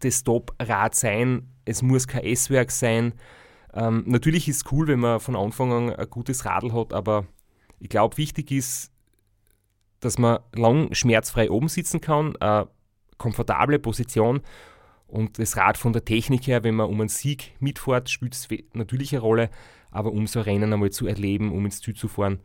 das 0.00 0.24
Top-Rad 0.24 0.96
sein, 0.96 1.48
es 1.64 1.82
muss 1.82 2.08
kein 2.08 2.24
S-Werk 2.24 2.72
sein. 2.72 3.12
Ähm, 3.72 4.02
natürlich 4.06 4.48
ist 4.48 4.66
es 4.66 4.72
cool, 4.72 4.88
wenn 4.88 4.98
man 4.98 5.20
von 5.20 5.36
Anfang 5.36 5.72
an 5.72 5.94
ein 5.94 6.10
gutes 6.10 6.44
Radl 6.44 6.72
hat, 6.72 6.92
aber 6.92 7.26
ich 7.78 7.88
glaube, 7.88 8.16
wichtig 8.16 8.50
ist, 8.50 8.90
dass 10.00 10.18
man 10.18 10.40
lang 10.54 10.92
schmerzfrei 10.92 11.52
oben 11.52 11.68
sitzen 11.68 12.00
kann, 12.00 12.34
eine 12.36 12.68
komfortable 13.16 13.78
Position 13.78 14.40
und 15.08 15.38
das 15.38 15.56
Rad 15.56 15.78
von 15.78 15.92
der 15.92 16.04
Technik 16.04 16.46
her, 16.46 16.62
wenn 16.62 16.76
man 16.76 16.88
um 16.88 17.00
einen 17.00 17.08
Sieg 17.08 17.54
mitfährt, 17.60 18.10
spielt 18.10 18.34
es 18.34 18.48
natürlich 18.74 19.12
eine 19.12 19.22
Rolle, 19.22 19.50
aber 19.90 20.12
um 20.12 20.26
so 20.26 20.38
ein 20.40 20.44
Rennen 20.44 20.72
einmal 20.72 20.90
zu 20.90 21.06
erleben, 21.06 21.50
um 21.50 21.64
ins 21.64 21.80
Ziel 21.80 21.94
zu 21.94 22.08
fahren, 22.08 22.40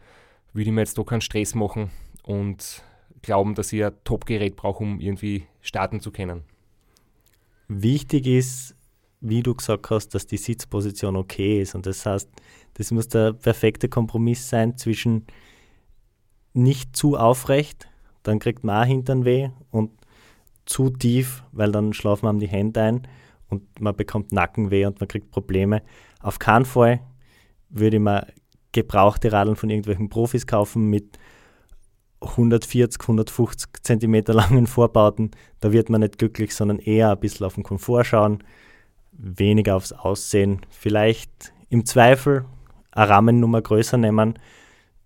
würde 0.54 0.70
ich 0.70 0.74
mir 0.74 0.82
jetzt 0.82 0.98
da 0.98 1.04
keinen 1.04 1.22
Stress 1.22 1.56
machen 1.56 1.92
und 2.24 2.84
glauben, 3.22 3.54
dass 3.54 3.74
ich 3.74 3.84
ein 3.84 3.94
Top-Gerät 4.06 4.56
brauche, 4.56 4.84
um 4.84 5.00
irgendwie 5.00 5.46
starten 5.62 6.00
zu 6.00 6.12
können. 6.12 6.44
Wichtig 7.68 8.28
ist, 8.28 8.76
wie 9.20 9.44
du 9.44 9.56
gesagt 9.56 9.90
hast, 9.90 10.10
dass 10.10 10.28
die 10.28 10.38
Sitzposition 10.38 11.16
okay 11.16 11.62
ist. 11.62 11.76
Und 11.76 11.86
das 11.86 12.06
heißt, 12.06 12.30
das 12.76 12.92
muss 12.92 13.08
der 13.08 13.34
perfekte 13.34 13.90
Kompromiss 13.90 14.50
sein 14.50 14.78
zwischen 14.78 15.26
nicht 16.54 16.96
zu 16.96 17.18
aufrecht, 17.18 17.88
dann 18.22 18.40
kriegt 18.40 18.64
man 18.64 18.84
auch 18.84 18.88
Hintern 18.88 19.26
weh 19.26 19.50
und 19.72 19.92
zu 20.66 20.90
tief, 20.90 21.44
weil 21.52 21.72
dann 21.72 21.94
schlafen 21.94 22.28
einem 22.28 22.40
die 22.40 22.48
Hände 22.48 22.82
ein 22.82 23.08
und 23.50 23.80
man 23.80 23.96
bekommt 23.96 24.32
Nackenweh 24.32 24.86
und 24.86 25.00
man 25.00 25.08
kriegt 25.08 25.32
Probleme. 25.32 25.82
Auf 26.22 26.40
keinen 26.40 26.66
Fall 26.66 27.02
würde 27.70 28.00
mir 28.00 28.28
gebrauchte 28.72 29.32
Radeln 29.32 29.56
von 29.56 29.70
irgendwelchen 29.70 30.10
Profis 30.10 30.48
kaufen 30.48 30.90
mit 30.90 31.20
140, 32.22 33.02
150 33.02 33.70
Zentimeter 33.82 34.34
langen 34.34 34.68
Vorbauten. 34.68 35.32
Da 35.60 35.72
wird 35.72 35.90
man 35.90 36.02
nicht 36.02 36.18
glücklich, 36.18 36.56
sondern 36.56 36.80
eher 36.80 37.12
ein 37.12 37.20
bisschen 37.20 37.46
auf 37.46 37.56
den 37.56 37.64
Komfort 37.64 38.06
schauen, 38.06 38.44
weniger 39.12 39.76
aufs 39.76 39.92
Aussehen. 39.92 40.62
Vielleicht 40.70 41.54
im 41.70 41.86
Zweifel 41.86 42.46
eine 42.92 43.10
Rahmennummer 43.10 43.62
größer 43.62 43.98
nehmen, 43.98 44.40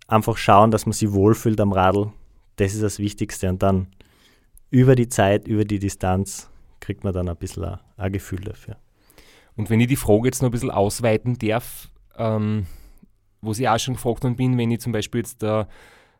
einfach 0.07 0.37
schauen, 0.37 0.71
dass 0.71 0.85
man 0.85 0.93
sich 0.93 1.11
wohlfühlt 1.11 1.59
am 1.59 1.71
Radl. 1.71 2.11
Das 2.57 2.73
ist 2.73 2.83
das 2.83 2.99
Wichtigste. 2.99 3.49
Und 3.49 3.63
dann 3.63 3.87
über 4.69 4.95
die 4.95 5.09
Zeit, 5.09 5.47
über 5.47 5.65
die 5.65 5.79
Distanz 5.79 6.49
kriegt 6.79 7.03
man 7.03 7.13
dann 7.13 7.29
ein 7.29 7.35
bisschen 7.35 7.65
ein, 7.65 7.79
ein 7.97 8.11
Gefühl 8.11 8.41
dafür. 8.41 8.77
Und 9.55 9.69
wenn 9.69 9.79
ich 9.79 9.87
die 9.87 9.95
Frage 9.95 10.25
jetzt 10.25 10.41
noch 10.41 10.49
ein 10.49 10.51
bisschen 10.51 10.71
ausweiten 10.71 11.37
darf, 11.39 11.89
ähm, 12.17 12.67
wo 13.41 13.51
ich 13.51 13.67
auch 13.67 13.79
schon 13.79 13.95
gefragt 13.95 14.21
bin, 14.35 14.57
wenn 14.57 14.71
ich 14.71 14.79
zum 14.79 14.91
Beispiel 14.91 15.21
jetzt 15.21 15.41
äh, 15.43 15.65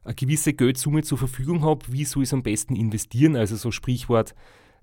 eine 0.03 0.15
gewisse 0.15 0.53
Geldsumme 0.53 1.03
zur 1.03 1.17
Verfügung 1.17 1.63
habe, 1.63 1.85
wie 1.89 2.05
soll 2.05 2.23
ich 2.23 2.29
es 2.29 2.33
am 2.33 2.43
besten 2.43 2.75
investieren? 2.75 3.35
Also 3.35 3.55
so 3.55 3.71
Sprichwort 3.71 4.33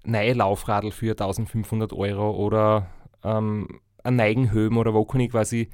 neue 0.04 0.34
Laufradl 0.34 0.90
für 0.90 1.12
1500 1.12 1.92
Euro 1.92 2.30
oder 2.32 2.90
ähm, 3.22 3.80
ein 4.02 4.16
Neigenhöben 4.16 4.76
oder 4.76 4.92
wo 4.92 5.04
kann 5.04 5.20
ich 5.20 5.30
quasi 5.30 5.70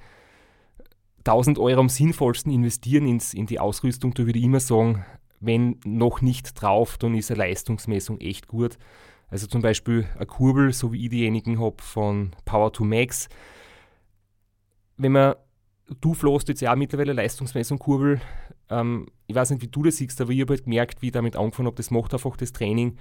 1000 1.19 1.59
Euro 1.59 1.81
am 1.81 1.89
sinnvollsten 1.89 2.53
investieren 2.53 3.07
ins, 3.07 3.35
in 3.35 3.47
die 3.47 3.61
Ausrüstung, 3.61 4.15
da 4.15 4.25
würde 4.25 4.39
ich 4.39 4.45
immer 4.45 4.61
sagen, 4.61 5.05
wenn 5.41 5.81
noch 5.85 6.21
nicht 6.21 6.61
drauf, 6.61 6.99
dann 6.99 7.15
ist 7.15 7.31
eine 7.31 7.39
Leistungsmessung 7.39 8.21
echt 8.21 8.47
gut. 8.47 8.79
Also 9.31 9.47
zum 9.47 9.63
Beispiel 9.63 10.07
eine 10.17 10.27
Kurbel, 10.27 10.73
so 10.73 10.93
wie 10.93 11.05
ich 11.05 11.11
diejenigen 11.11 11.61
habe 11.61 11.83
von 11.83 12.33
Power 12.45 12.73
to 12.73 12.85
Max. 12.85 13.29
Wenn 14.97 15.13
man, 15.13 15.35
du 16.01 16.15
flohst 16.15 16.49
jetzt 16.49 16.61
ja 16.61 16.77
mittlerweile 16.77 17.15
Leistungsmessung 17.15 17.79
Kurbel. 17.79 18.21
Ähm, 18.69 19.07
ich 19.27 19.35
weiß 19.35 19.51
nicht, 19.51 19.63
wie 19.63 19.69
du 19.69 19.83
das 19.83 19.97
siehst, 19.97 20.21
aber 20.21 20.33
ich 20.33 20.41
habe 20.43 20.53
halt 20.53 20.65
gemerkt, 20.65 21.01
wie 21.01 21.07
ich 21.07 21.13
damit 21.13 21.37
angefangen 21.37 21.67
habe, 21.67 21.77
das 21.77 21.91
macht 21.91 22.13
einfach 22.13 22.37
das 22.37 22.53
Training. 22.53 22.97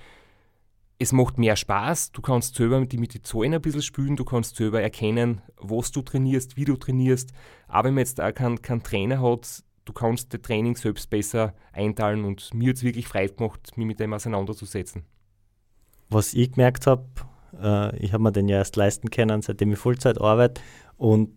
Es 1.02 1.12
macht 1.14 1.38
mehr 1.38 1.56
Spaß, 1.56 2.12
du 2.12 2.22
kannst 2.22 2.56
selber 2.56 2.80
mit, 2.80 2.94
mit 3.00 3.14
den 3.14 3.24
Zahlen 3.24 3.54
ein 3.54 3.62
bisschen 3.62 3.82
spielen, 3.82 4.18
du 4.18 4.26
kannst 4.26 4.58
selber 4.58 4.82
erkennen, 4.82 5.42
was 5.56 5.92
du 5.92 6.02
trainierst, 6.02 6.58
wie 6.58 6.66
du 6.66 6.76
trainierst. 6.76 7.32
Aber 7.68 7.88
wenn 7.88 7.96
man 7.96 8.02
jetzt 8.02 8.20
auch 8.20 8.34
keinen, 8.34 8.62
keinen 8.62 8.84
Trainer 8.84 9.22
hat, 9.22 9.64
du 9.90 9.94
kannst 9.94 10.34
das 10.34 10.42
Training 10.42 10.76
selbst 10.76 11.10
besser 11.10 11.54
einteilen 11.74 12.24
und 12.24 12.54
mir 12.54 12.70
hat 12.70 12.78
es 12.78 12.84
wirklich 12.84 13.08
Freude 13.08 13.34
gemacht, 13.34 13.76
mich 13.76 13.88
mit 13.88 14.00
dem 14.00 14.14
auseinanderzusetzen. 14.14 15.04
Was 16.10 16.34
ich 16.34 16.52
gemerkt 16.52 16.86
habe, 16.86 17.06
äh, 17.60 17.98
ich 17.98 18.14
habe 18.14 18.24
mir 18.24 18.32
den 18.32 18.48
ja 18.48 18.58
erst 18.58 18.76
leisten 18.76 19.10
können, 19.10 19.42
seitdem 19.42 19.74
ich 19.74 19.80
Vollzeit 19.80 20.22
arbeite 20.22 20.62
und 20.98 21.34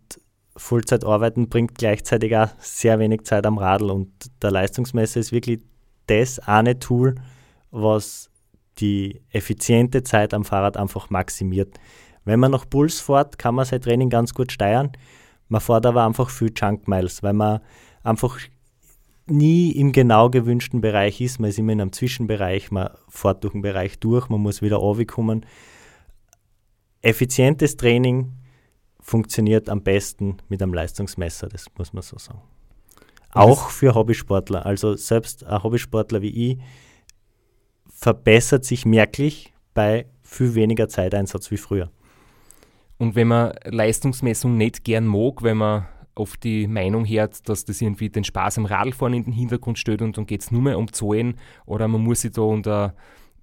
Vollzeit 0.54 1.04
arbeiten 1.04 1.48
bringt 1.48 1.76
gleichzeitig 1.76 2.36
auch 2.36 2.48
sehr 2.58 2.98
wenig 2.98 3.22
Zeit 3.24 3.46
am 3.46 3.56
Radl 3.56 3.90
und 3.90 4.10
der 4.42 4.50
Leistungsmesser 4.50 5.18
ist 5.18 5.32
wirklich 5.32 5.60
das 6.08 6.38
eine 6.38 6.78
Tool, 6.78 7.14
was 7.70 8.30
die 8.78 9.22
effiziente 9.30 10.02
Zeit 10.02 10.34
am 10.34 10.44
Fahrrad 10.44 10.76
einfach 10.76 11.08
maximiert. 11.08 11.78
Wenn 12.26 12.38
man 12.38 12.50
nach 12.50 12.68
Puls 12.68 13.00
fährt, 13.00 13.38
kann 13.38 13.54
man 13.54 13.64
sein 13.64 13.80
Training 13.80 14.10
ganz 14.10 14.34
gut 14.34 14.52
steuern. 14.52 14.92
Man 15.48 15.62
fährt 15.62 15.86
aber 15.86 16.04
einfach 16.04 16.28
viel 16.28 16.52
Junk 16.54 16.86
Miles, 16.86 17.22
weil 17.22 17.32
man 17.32 17.60
einfach 18.02 18.38
nie 19.26 19.72
im 19.72 19.92
genau 19.92 20.30
gewünschten 20.30 20.80
Bereich 20.80 21.20
ist. 21.20 21.38
Man 21.38 21.50
ist 21.50 21.58
immer 21.58 21.72
in 21.72 21.80
einem 21.80 21.92
Zwischenbereich, 21.92 22.70
man 22.70 22.90
fährt 23.08 23.44
durch 23.44 23.52
den 23.52 23.62
Bereich 23.62 23.98
durch, 23.98 24.28
man 24.28 24.40
muss 24.40 24.62
wieder 24.62 24.80
kommen. 25.06 25.46
Effizientes 27.00 27.76
Training 27.76 28.32
funktioniert 29.00 29.68
am 29.68 29.82
besten 29.82 30.38
mit 30.48 30.62
einem 30.62 30.74
Leistungsmesser, 30.74 31.48
das 31.48 31.66
muss 31.76 31.92
man 31.92 32.02
so 32.02 32.18
sagen. 32.18 32.40
Auch 33.32 33.70
für 33.70 33.94
Hobbysportler. 33.94 34.66
Also 34.66 34.94
selbst 34.94 35.44
ein 35.44 35.62
Hobbysportler 35.62 36.22
wie 36.22 36.52
ich 36.52 36.58
verbessert 37.88 38.64
sich 38.64 38.84
merklich 38.84 39.52
bei 39.74 40.06
viel 40.22 40.54
weniger 40.54 40.88
Zeiteinsatz 40.88 41.50
wie 41.50 41.56
früher. 41.56 41.90
Und 42.98 43.14
wenn 43.14 43.28
man 43.28 43.54
Leistungsmessung 43.64 44.56
nicht 44.56 44.84
gern 44.84 45.06
mag, 45.06 45.42
wenn 45.42 45.56
man 45.56 45.86
oft 46.14 46.42
die 46.44 46.66
Meinung 46.66 47.06
hört, 47.06 47.48
dass 47.48 47.64
das 47.64 47.80
irgendwie 47.80 48.10
den 48.10 48.24
Spaß 48.24 48.58
am 48.58 48.66
Radfahren 48.66 49.14
in 49.14 49.24
den 49.24 49.32
Hintergrund 49.32 49.78
stellt 49.78 50.02
und 50.02 50.16
dann 50.16 50.26
geht 50.26 50.42
es 50.42 50.50
nur 50.50 50.62
mehr 50.62 50.78
um 50.78 50.92
Zahlen 50.92 51.38
oder 51.64 51.88
man 51.88 52.02
muss 52.02 52.20
sich 52.20 52.32
da 52.32 52.42
unter, 52.42 52.94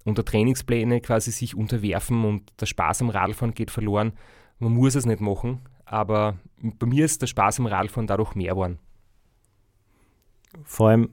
unter 0.04 0.24
Trainingspläne 0.24 1.00
quasi 1.00 1.30
sich 1.32 1.56
unterwerfen 1.56 2.24
und 2.24 2.52
der 2.60 2.66
Spaß 2.66 3.02
am 3.02 3.10
Radfahren 3.10 3.54
geht 3.54 3.70
verloren. 3.70 4.12
Man 4.58 4.72
muss 4.72 4.94
es 4.94 5.06
nicht 5.06 5.20
machen, 5.20 5.60
aber 5.84 6.38
bei 6.60 6.86
mir 6.86 7.04
ist 7.04 7.22
der 7.22 7.26
Spaß 7.26 7.58
am 7.60 7.66
Radfahren 7.66 8.06
dadurch 8.06 8.34
mehr 8.34 8.52
geworden. 8.52 8.78
Vor 10.64 10.90
allem, 10.90 11.10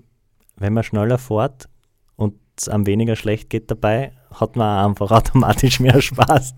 wenn 0.56 0.74
man 0.74 0.84
schneller 0.84 1.18
fährt 1.18 1.70
und 2.16 2.36
es 2.58 2.68
einem 2.68 2.86
weniger 2.86 3.16
schlecht 3.16 3.50
geht 3.50 3.70
dabei, 3.72 4.12
hat 4.32 4.56
man 4.56 4.90
einfach 4.90 5.12
automatisch 5.12 5.80
mehr 5.80 6.02
Spaß. 6.02 6.54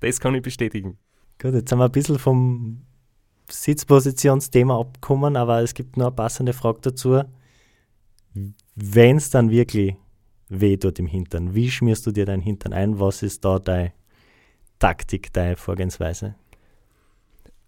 Das 0.00 0.20
kann 0.20 0.34
ich 0.34 0.42
bestätigen. 0.42 0.98
Gut, 1.40 1.54
jetzt 1.54 1.70
sind 1.70 1.78
wir 1.78 1.86
ein 1.86 1.92
bisschen 1.92 2.18
vom 2.18 2.82
Sitzpositionsthema 3.52 4.78
abgekommen, 4.78 5.36
aber 5.36 5.62
es 5.62 5.74
gibt 5.74 5.96
noch 5.96 6.06
eine 6.06 6.14
passende 6.14 6.52
Frage 6.52 6.80
dazu. 6.82 7.22
Wenn 8.74 9.16
es 9.16 9.30
dann 9.30 9.50
wirklich 9.50 9.96
weh 10.48 10.76
tut 10.76 10.98
im 10.98 11.06
Hintern, 11.06 11.54
wie 11.54 11.70
schmierst 11.70 12.06
du 12.06 12.12
dir 12.12 12.26
deinen 12.26 12.42
Hintern 12.42 12.72
ein? 12.72 12.98
Was 12.98 13.22
ist 13.22 13.44
da 13.44 13.58
deine 13.58 13.92
Taktik, 14.78 15.32
deine 15.32 15.56
Vorgehensweise? 15.56 16.34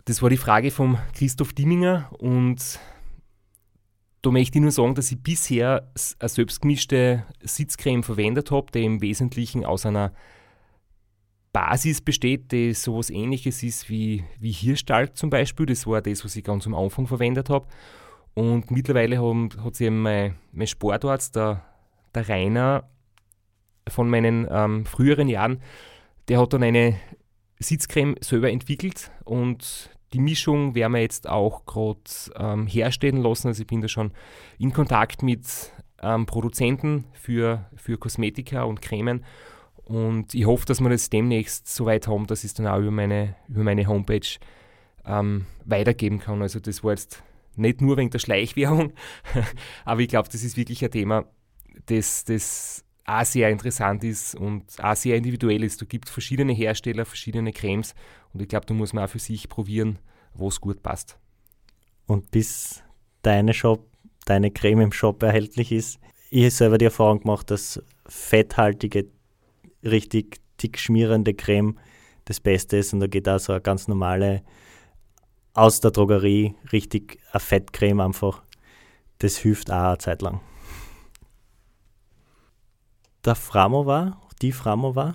Das 0.04 0.22
war 0.22 0.30
die 0.30 0.36
Frage 0.36 0.70
von 0.70 0.98
Christoph 1.14 1.52
Dimminger 1.52 2.10
und 2.18 2.80
da 4.22 4.30
möchte 4.30 4.58
ich 4.58 4.62
nur 4.62 4.70
sagen, 4.70 4.94
dass 4.94 5.10
ich 5.10 5.20
bisher 5.20 5.88
eine 6.18 6.28
selbstgemischte 6.28 7.24
Sitzcreme 7.42 8.02
verwendet 8.02 8.50
habe, 8.50 8.70
die 8.72 8.84
im 8.84 9.00
Wesentlichen 9.00 9.64
aus 9.64 9.84
einer 9.84 10.12
Basis 11.52 12.00
besteht, 12.00 12.50
die 12.52 12.72
sowas 12.72 13.10
ähnliches 13.10 13.62
ist 13.62 13.90
wie, 13.90 14.24
wie 14.38 14.52
Hirschtalg 14.52 15.16
zum 15.16 15.30
Beispiel. 15.30 15.66
Das 15.66 15.86
war 15.86 16.00
das, 16.00 16.24
was 16.24 16.36
ich 16.36 16.44
ganz 16.44 16.66
am 16.66 16.74
Anfang 16.74 17.06
verwendet 17.06 17.50
habe. 17.50 17.66
Und 18.34 18.70
mittlerweile 18.70 19.20
haben, 19.20 19.50
hat 19.62 19.74
sich 19.76 19.90
mein, 19.90 20.36
mein 20.52 20.66
Sportarzt, 20.66 21.36
der, 21.36 21.62
der 22.14 22.28
Rainer 22.28 22.88
von 23.88 24.08
meinen 24.08 24.46
ähm, 24.50 24.86
früheren 24.86 25.28
Jahren, 25.28 25.60
der 26.28 26.40
hat 26.40 26.52
dann 26.52 26.62
eine 26.62 26.96
Sitzcreme 27.58 28.16
selber 28.20 28.50
entwickelt 28.50 29.10
und 29.24 29.90
die 30.12 30.20
Mischung 30.20 30.74
werden 30.74 30.92
wir 30.92 31.00
jetzt 31.00 31.28
auch 31.28 31.64
gerade 31.64 32.00
ähm, 32.36 32.66
herstellen 32.66 33.22
lassen. 33.22 33.48
Also 33.48 33.62
ich 33.62 33.66
bin 33.66 33.80
da 33.80 33.88
schon 33.88 34.12
in 34.58 34.72
Kontakt 34.72 35.22
mit 35.22 35.72
ähm, 36.02 36.26
Produzenten 36.26 37.04
für, 37.14 37.66
für 37.76 37.98
Kosmetika 37.98 38.62
und 38.64 38.82
Cremen 38.82 39.24
und 39.92 40.32
ich 40.32 40.46
hoffe, 40.46 40.64
dass 40.64 40.80
wir 40.80 40.88
das 40.88 41.10
demnächst 41.10 41.68
so 41.68 41.84
weit 41.84 42.08
haben, 42.08 42.26
dass 42.26 42.44
ich 42.44 42.48
es 42.48 42.54
dann 42.54 42.66
auch 42.66 42.78
über 42.78 42.90
meine, 42.90 43.36
über 43.46 43.62
meine 43.62 43.86
Homepage 43.86 44.26
ähm, 45.04 45.44
weitergeben 45.66 46.18
kann. 46.18 46.40
Also 46.40 46.60
das 46.60 46.82
war 46.82 46.92
jetzt 46.92 47.22
nicht 47.56 47.82
nur 47.82 47.98
wegen 47.98 48.08
der 48.08 48.18
Schleichwerbung, 48.18 48.94
aber 49.84 50.00
ich 50.00 50.08
glaube, 50.08 50.30
das 50.32 50.44
ist 50.44 50.56
wirklich 50.56 50.82
ein 50.82 50.90
Thema, 50.90 51.26
das, 51.84 52.24
das 52.24 52.86
auch 53.04 53.26
sehr 53.26 53.50
interessant 53.50 54.02
ist 54.02 54.34
und 54.34 54.82
auch 54.82 54.96
sehr 54.96 55.16
individuell 55.16 55.62
ist. 55.62 55.82
Da 55.82 55.84
gibt 55.84 56.08
es 56.08 56.10
verschiedene 56.10 56.54
Hersteller, 56.54 57.04
verschiedene 57.04 57.52
Cremes 57.52 57.94
und 58.32 58.40
ich 58.40 58.48
glaube, 58.48 58.64
da 58.64 58.72
muss 58.72 58.94
man 58.94 59.04
auch 59.04 59.10
für 59.10 59.18
sich 59.18 59.50
probieren, 59.50 59.98
wo 60.32 60.48
es 60.48 60.58
gut 60.58 60.82
passt. 60.82 61.18
Und 62.06 62.30
bis 62.30 62.82
deine 63.20 63.52
Shop, 63.52 63.86
deine 64.24 64.50
Creme 64.50 64.80
im 64.80 64.92
Shop 64.92 65.22
erhältlich 65.22 65.70
ist, 65.70 66.00
ich 66.30 66.44
habe 66.44 66.50
selber 66.50 66.78
die 66.78 66.86
Erfahrung 66.86 67.20
gemacht, 67.20 67.50
dass 67.50 67.82
fetthaltige 68.06 69.10
richtig 69.84 70.40
dick 70.62 70.78
schmierende 70.78 71.34
Creme 71.34 71.78
das 72.24 72.40
Beste 72.40 72.76
ist. 72.76 72.92
Und 72.92 73.00
da 73.00 73.06
geht 73.06 73.28
auch 73.28 73.38
so 73.38 73.52
eine 73.52 73.60
ganz 73.60 73.88
normale 73.88 74.42
aus 75.54 75.80
der 75.80 75.90
Drogerie, 75.90 76.54
richtig 76.72 77.18
eine 77.32 77.40
Fettcreme 77.40 78.00
einfach. 78.00 78.42
Das 79.18 79.36
hilft 79.36 79.70
auch 79.70 79.88
eine 79.88 79.98
Zeit 79.98 80.22
lang. 80.22 80.40
Der 83.24 83.34
Framova, 83.34 84.20
die 84.40 84.52
Framova, 84.52 85.14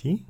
die? 0.00 0.24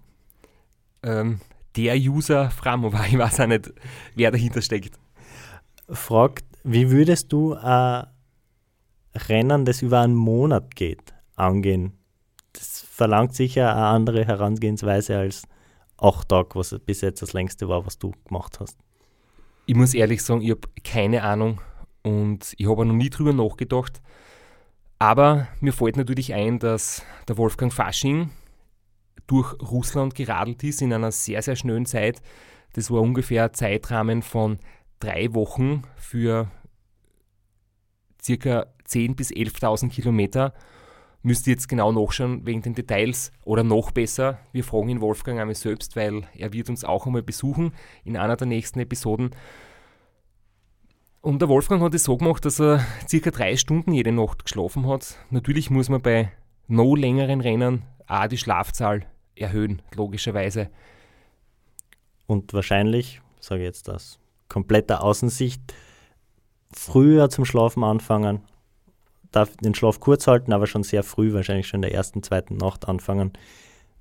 Ähm, 1.03 1.41
der 1.77 1.97
User 1.97 2.51
Framova, 2.51 3.05
ich 3.09 3.19
weiß 3.19 3.41
auch 3.41 3.47
nicht, 3.47 3.73
wer 4.15 4.31
dahinter 4.31 4.63
steckt. 4.63 4.99
Fragt, 5.89 6.45
wie 6.65 6.91
würdest 6.91 7.33
du 7.33 7.55
ein 7.55 8.07
Rennen, 9.15 9.65
das 9.65 9.83
über 9.83 10.01
einen 10.01 10.15
Monat 10.15 10.75
geht, 10.75 11.15
angehen? 11.37 11.93
Verlangt 12.95 13.35
sicher 13.35 13.75
eine 13.75 13.87
andere 13.87 14.25
Herangehensweise 14.25 15.19
als 15.19 15.49
acht 15.99 16.29
Tage, 16.29 16.51
was 16.55 16.79
bis 16.87 17.01
jetzt 17.01 17.23
das 17.23 17.33
längste 17.33 17.69
war, 17.69 17.85
was 17.85 17.99
du 17.99 18.13
gemacht 18.25 18.61
hast. 18.61 18.79
Ich 19.67 19.75
muss 19.75 19.95
ehrlich 19.95 20.23
sagen, 20.23 20.43
ich 20.43 20.51
habe 20.51 20.69
keine 20.85 21.25
Ahnung 21.25 21.61
und 22.05 22.55
ich 22.57 22.69
habe 22.69 22.87
noch 22.87 22.95
nie 22.95 23.11
drüber 23.11 23.33
nachgedacht. 23.33 24.01
Aber 25.01 25.49
mir 25.61 25.73
fällt 25.73 25.97
natürlich 25.97 26.35
ein, 26.35 26.61
dass 26.61 27.03
der 27.27 27.37
Wolfgang 27.37 27.73
Fasching 27.73 28.31
durch 29.27 29.61
Russland 29.61 30.15
geradelt 30.15 30.63
ist 30.63 30.81
in 30.81 30.93
einer 30.93 31.11
sehr, 31.11 31.43
sehr 31.43 31.57
schnellen 31.57 31.87
Zeit. 31.87 32.23
Das 32.75 32.93
war 32.93 33.01
ungefähr 33.01 33.47
ein 33.47 33.55
Zeitrahmen 33.55 34.23
von 34.23 34.61
drei 35.01 35.35
Wochen 35.35 35.83
für 35.97 36.49
circa 38.23 38.67
10.000 38.87 39.17
bis 39.17 39.33
11.000 39.33 39.91
Kilometer. 39.91 40.55
Müsst 41.27 41.47
ihr 41.47 41.55
jetzt 41.55 41.71
genau 41.71 41.91
nachschauen 41.91 42.45
wegen 42.45 42.61
den 42.61 42.75
Details 42.75 43.33
oder 43.45 43.65
noch 43.65 43.93
besser, 43.93 44.39
wir 44.53 44.63
fragen 44.63 44.91
ihn 44.91 45.01
Wolfgang 45.01 45.41
einmal 45.41 45.55
selbst, 45.55 45.97
weil 45.97 46.25
er 46.35 46.53
wird 46.53 46.69
uns 46.69 46.85
auch 46.85 47.07
einmal 47.07 47.23
besuchen 47.23 47.73
in 48.05 48.19
einer 48.19 48.37
der 48.37 48.47
nächsten 48.47 48.79
Episoden. 48.79 49.31
Und 51.23 51.41
der 51.41 51.49
Wolfgang 51.49 51.83
hat 51.83 51.95
es 51.95 52.05
so 52.05 52.19
gemacht, 52.19 52.45
dass 52.45 52.61
er 52.61 52.85
circa 53.09 53.31
drei 53.31 53.57
Stunden 53.57 53.95
jede 53.95 54.13
Nacht 54.13 54.45
geschlafen 54.45 54.87
hat. 54.87 55.17
Natürlich 55.31 55.71
muss 55.71 55.89
man 55.89 56.03
bei 56.03 56.31
no 56.69 56.95
längeren 56.95 57.41
Rennen 57.41 57.85
auch 58.07 58.27
die 58.27 58.37
Schlafzahl 58.37 59.07
erhöhen, 59.35 59.81
logischerweise. 59.95 60.69
Und 62.27 62.53
wahrscheinlich, 62.53 63.23
sage 63.41 63.63
ich 63.63 63.67
jetzt 63.67 63.89
das, 63.89 64.19
kompletter 64.51 65.03
Außensicht, 65.03 65.63
früher 66.71 67.31
zum 67.31 67.47
Schlafen 67.47 67.83
anfangen, 67.83 68.43
darf 69.35 69.57
den 69.57 69.75
Schlaf 69.75 70.01
kurz 70.01 70.27
halten, 70.27 70.53
aber 70.53 70.67
schon 70.67 70.83
sehr 70.83 71.03
früh, 71.03 71.33
wahrscheinlich 71.33 71.67
schon 71.67 71.79
in 71.79 71.83
der 71.83 71.95
ersten, 71.95 72.23
zweiten 72.23 72.57
Nacht 72.57 72.89
anfangen, 72.89 73.33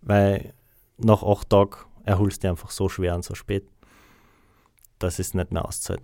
weil 0.01 0.53
nach 0.97 1.23
acht 1.23 1.49
Tagen 1.49 1.77
erholst 2.05 2.43
du 2.43 2.49
einfach 2.49 2.69
so 2.69 2.89
schwer 2.89 3.15
und 3.15 3.23
so 3.23 3.35
spät. 3.35 3.67
Das 4.99 5.19
ist 5.19 5.35
nicht 5.35 5.51
mehr 5.51 5.65
auszahlt. 5.65 6.01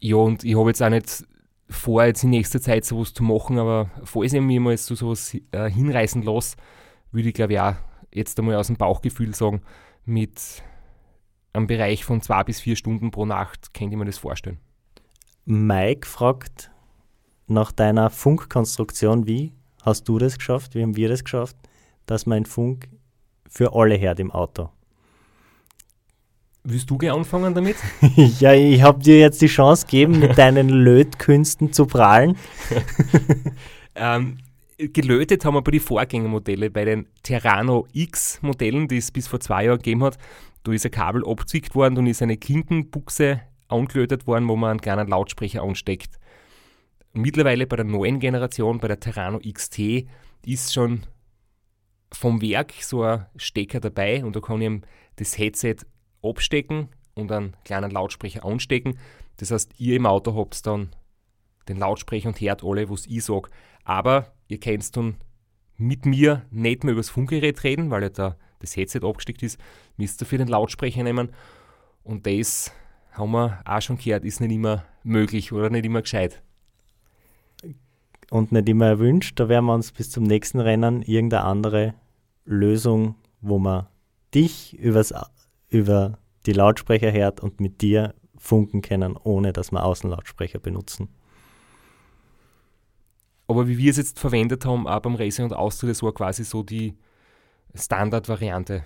Ja, 0.00 0.16
und 0.16 0.44
ich 0.44 0.56
habe 0.56 0.70
jetzt 0.70 0.82
auch 0.82 0.90
nicht 0.90 1.24
vor, 1.68 2.04
jetzt 2.04 2.24
in 2.24 2.30
nächster 2.30 2.60
Zeit 2.60 2.84
sowas 2.84 3.14
zu 3.14 3.22
machen, 3.22 3.58
aber 3.58 3.90
falls 4.04 4.32
ich 4.32 4.40
mich 4.40 4.60
mal 4.60 4.76
zu 4.76 4.94
sowas 4.94 5.34
äh, 5.52 5.70
hinreißen 5.70 6.22
lasse, 6.22 6.56
würde 7.10 7.28
ich 7.28 7.34
glaube 7.34 7.54
ich 7.54 7.60
auch 7.60 7.74
jetzt 8.12 8.38
einmal 8.38 8.56
aus 8.56 8.68
dem 8.68 8.76
Bauchgefühl 8.76 9.34
sagen, 9.34 9.62
mit 10.04 10.40
einem 11.52 11.66
Bereich 11.66 12.04
von 12.04 12.20
zwei 12.20 12.44
bis 12.44 12.60
vier 12.60 12.76
Stunden 12.76 13.10
pro 13.10 13.26
Nacht 13.26 13.72
könnte 13.74 13.94
ich 13.94 13.98
mir 13.98 14.04
das 14.04 14.18
vorstellen. 14.18 14.58
Mike 15.44 16.06
fragt 16.06 16.70
nach 17.46 17.72
deiner 17.72 18.10
Funkkonstruktion, 18.10 19.26
wie 19.26 19.52
hast 19.82 20.08
du 20.08 20.18
das 20.18 20.38
geschafft, 20.38 20.74
wie 20.74 20.82
haben 20.82 20.96
wir 20.96 21.08
das 21.08 21.24
geschafft, 21.24 21.56
dass 22.06 22.26
mein 22.26 22.46
Funk 22.46 22.88
für 23.48 23.74
alle 23.74 24.00
hört 24.00 24.20
im 24.20 24.30
Auto? 24.30 24.70
Willst 26.66 26.88
du 26.88 26.96
gerne 26.96 27.18
anfangen 27.18 27.54
damit? 27.54 27.76
ja, 28.40 28.54
ich 28.54 28.80
habe 28.80 29.02
dir 29.02 29.18
jetzt 29.18 29.42
die 29.42 29.48
Chance 29.48 29.84
gegeben, 29.84 30.18
mit 30.18 30.38
deinen 30.38 30.68
Lötkünsten 30.84 31.74
zu 31.74 31.84
prahlen. 31.84 32.38
ähm, 33.94 34.38
gelötet 34.78 35.44
haben 35.44 35.54
wir 35.54 35.62
bei 35.62 35.72
den 35.72 35.80
Vorgängermodellen, 35.80 36.72
bei 36.72 36.86
den 36.86 37.06
Terrano 37.22 37.86
X-Modellen, 37.92 38.88
die 38.88 38.96
es 38.96 39.10
bis 39.10 39.28
vor 39.28 39.40
zwei 39.40 39.66
Jahren 39.66 39.76
gegeben 39.76 40.04
hat. 40.04 40.16
Da 40.62 40.72
ist 40.72 40.86
ein 40.86 40.90
Kabel 40.90 41.22
abgezwickt 41.26 41.74
worden 41.74 41.98
und 41.98 42.06
ist 42.06 42.22
eine 42.22 42.38
Klinkenbuchse 42.38 43.42
angelötet 43.68 44.26
worden, 44.26 44.48
wo 44.48 44.56
man 44.56 44.70
einen 44.70 44.80
kleinen 44.80 45.08
Lautsprecher 45.08 45.62
ansteckt. 45.62 46.18
Mittlerweile 47.16 47.68
bei 47.68 47.76
der 47.76 47.84
neuen 47.84 48.18
Generation, 48.18 48.78
bei 48.78 48.88
der 48.88 48.98
Terrano 48.98 49.38
XT, 49.38 50.06
ist 50.44 50.74
schon 50.74 51.06
vom 52.12 52.42
Werk 52.42 52.72
so 52.80 53.02
ein 53.02 53.26
Stecker 53.36 53.78
dabei 53.78 54.24
und 54.24 54.34
da 54.34 54.40
kann 54.40 54.60
ich 54.60 54.82
das 55.14 55.38
Headset 55.38 55.76
abstecken 56.22 56.88
und 57.14 57.30
einen 57.30 57.56
kleinen 57.64 57.92
Lautsprecher 57.92 58.44
anstecken. 58.44 58.98
Das 59.36 59.52
heißt, 59.52 59.74
ihr 59.78 59.94
im 59.94 60.06
Auto 60.06 60.34
habt 60.34 60.66
dann 60.66 60.90
den 61.68 61.78
Lautsprecher 61.78 62.28
und 62.28 62.40
hört 62.40 62.64
alle, 62.64 62.90
was 62.90 63.06
ich 63.06 63.24
sage. 63.24 63.48
Aber 63.84 64.32
ihr 64.48 64.58
könnt 64.58 64.96
dann 64.96 65.16
mit 65.76 66.06
mir 66.06 66.44
nicht 66.50 66.82
mehr 66.82 66.92
über 66.92 67.00
das 67.00 67.10
Funkgerät 67.10 67.62
reden, 67.62 67.90
weil 67.90 68.02
ja 68.02 68.08
da 68.08 68.36
das 68.58 68.76
Headset 68.76 69.00
abgesteckt 69.04 69.44
ist. 69.44 69.60
Müsst 69.96 70.20
ihr 70.20 70.26
für 70.26 70.38
den 70.38 70.48
Lautsprecher 70.48 71.04
nehmen. 71.04 71.30
Und 72.02 72.26
das 72.26 72.72
haben 73.12 73.30
wir 73.30 73.60
auch 73.64 73.80
schon 73.80 73.98
gehört, 73.98 74.24
ist 74.24 74.40
nicht 74.40 74.52
immer 74.52 74.84
möglich 75.04 75.52
oder 75.52 75.70
nicht 75.70 75.84
immer 75.84 76.02
gescheit. 76.02 76.42
Und 78.30 78.52
nicht 78.52 78.68
immer 78.68 78.86
erwünscht. 78.86 79.38
Da 79.38 79.48
werden 79.48 79.66
wir 79.66 79.74
uns 79.74 79.92
bis 79.92 80.10
zum 80.10 80.24
nächsten 80.24 80.60
Rennen 80.60 81.02
irgendeine 81.02 81.44
andere 81.44 81.94
Lösung, 82.44 83.16
wo 83.40 83.58
man 83.58 83.86
dich 84.34 84.78
übers, 84.78 85.14
über 85.68 86.18
die 86.46 86.52
Lautsprecher 86.52 87.12
hört 87.12 87.40
und 87.40 87.60
mit 87.60 87.80
dir 87.80 88.14
funken 88.36 88.82
können, 88.82 89.16
ohne 89.16 89.52
dass 89.52 89.72
wir 89.72 89.84
Außenlautsprecher 89.84 90.58
benutzen. 90.58 91.08
Aber 93.46 93.68
wie 93.68 93.78
wir 93.78 93.90
es 93.90 93.96
jetzt 93.96 94.18
verwendet 94.18 94.64
haben, 94.64 94.86
auch 94.86 95.00
beim 95.00 95.16
Racing 95.16 95.46
und 95.46 95.52
Austria, 95.52 95.90
das 95.90 96.02
war 96.02 96.12
quasi 96.12 96.44
so 96.44 96.62
die 96.62 96.96
Standardvariante. 97.74 98.84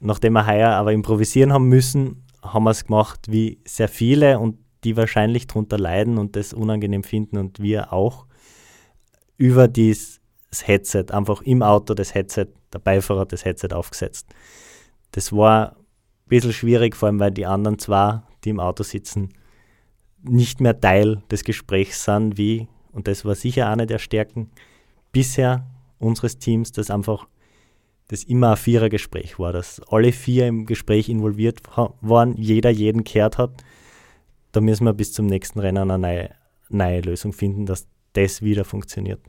Nachdem 0.00 0.34
wir 0.34 0.46
heuer 0.46 0.70
aber 0.70 0.92
improvisieren 0.92 1.52
haben 1.52 1.68
müssen, 1.68 2.24
haben 2.42 2.64
wir 2.64 2.70
es 2.70 2.84
gemacht 2.84 3.26
wie 3.28 3.60
sehr 3.64 3.88
viele 3.88 4.38
und 4.38 4.58
die 4.84 4.96
wahrscheinlich 4.96 5.46
darunter 5.46 5.78
leiden 5.78 6.18
und 6.18 6.36
das 6.36 6.52
unangenehm 6.52 7.02
finden 7.02 7.38
und 7.38 7.60
wir 7.60 7.92
auch 7.92 8.26
über 9.36 9.68
das 9.68 10.20
Headset, 10.62 11.06
einfach 11.10 11.42
im 11.42 11.62
Auto 11.62 11.94
das 11.94 12.14
Headset, 12.14 12.46
der 12.72 12.78
Beifahrer 12.78 13.26
das 13.26 13.44
Headset 13.44 13.68
aufgesetzt. 13.72 14.28
Das 15.12 15.32
war 15.32 15.72
ein 15.72 16.28
bisschen 16.28 16.52
schwierig, 16.52 16.96
vor 16.96 17.08
allem 17.08 17.20
weil 17.20 17.30
die 17.30 17.46
anderen 17.46 17.78
zwei, 17.78 18.22
die 18.44 18.50
im 18.50 18.60
Auto 18.60 18.82
sitzen, 18.82 19.30
nicht 20.22 20.60
mehr 20.60 20.78
Teil 20.78 21.22
des 21.30 21.44
Gesprächs 21.44 22.04
sind, 22.04 22.36
wie, 22.36 22.68
und 22.92 23.06
das 23.06 23.24
war 23.24 23.34
sicher 23.34 23.68
eine 23.68 23.86
der 23.86 23.98
Stärken 23.98 24.50
bisher 25.12 25.66
unseres 25.98 26.38
Teams, 26.38 26.72
dass 26.72 26.90
einfach 26.90 27.26
das 28.08 28.24
immer 28.24 28.52
ein 28.52 28.56
Vierergespräch 28.56 29.38
war, 29.38 29.52
dass 29.52 29.80
alle 29.90 30.12
vier 30.12 30.46
im 30.46 30.66
Gespräch 30.66 31.08
involviert 31.08 31.60
waren, 32.00 32.36
jeder 32.36 32.70
jeden 32.70 33.04
kehrt 33.04 33.38
hat. 33.38 33.62
Da 34.52 34.60
müssen 34.60 34.84
wir 34.84 34.94
bis 34.94 35.12
zum 35.12 35.26
nächsten 35.26 35.60
Rennen 35.60 35.90
eine 35.90 35.98
neue, 35.98 36.30
neue 36.68 37.00
Lösung 37.00 37.32
finden, 37.32 37.66
dass 37.66 37.86
das 38.12 38.42
wieder 38.42 38.64
funktioniert. 38.64 39.20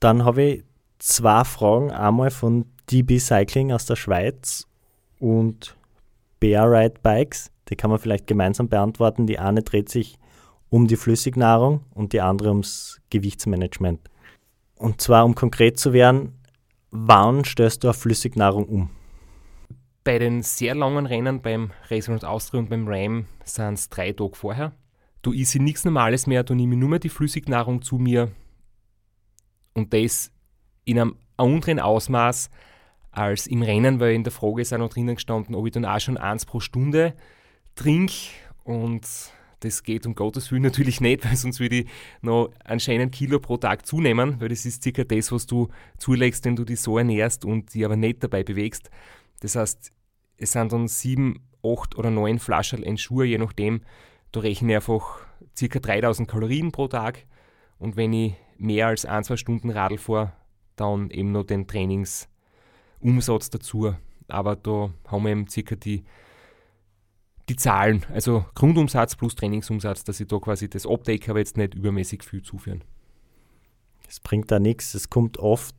Dann 0.00 0.24
habe 0.24 0.42
ich 0.42 0.64
zwei 0.98 1.44
Fragen, 1.44 1.90
einmal 1.90 2.30
von 2.30 2.66
DB 2.90 3.18
Cycling 3.18 3.72
aus 3.72 3.86
der 3.86 3.96
Schweiz 3.96 4.66
und 5.18 5.76
Bear 6.40 6.70
Ride 6.70 7.00
Bikes. 7.02 7.50
Die 7.68 7.76
kann 7.76 7.90
man 7.90 7.98
vielleicht 7.98 8.26
gemeinsam 8.26 8.68
beantworten. 8.68 9.26
Die 9.26 9.38
eine 9.38 9.62
dreht 9.62 9.88
sich 9.88 10.18
um 10.68 10.86
die 10.86 10.96
Flüssignahrung 10.96 11.80
und 11.94 12.12
die 12.12 12.20
andere 12.20 12.50
ums 12.50 13.00
Gewichtsmanagement. 13.10 14.00
Und 14.76 15.00
zwar, 15.00 15.24
um 15.24 15.34
konkret 15.34 15.78
zu 15.78 15.92
werden, 15.92 16.34
wann 16.90 17.44
stößt 17.44 17.82
du 17.82 17.90
auf 17.90 17.96
Flüssignahrung 17.96 18.66
um? 18.66 18.90
Bei 20.06 20.20
den 20.20 20.44
sehr 20.44 20.76
langen 20.76 21.04
Rennen 21.04 21.42
beim 21.42 21.72
Racing 21.90 22.14
und 22.14 22.24
Austria 22.24 22.60
und 22.60 22.70
beim 22.70 22.86
Ram 22.86 23.26
sind 23.42 23.74
es 23.74 23.88
drei 23.88 24.12
Tage 24.12 24.36
vorher. 24.36 24.72
Du 25.20 25.32
isst 25.32 25.56
nichts 25.56 25.84
Normales 25.84 26.28
mehr, 26.28 26.44
du 26.44 26.54
nimmst 26.54 26.78
nur 26.78 26.90
mehr 26.90 27.00
die 27.00 27.08
Flüssignahrung 27.08 27.82
zu 27.82 27.96
mir 27.96 28.30
und 29.74 29.92
das 29.92 30.30
in 30.84 31.00
einem 31.00 31.16
anderen 31.36 31.80
Ausmaß 31.80 32.50
als 33.10 33.48
im 33.48 33.62
Rennen, 33.62 33.98
weil 33.98 34.14
in 34.14 34.22
der 34.22 34.32
Frage 34.32 34.62
ist 34.62 34.72
auch 34.72 34.78
noch 34.78 34.90
drinnen 34.90 35.16
gestanden, 35.16 35.56
ob 35.56 35.66
ich 35.66 35.72
dann 35.72 35.84
auch 35.84 35.98
schon 35.98 36.18
eins 36.18 36.46
pro 36.46 36.60
Stunde 36.60 37.16
trinke 37.74 38.14
und 38.62 39.02
das 39.58 39.82
geht 39.82 40.06
um 40.06 40.14
Gottes 40.14 40.52
Willen 40.52 40.62
natürlich 40.62 41.00
nicht, 41.00 41.24
weil 41.28 41.34
sonst 41.34 41.58
würde 41.58 41.78
ich 41.78 41.88
noch 42.22 42.52
anscheinend 42.62 43.12
Kilo 43.12 43.40
pro 43.40 43.56
Tag 43.56 43.84
zunehmen, 43.84 44.40
weil 44.40 44.50
das 44.50 44.66
ist 44.66 44.84
circa 44.84 45.02
das, 45.02 45.32
was 45.32 45.46
du 45.46 45.66
zulegst, 45.98 46.44
wenn 46.44 46.54
du 46.54 46.64
dich 46.64 46.80
so 46.80 46.96
ernährst 46.96 47.44
und 47.44 47.74
dich 47.74 47.84
aber 47.84 47.96
nicht 47.96 48.22
dabei 48.22 48.44
bewegst. 48.44 48.88
Das 49.40 49.56
heißt, 49.56 49.92
es 50.38 50.52
sind 50.52 50.72
dann 50.72 50.88
sieben, 50.88 51.46
acht 51.62 51.96
oder 51.96 52.10
neun 52.10 52.38
Flaschen 52.38 52.82
Ensure, 52.82 53.24
je 53.24 53.38
nachdem. 53.38 53.82
Da 54.32 54.40
rechne 54.40 54.72
ich 54.72 54.76
einfach 54.76 55.20
circa 55.56 55.78
3000 55.78 56.28
Kalorien 56.28 56.72
pro 56.72 56.88
Tag 56.88 57.26
und 57.78 57.96
wenn 57.96 58.12
ich 58.12 58.34
mehr 58.58 58.88
als 58.88 59.04
ein, 59.04 59.24
zwei 59.24 59.36
Stunden 59.36 59.70
Radl 59.70 59.98
fahre, 59.98 60.32
dann 60.76 61.10
eben 61.10 61.32
noch 61.32 61.44
den 61.44 61.66
Trainingsumsatz 61.66 63.50
dazu. 63.50 63.94
Aber 64.28 64.56
da 64.56 64.90
haben 65.08 65.24
wir 65.24 65.30
eben 65.30 65.48
circa 65.48 65.76
die 65.76 66.04
die 67.48 67.56
Zahlen, 67.56 68.04
also 68.12 68.44
Grundumsatz 68.54 69.14
plus 69.14 69.34
Trainingsumsatz, 69.36 70.04
dass 70.04 70.18
ich 70.20 70.26
da 70.26 70.38
quasi 70.38 70.68
das 70.68 70.86
abdecke, 70.86 71.30
aber 71.30 71.38
jetzt 71.38 71.56
nicht 71.56 71.74
übermäßig 71.74 72.24
viel 72.24 72.42
zuführen. 72.42 72.82
Es 74.08 74.20
bringt 74.20 74.50
da 74.50 74.58
nichts. 74.58 74.94
Es 74.94 75.10
kommt 75.10 75.38
oft, 75.38 75.74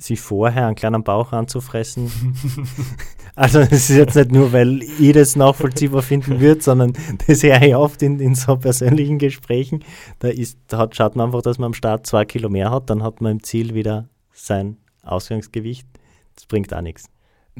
sich 0.00 0.20
vorher 0.20 0.66
einen 0.66 0.76
kleinen 0.76 1.02
Bauch 1.02 1.32
anzufressen. 1.32 2.10
also 3.34 3.58
es 3.60 3.90
ist 3.90 3.96
jetzt 3.96 4.14
nicht 4.14 4.32
nur, 4.32 4.52
weil 4.52 4.82
ich 4.82 5.12
das 5.12 5.34
nachvollziehbar 5.34 6.02
finden 6.02 6.40
würde, 6.40 6.62
sondern 6.62 6.92
das 7.26 7.42
höre 7.42 7.62
ich 7.62 7.74
oft 7.74 8.02
in, 8.02 8.20
in 8.20 8.34
so 8.34 8.56
persönlichen 8.56 9.18
Gesprächen. 9.18 9.84
Da, 10.20 10.28
ist, 10.28 10.58
hat, 10.72 10.94
schaut 10.94 11.16
man 11.16 11.26
einfach, 11.26 11.42
dass 11.42 11.58
man 11.58 11.66
am 11.66 11.74
Start 11.74 12.06
zwei 12.06 12.24
Kilo 12.24 12.48
mehr 12.48 12.70
hat, 12.70 12.90
dann 12.90 13.02
hat 13.02 13.20
man 13.20 13.32
im 13.32 13.42
Ziel 13.42 13.74
wieder 13.74 14.08
sein 14.32 14.76
Ausgangsgewicht. 15.02 15.86
Das 16.34 16.46
bringt 16.46 16.72
auch 16.72 16.80
nichts. 16.80 17.10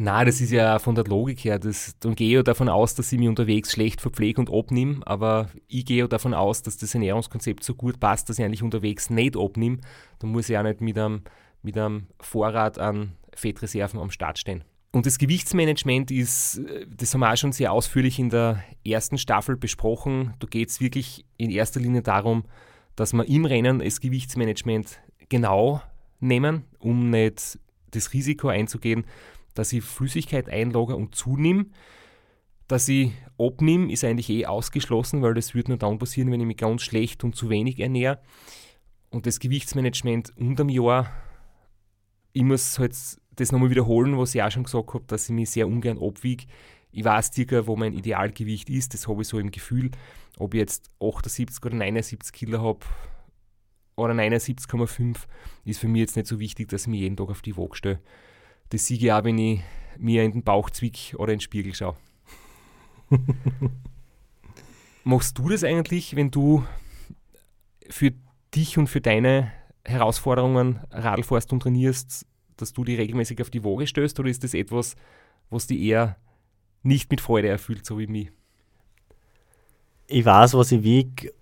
Na, 0.00 0.24
das 0.24 0.40
ist 0.40 0.52
ja 0.52 0.78
von 0.78 0.94
der 0.94 1.02
Logik 1.06 1.44
her. 1.44 1.58
Das, 1.58 1.96
dann 1.98 2.14
gehe 2.14 2.28
ich 2.28 2.34
ja 2.34 2.42
davon 2.44 2.68
aus, 2.68 2.94
dass 2.94 3.10
ich 3.10 3.18
mich 3.18 3.28
unterwegs 3.28 3.72
schlecht 3.72 4.00
verpflege 4.00 4.40
und 4.40 4.48
abnehme, 4.48 5.00
aber 5.04 5.48
ich 5.66 5.84
gehe 5.84 5.98
ja 5.98 6.06
davon 6.06 6.34
aus, 6.34 6.62
dass 6.62 6.76
das 6.76 6.94
Ernährungskonzept 6.94 7.64
so 7.64 7.74
gut 7.74 7.98
passt, 7.98 8.28
dass 8.28 8.38
ich 8.38 8.44
eigentlich 8.44 8.62
unterwegs 8.62 9.10
nicht 9.10 9.36
abnehme. 9.36 9.78
Dann 10.20 10.30
muss 10.30 10.48
ich 10.48 10.56
auch 10.56 10.62
nicht 10.62 10.80
mit 10.80 10.96
einem, 10.96 11.22
mit 11.62 11.76
einem 11.76 12.06
Vorrat 12.20 12.78
an 12.78 13.16
Fettreserven 13.34 14.00
am 14.00 14.10
Start 14.10 14.38
stehen. 14.38 14.64
Und 14.90 15.04
das 15.04 15.18
Gewichtsmanagement 15.18 16.10
ist, 16.10 16.60
das 16.88 17.12
haben 17.12 17.20
wir 17.20 17.32
auch 17.32 17.36
schon 17.36 17.52
sehr 17.52 17.72
ausführlich 17.72 18.18
in 18.18 18.30
der 18.30 18.64
ersten 18.86 19.18
Staffel 19.18 19.56
besprochen. 19.56 20.34
Da 20.38 20.46
geht 20.46 20.70
es 20.70 20.80
wirklich 20.80 21.26
in 21.36 21.50
erster 21.50 21.78
Linie 21.78 22.02
darum, 22.02 22.44
dass 22.96 23.12
wir 23.12 23.28
im 23.28 23.44
Rennen 23.44 23.80
das 23.80 24.00
Gewichtsmanagement 24.00 24.98
genau 25.28 25.82
nehmen, 26.20 26.64
um 26.78 27.10
nicht 27.10 27.58
das 27.90 28.12
Risiko 28.12 28.48
einzugehen, 28.48 29.04
dass 29.54 29.72
ich 29.72 29.84
Flüssigkeit 29.84 30.48
einlagere 30.48 30.96
und 30.96 31.14
zunehme. 31.14 31.66
Dass 32.66 32.88
ich 32.88 33.12
abnehme, 33.38 33.92
ist 33.92 34.04
eigentlich 34.04 34.28
eh 34.30 34.46
ausgeschlossen, 34.46 35.22
weil 35.22 35.34
das 35.34 35.54
würde 35.54 35.70
nur 35.70 35.78
dann 35.78 35.98
passieren, 35.98 36.30
wenn 36.30 36.40
ich 36.40 36.46
mich 36.46 36.56
ganz 36.56 36.82
schlecht 36.82 37.24
und 37.24 37.34
zu 37.34 37.48
wenig 37.50 37.78
ernähre. 37.78 38.20
Und 39.10 39.26
das 39.26 39.38
Gewichtsmanagement 39.38 40.36
unterm 40.36 40.68
Jahr, 40.68 41.10
ich 42.38 42.44
muss 42.44 42.78
halt 42.78 42.96
das 43.34 43.50
nochmal 43.50 43.70
wiederholen, 43.70 44.16
was 44.16 44.32
ich 44.32 44.42
auch 44.42 44.50
schon 44.50 44.62
gesagt 44.62 44.94
habe, 44.94 45.04
dass 45.08 45.28
ich 45.28 45.34
mich 45.34 45.50
sehr 45.50 45.66
ungern 45.66 45.98
abwiege. 45.98 46.44
Ich 46.92 47.04
weiß 47.04 47.32
circa, 47.34 47.66
wo 47.66 47.74
mein 47.74 47.92
Idealgewicht 47.92 48.70
ist, 48.70 48.94
das 48.94 49.08
habe 49.08 49.22
ich 49.22 49.28
so 49.28 49.40
im 49.40 49.50
Gefühl. 49.50 49.90
Ob 50.38 50.54
ich 50.54 50.60
jetzt 50.60 50.88
78 51.00 51.64
oder 51.64 51.74
79 51.74 52.32
Kilo 52.32 52.62
habe 52.62 52.78
oder 53.96 54.14
79,5, 54.14 55.16
ist 55.64 55.80
für 55.80 55.88
mich 55.88 56.00
jetzt 56.00 56.14
nicht 56.14 56.28
so 56.28 56.38
wichtig, 56.38 56.68
dass 56.68 56.82
ich 56.82 56.88
mich 56.88 57.00
jeden 57.00 57.16
Tag 57.16 57.28
auf 57.28 57.42
die 57.42 57.56
Waage 57.56 57.74
stelle. 57.74 58.00
Das 58.68 58.86
sehe 58.86 58.98
ich 58.98 59.12
auch, 59.12 59.24
wenn 59.24 59.36
ich 59.36 59.60
mir 59.98 60.22
in 60.22 60.30
den 60.30 60.44
Bauch 60.44 60.70
zwick 60.70 61.16
oder 61.18 61.32
in 61.32 61.38
den 61.38 61.42
Spiegel 61.42 61.74
schaue. 61.74 61.96
Machst 65.02 65.36
du 65.38 65.48
das 65.48 65.64
eigentlich, 65.64 66.14
wenn 66.14 66.30
du 66.30 66.64
für 67.90 68.12
dich 68.54 68.78
und 68.78 68.86
für 68.86 69.00
deine 69.00 69.50
Herausforderungen 69.88 70.80
Radl 70.90 71.22
fährst 71.22 71.52
und 71.52 71.60
trainierst, 71.60 72.26
dass 72.56 72.72
du 72.72 72.84
die 72.84 72.96
regelmäßig 72.96 73.40
auf 73.40 73.50
die 73.50 73.64
Waage 73.64 73.86
stößt 73.86 74.18
oder 74.20 74.28
ist 74.28 74.44
das 74.44 74.54
etwas, 74.54 74.96
was 75.50 75.66
dich 75.66 75.80
eher 75.80 76.16
nicht 76.82 77.10
mit 77.10 77.20
Freude 77.20 77.48
erfüllt, 77.48 77.86
so 77.86 77.98
wie 77.98 78.06
mich? 78.06 78.30
Ich 80.06 80.24
weiß, 80.24 80.54
was 80.54 80.72
ich 80.72 80.82
wiege. 80.82 81.32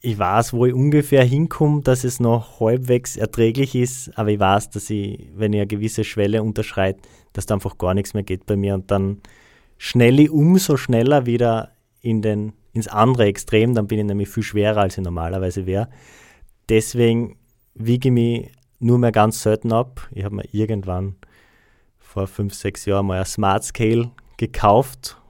Ich 0.00 0.18
weiß, 0.18 0.52
wo 0.52 0.66
ich 0.66 0.74
ungefähr 0.74 1.24
hinkomme, 1.24 1.82
dass 1.82 2.04
es 2.04 2.20
noch 2.20 2.60
halbwegs 2.60 3.16
erträglich 3.16 3.74
ist, 3.74 4.16
aber 4.16 4.30
ich 4.30 4.38
weiß, 4.38 4.70
dass 4.70 4.90
ich, 4.90 5.30
wenn 5.34 5.52
ich 5.52 5.60
eine 5.60 5.66
gewisse 5.66 6.04
Schwelle 6.04 6.42
unterschreite, 6.42 7.00
dass 7.32 7.46
da 7.46 7.54
einfach 7.54 7.78
gar 7.78 7.94
nichts 7.94 8.14
mehr 8.14 8.22
geht 8.22 8.46
bei 8.46 8.56
mir 8.56 8.74
und 8.74 8.90
dann 8.90 9.20
schnell 9.78 10.20
ich 10.20 10.30
umso 10.30 10.76
schneller 10.76 11.26
wieder 11.26 11.72
in 12.00 12.22
den, 12.22 12.52
ins 12.72 12.88
andere 12.88 13.24
Extrem, 13.26 13.74
dann 13.74 13.88
bin 13.88 13.98
ich 13.98 14.04
nämlich 14.04 14.28
viel 14.28 14.42
schwerer, 14.42 14.82
als 14.82 14.96
ich 14.96 15.02
normalerweise 15.02 15.66
wäre. 15.66 15.88
Deswegen 16.68 17.38
wiege 17.74 18.08
ich 18.08 18.12
mich 18.12 18.52
nur 18.78 18.98
mehr 18.98 19.12
ganz 19.12 19.42
selten 19.42 19.72
ab. 19.72 20.08
Ich 20.12 20.24
habe 20.24 20.36
mir 20.36 20.48
irgendwann 20.52 21.16
vor 21.98 22.26
fünf, 22.26 22.54
sechs 22.54 22.84
Jahren 22.86 23.06
mal 23.06 23.18
ein 23.18 23.24
Smart 23.24 23.64
Scale 23.64 24.10
gekauft, 24.36 25.20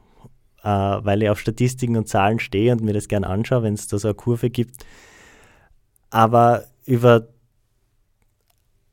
äh, 0.63 0.69
weil 0.69 1.23
ich 1.23 1.31
auf 1.31 1.41
Statistiken 1.41 1.97
und 1.97 2.09
Zahlen 2.09 2.39
stehe 2.39 2.73
und 2.73 2.83
mir 2.83 2.93
das 2.93 3.09
gerne 3.09 3.27
anschaue, 3.27 3.63
wenn 3.63 3.75
es 3.75 3.89
da 3.89 3.99
so 3.99 4.09
eine 4.09 4.15
Kurve 4.15 4.51
gibt. 4.51 4.85
Aber 6.11 6.65
über 6.85 7.29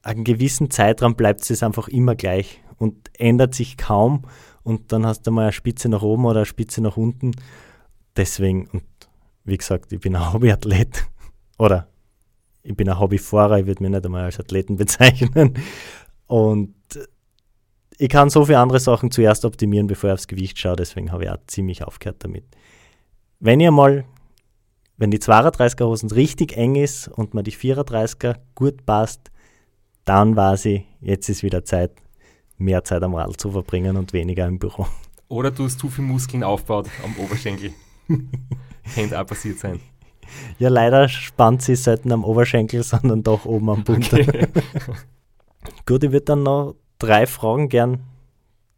einen 0.02 0.24
gewissen 0.24 0.70
Zeitraum 0.70 1.16
bleibt 1.16 1.50
es 1.50 1.64
einfach 1.64 1.88
immer 1.88 2.16
gleich 2.16 2.62
und 2.78 3.10
ändert 3.18 3.56
sich 3.56 3.78
kaum. 3.78 4.24
Und 4.64 4.92
dann 4.92 5.06
hast 5.06 5.24
du 5.28 5.32
mal 5.32 5.44
eine 5.44 5.52
Spitze 5.52 5.90
nach 5.90 6.02
oben 6.02 6.26
oder 6.26 6.40
eine 6.40 6.46
Spitze 6.46 6.82
nach 6.82 6.98
unten. 6.98 7.32
Deswegen, 8.16 8.68
und 8.68 8.84
wie 9.44 9.58
gesagt, 9.58 9.92
ich 9.92 10.00
bin 10.00 10.16
ein 10.16 10.34
Hobbyathlet 10.34 11.06
oder 11.58 11.88
ich 12.64 12.76
bin 12.76 12.90
ein 12.90 13.00
Hobbyfahrer, 13.00 13.60
ich 13.60 13.66
würde 13.66 13.84
mich 13.84 13.92
nicht 13.92 14.06
einmal 14.06 14.24
als 14.24 14.40
Athleten 14.40 14.76
bezeichnen. 14.78 15.54
Und 16.28 16.74
ich 17.98 18.10
kann 18.10 18.30
so 18.30 18.46
viele 18.46 18.60
andere 18.60 18.80
Sachen 18.80 19.12
zuerst 19.12 19.46
optimieren, 19.46 19.88
bevor 19.88 20.10
ich 20.10 20.14
aufs 20.16 20.28
Gewicht 20.28 20.58
schaue, 20.58 20.76
deswegen 20.76 21.12
habe 21.12 21.26
ich 21.26 21.30
auch 21.30 21.38
ziemlich 21.48 21.84
aufgehört 21.84 22.24
damit. 22.24 22.46
Wenn 23.40 23.60
ihr 23.60 23.72
mal, 23.72 24.06
wenn 24.98 25.12
die 25.12 25.20
32er 25.20 25.86
Hosen 25.86 26.10
richtig 26.12 26.58
eng 26.58 26.76
ist 26.76 27.08
und 27.08 27.34
mir 27.34 27.44
die 27.44 27.52
34er 27.52 28.38
gut 28.56 28.86
passt, 28.86 29.32
dann 30.06 30.36
weiß 30.36 30.66
ich, 30.66 30.84
jetzt 31.02 31.30
ist 31.30 31.44
wieder 31.44 31.64
Zeit, 31.64 31.92
mehr 32.58 32.84
Zeit 32.84 33.04
am 33.04 33.16
Radl 33.16 33.36
zu 33.36 33.52
verbringen 33.52 33.98
und 33.98 34.14
weniger 34.14 34.48
im 34.48 34.60
Büro. 34.60 34.88
Oder 35.28 35.52
du 35.52 35.66
hast 35.66 35.80
zu 35.80 35.90
viel 35.90 36.04
Muskeln 36.04 36.44
aufgebaut 36.44 36.90
am 37.04 37.16
Oberschenkel. 37.24 37.74
Könnte 38.96 39.20
auch 39.20 39.26
passiert 39.26 39.60
sein. 39.60 39.80
Ja, 40.60 40.70
leider 40.70 41.10
spannt 41.10 41.62
sie 41.62 41.76
selten 41.76 42.12
am 42.12 42.24
Oberschenkel, 42.24 42.84
sondern 42.84 43.24
doch 43.24 43.46
oben 43.46 43.70
am 43.70 43.84
Bund. 43.84 44.14
Okay. 44.14 44.48
Gut, 45.86 46.04
ich 46.04 46.12
würde 46.12 46.26
dann 46.26 46.44
noch 46.44 46.76
drei 47.00 47.26
Fragen 47.26 47.70
gern 47.70 48.00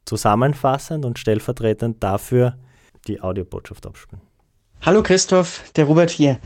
zusammenfassend 0.05 1.05
und 1.05 1.19
stellvertretend 1.19 2.03
dafür 2.03 2.55
die 3.07 3.21
Audiobotschaft 3.21 3.85
abspielen. 3.85 4.21
Hallo 4.81 5.01
Christoph, 5.03 5.63
der 5.75 5.85
Robert 5.85 6.11
hier. 6.11 6.39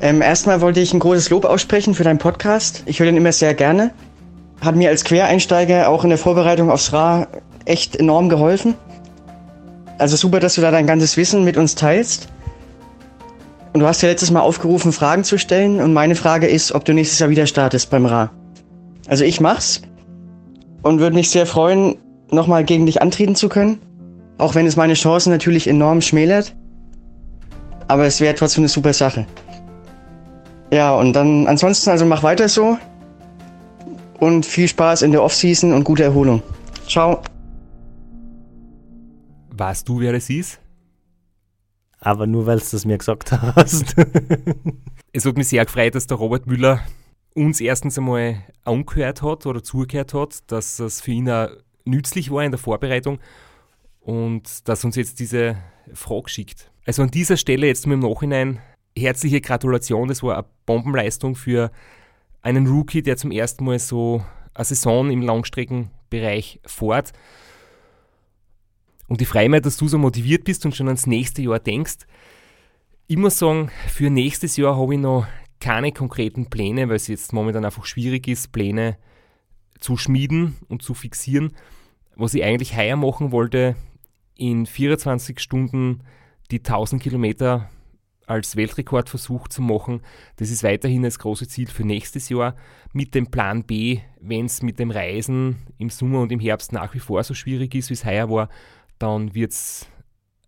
Ähm, 0.00 0.20
erstmal 0.20 0.60
wollte 0.60 0.80
ich 0.80 0.92
ein 0.92 1.00
großes 1.00 1.30
Lob 1.30 1.46
aussprechen 1.46 1.94
für 1.94 2.04
deinen 2.04 2.18
Podcast. 2.18 2.82
Ich 2.84 2.98
höre 2.98 3.06
den 3.06 3.16
immer 3.16 3.32
sehr 3.32 3.54
gerne 3.54 3.90
hat 4.64 4.76
mir 4.76 4.88
als 4.88 5.04
Quereinsteiger 5.04 5.88
auch 5.88 6.04
in 6.04 6.10
der 6.10 6.18
Vorbereitung 6.18 6.70
aufs 6.70 6.92
Ra 6.92 7.26
echt 7.64 7.96
enorm 7.96 8.28
geholfen. 8.28 8.74
Also 9.98 10.16
super, 10.16 10.40
dass 10.40 10.54
du 10.54 10.60
da 10.60 10.70
dein 10.70 10.86
ganzes 10.86 11.16
Wissen 11.16 11.44
mit 11.44 11.56
uns 11.56 11.74
teilst. 11.74 12.28
Und 13.72 13.80
du 13.80 13.86
hast 13.86 14.02
ja 14.02 14.08
letztes 14.08 14.30
Mal 14.30 14.40
aufgerufen, 14.40 14.92
Fragen 14.92 15.24
zu 15.24 15.38
stellen. 15.38 15.80
Und 15.80 15.92
meine 15.92 16.14
Frage 16.14 16.46
ist, 16.46 16.72
ob 16.72 16.84
du 16.84 16.92
nächstes 16.92 17.18
Jahr 17.18 17.30
wieder 17.30 17.46
startest 17.46 17.90
beim 17.90 18.06
Ra. 18.06 18.30
Also 19.06 19.24
ich 19.24 19.40
mach's 19.40 19.82
und 20.82 21.00
würde 21.00 21.16
mich 21.16 21.30
sehr 21.30 21.46
freuen, 21.46 21.96
nochmal 22.30 22.64
gegen 22.64 22.86
dich 22.86 23.02
antreten 23.02 23.34
zu 23.34 23.48
können. 23.48 23.80
Auch 24.38 24.54
wenn 24.54 24.66
es 24.66 24.76
meine 24.76 24.94
Chancen 24.94 25.30
natürlich 25.30 25.66
enorm 25.66 26.00
schmälert. 26.00 26.54
Aber 27.88 28.04
es 28.06 28.20
wäre 28.20 28.34
trotzdem 28.34 28.62
eine 28.62 28.68
super 28.68 28.92
Sache. 28.92 29.26
Ja, 30.72 30.94
und 30.94 31.12
dann 31.12 31.46
ansonsten, 31.46 31.90
also 31.90 32.04
mach 32.04 32.22
weiter 32.22 32.48
so 32.48 32.78
und 34.20 34.46
viel 34.46 34.68
Spaß 34.68 35.02
in 35.02 35.12
der 35.12 35.22
Offseason 35.22 35.72
und 35.72 35.84
gute 35.84 36.04
Erholung. 36.04 36.42
Ciao. 36.86 37.22
Weißt 39.50 39.88
du, 39.88 40.00
wer 40.00 40.12
das 40.12 40.30
ist? 40.30 40.60
Aber 42.00 42.26
nur, 42.26 42.46
weil 42.46 42.58
du 42.58 42.64
das 42.70 42.84
mir 42.84 42.98
gesagt 42.98 43.32
hast. 43.32 43.94
es 45.12 45.24
hat 45.24 45.36
mich 45.36 45.48
sehr 45.48 45.64
gefreut, 45.64 45.94
dass 45.94 46.06
der 46.06 46.18
Robert 46.18 46.46
Müller 46.46 46.80
uns 47.34 47.60
erstens 47.60 47.98
einmal 47.98 48.42
angehört 48.64 49.22
hat 49.22 49.46
oder 49.46 49.62
zugehört 49.62 50.14
hat, 50.14 50.38
dass 50.50 50.78
es 50.78 51.00
für 51.00 51.12
ihn 51.12 51.30
auch 51.30 51.48
nützlich 51.84 52.30
war 52.30 52.44
in 52.44 52.50
der 52.50 52.58
Vorbereitung 52.58 53.18
und 54.00 54.68
dass 54.68 54.84
uns 54.84 54.96
jetzt 54.96 55.18
diese 55.18 55.56
Frage 55.92 56.28
schickt. 56.28 56.70
Also 56.86 57.02
an 57.02 57.10
dieser 57.10 57.36
Stelle 57.36 57.66
jetzt 57.66 57.86
mit 57.86 58.00
dem 58.00 58.08
Nachhinein 58.08 58.60
herzliche 58.96 59.40
Gratulation, 59.40 60.08
das 60.08 60.22
war 60.22 60.36
eine 60.36 60.46
Bombenleistung 60.66 61.34
für 61.34 61.70
einen 62.44 62.66
Rookie, 62.66 63.02
der 63.02 63.16
zum 63.16 63.30
ersten 63.30 63.64
Mal 63.64 63.78
so 63.78 64.24
eine 64.52 64.64
Saison 64.64 65.10
im 65.10 65.22
Langstreckenbereich 65.22 66.60
fährt. 66.66 67.12
Und 69.08 69.20
ich 69.22 69.28
freue 69.28 69.60
dass 69.60 69.78
du 69.78 69.88
so 69.88 69.98
motiviert 69.98 70.44
bist 70.44 70.64
und 70.64 70.76
schon 70.76 70.88
ans 70.88 71.06
nächste 71.06 71.42
Jahr 71.42 71.58
denkst. 71.58 72.06
Ich 73.06 73.16
muss 73.16 73.38
sagen, 73.38 73.70
für 73.88 74.10
nächstes 74.10 74.56
Jahr 74.56 74.76
habe 74.76 74.94
ich 74.94 75.00
noch 75.00 75.26
keine 75.58 75.92
konkreten 75.92 76.50
Pläne, 76.50 76.88
weil 76.88 76.96
es 76.96 77.08
jetzt 77.08 77.32
momentan 77.32 77.64
einfach 77.64 77.86
schwierig 77.86 78.28
ist, 78.28 78.52
Pläne 78.52 78.98
zu 79.80 79.96
schmieden 79.96 80.56
und 80.68 80.82
zu 80.82 80.92
fixieren. 80.92 81.52
Was 82.14 82.34
ich 82.34 82.44
eigentlich 82.44 82.76
heuer 82.76 82.96
machen 82.96 83.32
wollte, 83.32 83.74
in 84.36 84.66
24 84.66 85.40
Stunden 85.40 86.02
die 86.50 86.58
1000 86.58 87.02
Kilometer 87.02 87.70
als 88.26 88.56
Weltrekordversuch 88.56 89.48
zu 89.48 89.62
machen. 89.62 90.00
Das 90.36 90.50
ist 90.50 90.62
weiterhin 90.62 91.02
das 91.02 91.18
große 91.18 91.48
Ziel 91.48 91.68
für 91.68 91.84
nächstes 91.84 92.28
Jahr. 92.28 92.54
Mit 92.92 93.14
dem 93.14 93.28
Plan 93.30 93.64
B, 93.64 94.00
wenn 94.20 94.46
es 94.46 94.62
mit 94.62 94.78
dem 94.78 94.90
Reisen 94.90 95.56
im 95.78 95.90
Sommer 95.90 96.20
und 96.20 96.32
im 96.32 96.40
Herbst 96.40 96.72
nach 96.72 96.94
wie 96.94 97.00
vor 97.00 97.22
so 97.24 97.34
schwierig 97.34 97.74
ist, 97.74 97.90
wie 97.90 97.94
es 97.94 98.04
heuer 98.04 98.30
war, 98.30 98.48
dann 98.98 99.34
wird 99.34 99.52
es 99.52 99.88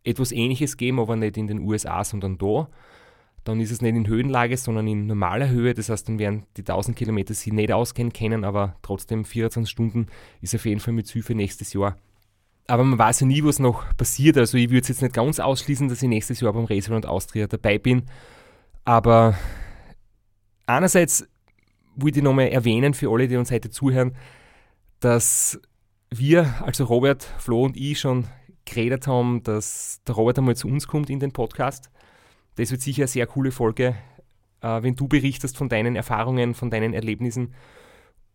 etwas 0.04 0.32
Ähnliches 0.32 0.76
geben, 0.76 1.00
aber 1.00 1.16
nicht 1.16 1.36
in 1.36 1.46
den 1.46 1.60
USA, 1.60 2.04
sondern 2.04 2.38
da. 2.38 2.68
Dann 3.44 3.60
ist 3.60 3.70
es 3.70 3.80
nicht 3.80 3.94
in 3.94 4.08
Höhenlage, 4.08 4.56
sondern 4.56 4.88
in 4.88 5.06
normaler 5.06 5.48
Höhe. 5.48 5.74
Das 5.74 5.88
heißt, 5.88 6.08
dann 6.08 6.18
werden 6.18 6.46
die 6.56 6.62
1000 6.62 6.96
Kilometer 6.96 7.34
sie 7.34 7.52
nicht 7.52 7.70
auskennen 7.70 8.12
können, 8.12 8.44
aber 8.44 8.76
trotzdem 8.82 9.24
24 9.24 9.70
Stunden 9.70 10.06
ist 10.40 10.54
auf 10.54 10.64
jeden 10.64 10.80
Fall 10.80 10.94
mit 10.94 11.06
Ziel 11.06 11.22
für 11.22 11.34
nächstes 11.34 11.72
Jahr. 11.72 11.96
Aber 12.68 12.84
man 12.84 12.98
weiß 12.98 13.20
ja 13.20 13.26
nie, 13.26 13.44
was 13.44 13.58
noch 13.58 13.84
passiert. 13.96 14.36
Also 14.36 14.56
ich 14.58 14.70
würde 14.70 14.82
es 14.82 14.88
jetzt 14.88 15.02
nicht 15.02 15.14
ganz 15.14 15.38
ausschließen, 15.38 15.88
dass 15.88 16.02
ich 16.02 16.08
nächstes 16.08 16.40
Jahr 16.40 16.52
beim 16.52 16.64
Raceland 16.64 17.06
Austria 17.06 17.46
dabei 17.46 17.78
bin. 17.78 18.02
Aber 18.84 19.36
einerseits 20.66 21.28
wollte 21.94 22.18
ich 22.18 22.24
nochmal 22.24 22.48
erwähnen 22.48 22.94
für 22.94 23.10
alle, 23.10 23.28
die 23.28 23.36
uns 23.36 23.50
heute 23.50 23.70
zuhören, 23.70 24.16
dass 25.00 25.60
wir, 26.10 26.54
also 26.62 26.84
Robert, 26.84 27.22
Flo 27.38 27.64
und 27.64 27.76
ich, 27.76 28.00
schon 28.00 28.26
geredet 28.64 29.06
haben, 29.06 29.42
dass 29.42 30.00
der 30.06 30.14
Robert 30.14 30.38
einmal 30.38 30.56
zu 30.56 30.68
uns 30.68 30.86
kommt 30.86 31.10
in 31.10 31.20
den 31.20 31.32
Podcast. 31.32 31.90
Das 32.56 32.70
wird 32.70 32.80
sicher 32.80 33.02
eine 33.02 33.08
sehr 33.08 33.26
coole 33.26 33.50
Folge, 33.52 33.94
äh, 34.60 34.82
wenn 34.82 34.96
du 34.96 35.08
berichtest 35.08 35.56
von 35.56 35.68
deinen 35.68 35.96
Erfahrungen, 35.96 36.54
von 36.54 36.70
deinen 36.70 36.94
Erlebnissen. 36.94 37.54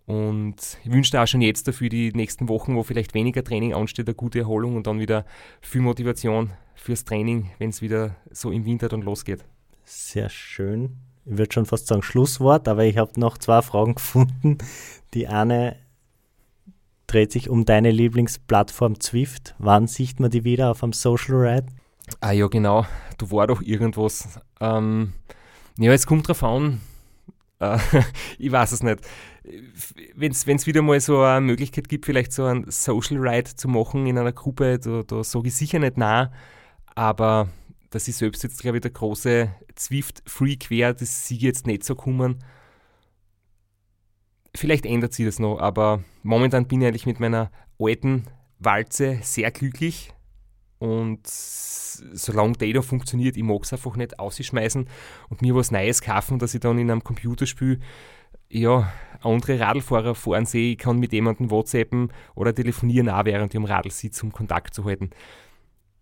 Und 0.05 0.55
ich 0.83 0.91
wünsche 0.91 1.11
dir 1.11 1.21
auch 1.21 1.27
schon 1.27 1.41
jetzt 1.41 1.67
dafür 1.67 1.89
die 1.89 2.11
nächsten 2.11 2.49
Wochen, 2.49 2.75
wo 2.75 2.83
vielleicht 2.83 3.13
weniger 3.13 3.43
Training 3.43 3.73
ansteht, 3.73 4.07
eine 4.07 4.15
gute 4.15 4.39
Erholung 4.39 4.75
und 4.75 4.87
dann 4.87 4.99
wieder 4.99 5.25
viel 5.61 5.81
Motivation 5.81 6.51
fürs 6.75 7.05
Training, 7.05 7.51
wenn 7.59 7.69
es 7.69 7.81
wieder 7.81 8.15
so 8.31 8.51
im 8.51 8.65
Winter 8.65 8.89
dann 8.89 9.01
losgeht. 9.01 9.45
Sehr 9.83 10.29
schön. 10.29 10.97
Ich 11.25 11.37
würde 11.37 11.53
schon 11.53 11.65
fast 11.65 11.87
sagen 11.87 12.01
Schlusswort, 12.01 12.67
aber 12.67 12.83
ich 12.85 12.97
habe 12.97 13.19
noch 13.19 13.37
zwei 13.37 13.61
Fragen 13.61 13.95
gefunden. 13.95 14.57
Die 15.13 15.27
eine 15.27 15.75
dreht 17.07 17.31
sich 17.31 17.49
um 17.49 17.65
deine 17.65 17.91
Lieblingsplattform 17.91 18.99
Zwift. 18.99 19.53
Wann 19.59 19.87
sieht 19.87 20.19
man 20.19 20.31
die 20.31 20.43
wieder 20.43 20.71
auf 20.71 20.83
einem 20.83 20.93
Social 20.93 21.35
Ride? 21.35 21.67
Ah 22.19 22.31
ja, 22.31 22.47
genau. 22.47 22.85
Du 23.17 23.31
war 23.31 23.47
doch 23.47 23.61
irgendwas. 23.61 24.39
Ähm, 24.59 25.13
ja, 25.77 25.91
es 25.91 26.07
kommt 26.07 26.27
drauf 26.27 26.43
an. 26.43 26.81
Äh, 27.61 27.77
ich 28.37 28.51
weiß 28.51 28.73
es 28.73 28.83
nicht. 28.83 28.99
Wenn 30.15 30.31
es 30.31 30.67
wieder 30.67 30.81
mal 30.81 30.99
so 30.99 31.21
eine 31.21 31.41
Möglichkeit 31.45 31.87
gibt, 31.87 32.05
vielleicht 32.05 32.33
so 32.33 32.45
einen 32.45 32.69
Social 32.69 33.17
Ride 33.17 33.55
zu 33.55 33.67
machen 33.67 34.05
in 34.05 34.17
einer 34.17 34.33
Gruppe, 34.33 34.79
da, 34.79 35.03
da 35.03 35.23
sage 35.23 35.47
ich 35.47 35.55
sicher 35.55 35.79
nicht 35.79 35.97
nah. 35.97 36.31
Aber 36.95 37.47
dass 37.91 38.07
ich 38.07 38.15
selbst 38.15 38.43
jetzt, 38.43 38.61
glaube 38.61 38.77
ich, 38.77 38.81
der 38.81 38.91
große 38.91 39.53
Zwift-Freak 39.75 40.69
wäre, 40.69 40.93
das 40.93 41.27
sie 41.27 41.37
jetzt 41.37 41.67
nicht 41.67 41.83
so 41.83 41.95
kommen. 41.95 42.43
Vielleicht 44.55 44.85
ändert 44.85 45.13
sich 45.13 45.25
das 45.25 45.39
noch, 45.39 45.59
aber 45.59 46.03
momentan 46.23 46.67
bin 46.67 46.81
ich 46.81 46.87
eigentlich 46.87 47.05
mit 47.05 47.19
meiner 47.19 47.51
alten 47.79 48.25
Walze 48.59 49.19
sehr 49.21 49.51
glücklich. 49.51 50.13
Und 50.81 51.27
solange 51.27 52.53
die 52.53 52.73
da 52.73 52.81
funktioniert, 52.81 53.37
ich 53.37 53.43
mag 53.43 53.61
es 53.61 53.71
einfach 53.71 53.95
nicht 53.97 54.17
ausschmeißen 54.17 54.89
und 55.29 55.41
mir 55.43 55.53
was 55.53 55.69
Neues 55.69 56.01
kaufen, 56.01 56.39
dass 56.39 56.55
ich 56.55 56.59
dann 56.59 56.79
in 56.79 56.89
einem 56.89 57.03
Computerspiel 57.03 57.79
ja, 58.49 58.91
andere 59.21 59.59
Radlfahrer 59.59 60.15
fahren 60.15 60.47
sehe. 60.47 60.71
Ich 60.71 60.79
kann 60.79 60.97
mit 60.97 61.13
jemandem 61.13 61.51
WhatsAppen 61.51 62.11
oder 62.33 62.55
telefonieren, 62.55 63.09
auch 63.09 63.25
während 63.25 63.53
ich 63.53 63.59
am 63.59 63.65
Radl 63.65 63.91
sitze, 63.91 64.25
um 64.25 64.31
Kontakt 64.31 64.73
zu 64.73 64.83
halten. 64.83 65.11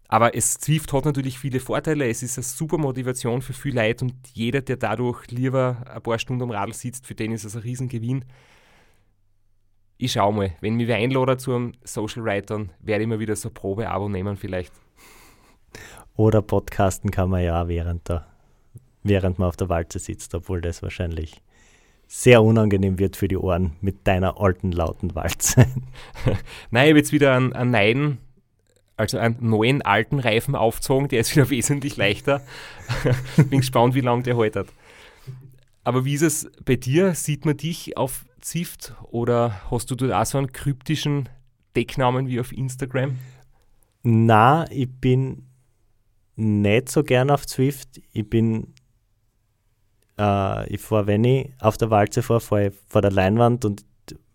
Aber 0.08 0.34
es 0.34 0.58
Zwift 0.58 0.94
hat 0.94 1.04
natürlich 1.04 1.38
viele 1.38 1.60
Vorteile. 1.60 2.08
Es 2.08 2.24
ist 2.24 2.38
eine 2.38 2.46
super 2.46 2.78
Motivation 2.78 3.42
für 3.42 3.52
viele 3.52 3.86
Leute 3.86 4.06
und 4.06 4.14
jeder, 4.34 4.62
der 4.62 4.78
dadurch 4.78 5.30
lieber 5.30 5.84
ein 5.94 6.02
paar 6.02 6.18
Stunden 6.20 6.44
am 6.44 6.52
Radl 6.52 6.74
sitzt, 6.74 7.06
für 7.06 7.16
den 7.16 7.34
ist 7.34 7.44
es 7.44 7.58
ein 7.58 7.64
Riesengewinn. 7.64 8.24
Ich 10.02 10.14
schaue 10.14 10.34
mal, 10.34 10.52
wenn 10.62 10.76
mich 10.76 10.88
wer 10.88 10.96
einladet 10.96 11.42
zu 11.42 11.54
einem 11.54 11.74
Social 11.84 12.24
dann 12.44 12.70
werde 12.80 13.04
ich 13.04 13.10
mir 13.10 13.20
wieder 13.20 13.36
so 13.36 13.50
Probe-Abo 13.50 14.08
nehmen 14.08 14.38
vielleicht. 14.38 14.72
Oder 16.16 16.42
podcasten 16.42 17.12
kann 17.12 17.30
man 17.30 17.44
ja 17.44 17.62
auch 17.62 17.68
während, 17.68 18.08
der, 18.08 18.26
während 19.04 19.40
man 19.40 19.50
auf 19.50 19.58
der 19.58 19.68
Walze 19.68 20.00
sitzt, 20.00 20.34
obwohl 20.36 20.62
das 20.62 20.82
wahrscheinlich 20.82 21.42
sehr 22.08 22.42
unangenehm 22.42 22.98
wird 22.98 23.18
für 23.18 23.28
die 23.28 23.36
Ohren 23.36 23.74
mit 23.82 24.08
deiner 24.08 24.40
alten, 24.40 24.72
lauten 24.72 25.16
Walze. 25.16 25.68
Nein, 26.72 26.86
ich 26.86 26.90
habe 26.92 27.00
jetzt 27.00 27.12
wieder 27.12 27.36
einen, 27.36 27.52
einen 27.52 27.72
neuen 27.72 28.18
also 28.96 29.18
einen 29.18 29.38
neuen 29.42 29.82
alten 29.82 30.20
Reifen 30.20 30.56
aufgezogen, 30.56 31.10
der 31.10 31.20
ist 31.20 31.36
wieder 31.36 31.50
wesentlich 31.50 31.98
leichter. 31.98 32.42
Bin 33.50 33.60
gespannt, 33.60 33.96
wie 33.96 34.02
lange 34.02 34.24
der 34.24 34.38
haltet. 34.38 34.70
Aber 35.84 36.06
wie 36.06 36.14
ist 36.14 36.22
es 36.22 36.50
bei 36.64 36.78
dir? 36.78 37.16
Sieht 37.16 37.46
man 37.46 37.58
dich 37.58 37.98
auf 37.98 38.26
Zift 38.50 38.96
oder 39.12 39.62
hast 39.70 39.92
du 39.92 39.96
dort 39.96 40.12
auch 40.12 40.26
so 40.26 40.40
einen 40.40 40.52
kryptischen 40.52 41.30
Decknamen 41.76 42.28
wie 42.28 42.40
auf 42.40 42.52
Instagram? 42.52 43.16
Na, 44.02 44.66
ich 44.72 44.90
bin 44.90 45.46
nicht 46.36 46.90
so 46.90 47.04
gern 47.04 47.30
auf 47.30 47.46
Zwift. 47.46 48.02
Ich 48.12 48.28
bin, 48.28 48.74
äh, 50.18 50.68
ich 50.74 50.82
fahre, 50.82 51.06
wenn 51.06 51.26
ich 51.26 51.52
auf 51.60 51.78
der 51.78 51.92
Walze 51.92 52.24
fahre, 52.24 52.40
fahre 52.40 52.68
ich 52.70 52.74
vor 52.88 53.04
der 53.04 53.12
Leinwand 53.12 53.66
und 53.66 53.86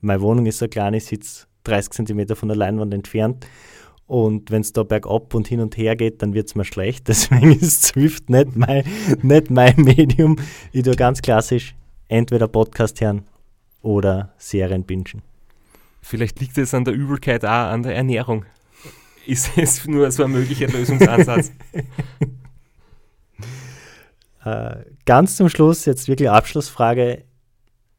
meine 0.01 0.21
Wohnung 0.21 0.47
ist 0.47 0.59
so 0.59 0.69
klein, 0.69 0.95
ich 0.95 1.07
sitze 1.07 1.47
30 1.65 2.07
cm 2.07 2.37
von 2.37 2.49
der 2.49 2.57
Leinwand 2.57 2.95
entfernt 2.95 3.49
und 4.07 4.53
wenn 4.53 4.61
es 4.61 4.73
da 4.73 4.85
bergab 4.85 5.35
und 5.35 5.49
hin 5.49 5.59
und 5.59 5.77
her 5.77 5.97
geht, 5.97 6.23
dann 6.23 6.35
wird 6.35 6.47
es 6.47 6.55
mir 6.55 6.65
schlecht. 6.65 7.09
Deswegen 7.09 7.51
ist 7.51 7.83
Swift 7.83 8.31
nicht 8.31 8.55
mein, 8.55 8.85
nicht 9.23 9.51
mein 9.51 9.75
Medium. 9.77 10.37
Ich 10.71 10.85
tue 10.85 10.95
ganz 10.95 11.21
klassisch 11.21 11.75
entweder 12.07 12.47
Podcast 12.47 13.01
hören 13.01 13.25
oder 13.85 14.33
Serien 14.39 14.85
bingen. 14.85 15.23
Vielleicht 16.01 16.41
liegt 16.41 16.59
es 16.59 16.75
an 16.75 16.85
der 16.85 16.95
Übelkeit 16.95 17.45
auch 17.45 17.71
an 17.71 17.83
der 17.83 17.95
Ernährung. 17.95 18.45
Ist 19.27 19.57
es 19.57 19.87
nur 19.87 20.11
so 20.11 20.25
ein 20.25 20.33
möglicher 20.33 20.69
Lösungsansatz? 20.69 21.53
äh, 24.45 24.77
ganz 25.07 25.37
zum 25.37 25.49
Schluss, 25.49 25.87
jetzt 25.87 26.09
wirklich 26.09 26.29
Abschlussfrage. 26.29 27.25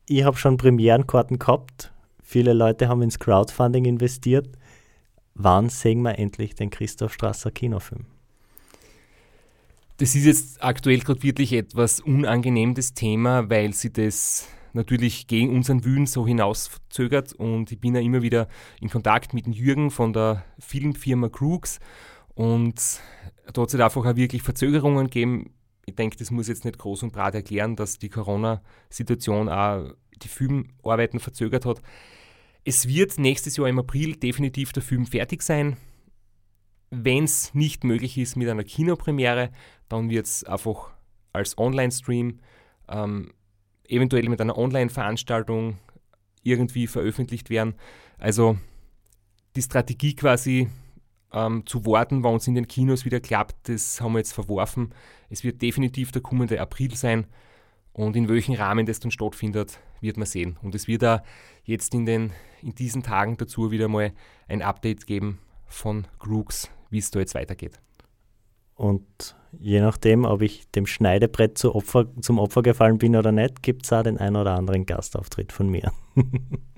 Ich 0.08 0.24
habe 0.24 0.38
schon 0.38 0.58
Premierenkarten 0.58 1.40
gehabt. 1.40 1.92
Viele 2.22 2.54
Leute 2.54 2.90
haben 2.90 3.02
ins 3.02 3.18
Crowdfunding 3.18 3.86
investiert 3.86 4.50
wann 5.36 5.70
sehen 5.70 6.02
wir 6.02 6.18
endlich 6.18 6.56
den 6.56 6.72
Christoph 6.72 7.14
Strasser 7.14 7.52
Kinofilm? 7.52 8.06
Das 9.98 10.16
ist 10.16 10.26
jetzt 10.26 10.64
aktuell 10.64 11.00
gerade 11.00 11.24
wirklich 11.24 11.54
etwas 11.54 12.02
unangenehm, 12.02 12.74
das 12.74 12.94
Thema, 12.94 13.50
weil 13.50 13.74
sie 13.74 13.94
das 13.94 14.48
natürlich 14.76 15.28
gegen 15.28 15.56
unseren 15.56 15.84
Willen 15.84 16.06
so 16.06 16.28
hinauszögert 16.28 17.34
und 17.34 17.72
ich 17.72 17.80
bin 17.80 17.96
ja 17.96 18.02
immer 18.02 18.22
wieder 18.22 18.48
in 18.80 18.90
Kontakt 18.90 19.34
mit 19.34 19.48
Jürgen 19.48 19.90
von 19.90 20.14
der 20.14 20.44
Filmfirma 20.60 21.30
Crooks 21.30 21.80
und 22.36 22.76
da 23.52 23.62
hat 23.62 23.68
es 23.70 23.74
halt 23.74 23.84
einfach 23.84 24.06
auch 24.06 24.16
wirklich 24.16 24.44
Verzögerungen 24.44 25.06
gegeben. 25.06 25.54
Ich 25.86 25.96
denke, 25.96 26.18
das 26.18 26.32
muss 26.32 26.48
jetzt 26.48 26.66
nicht 26.66 26.78
groß 26.78 27.04
und 27.04 27.14
breit 27.14 27.36
erklären, 27.36 27.76
dass 27.76 27.98
die 27.98 28.10
Corona-Situation 28.10 29.50
auch 29.50 29.94
die 30.22 30.28
Filmarbeiten 30.28 31.20
verzögert 31.20 31.66
hat. 31.66 31.82
Es 32.64 32.88
wird 32.88 33.18
nächstes 33.20 33.58
Jahr 33.58 33.68
im 33.68 33.80
April 33.80 34.16
definitiv 34.16 34.74
der 34.74 34.82
Film 34.82 35.06
fertig 35.06 35.44
sein. 35.44 35.78
Wenn 36.90 37.26
es 37.26 37.54
nicht 37.54 37.84
möglich 37.84 38.18
ist 38.18 38.36
mit 38.36 38.50
einer 38.50 38.64
Kinopremiere, 38.64 39.52
dann 39.90 40.10
wird 40.10 40.26
es 40.26 40.44
einfach 40.44 40.92
als 41.34 41.58
Online-Stream, 41.58 42.40
ähm, 42.90 43.34
eventuell 43.90 44.30
mit 44.30 44.42
einer 44.42 44.58
Online-Veranstaltung 44.58 45.78
irgendwie 46.44 46.88
veröffentlicht 46.88 47.50
werden. 47.50 47.76
Also 48.18 48.58
die 49.56 49.62
Strategie 49.62 50.16
quasi 50.16 50.68
ähm, 51.34 51.66
zu 51.66 51.86
warten, 51.86 52.24
wann 52.24 52.36
es 52.36 52.48
in 52.48 52.56
den 52.56 52.68
Kinos 52.68 53.06
wieder 53.06 53.20
klappt, 53.20 53.70
das 53.70 54.02
haben 54.02 54.14
wir 54.14 54.20
jetzt 54.20 54.34
verworfen. 54.34 54.94
Es 55.30 55.44
wird 55.44 55.62
definitiv 55.62 56.12
der 56.12 56.22
kommende 56.22 56.60
April 56.62 56.96
sein. 56.96 57.28
Und 57.94 58.16
in 58.18 58.28
welchem 58.28 58.56
Rahmen 58.56 58.86
das 58.86 59.00
dann 59.00 59.12
stattfindet, 59.12 59.80
wird 60.02 60.18
man 60.18 60.26
sehen. 60.26 60.58
Und 60.62 60.76
es 60.76 60.88
wird 60.88 61.02
da 61.02 61.24
jetzt 61.64 61.94
in, 61.94 62.06
den, 62.06 62.34
in 62.62 62.76
diesen 62.76 63.04
Tagen 63.04 63.38
dazu 63.38 63.72
wieder 63.72 63.88
mal 63.88 64.12
ein 64.48 64.62
Update 64.62 65.08
geben 65.08 65.40
von 65.66 66.06
Grooks, 66.20 66.70
wie 66.90 66.98
es 66.98 67.10
da 67.12 67.20
jetzt 67.20 67.36
weitergeht. 67.36 67.80
Und 68.76 69.36
je 69.60 69.80
nachdem, 69.80 70.26
ob 70.26 70.42
ich 70.42 70.70
dem 70.72 70.86
Schneidebrett 70.86 71.58
zu 71.58 71.74
Opfer, 71.74 72.08
zum 72.22 72.40
Opfer 72.40 72.62
gefallen 72.62 72.98
bin 72.98 73.16
oder 73.16 73.32
nicht, 73.32 73.64
gibt 73.64 73.86
es 73.86 73.94
auch 73.94 74.04
den 74.04 74.18
einen 74.18 74.36
oder 74.36 74.56
anderen 74.56 74.86
Gastauftritt 74.86 75.52
von 75.52 75.70
mir. 75.70 75.92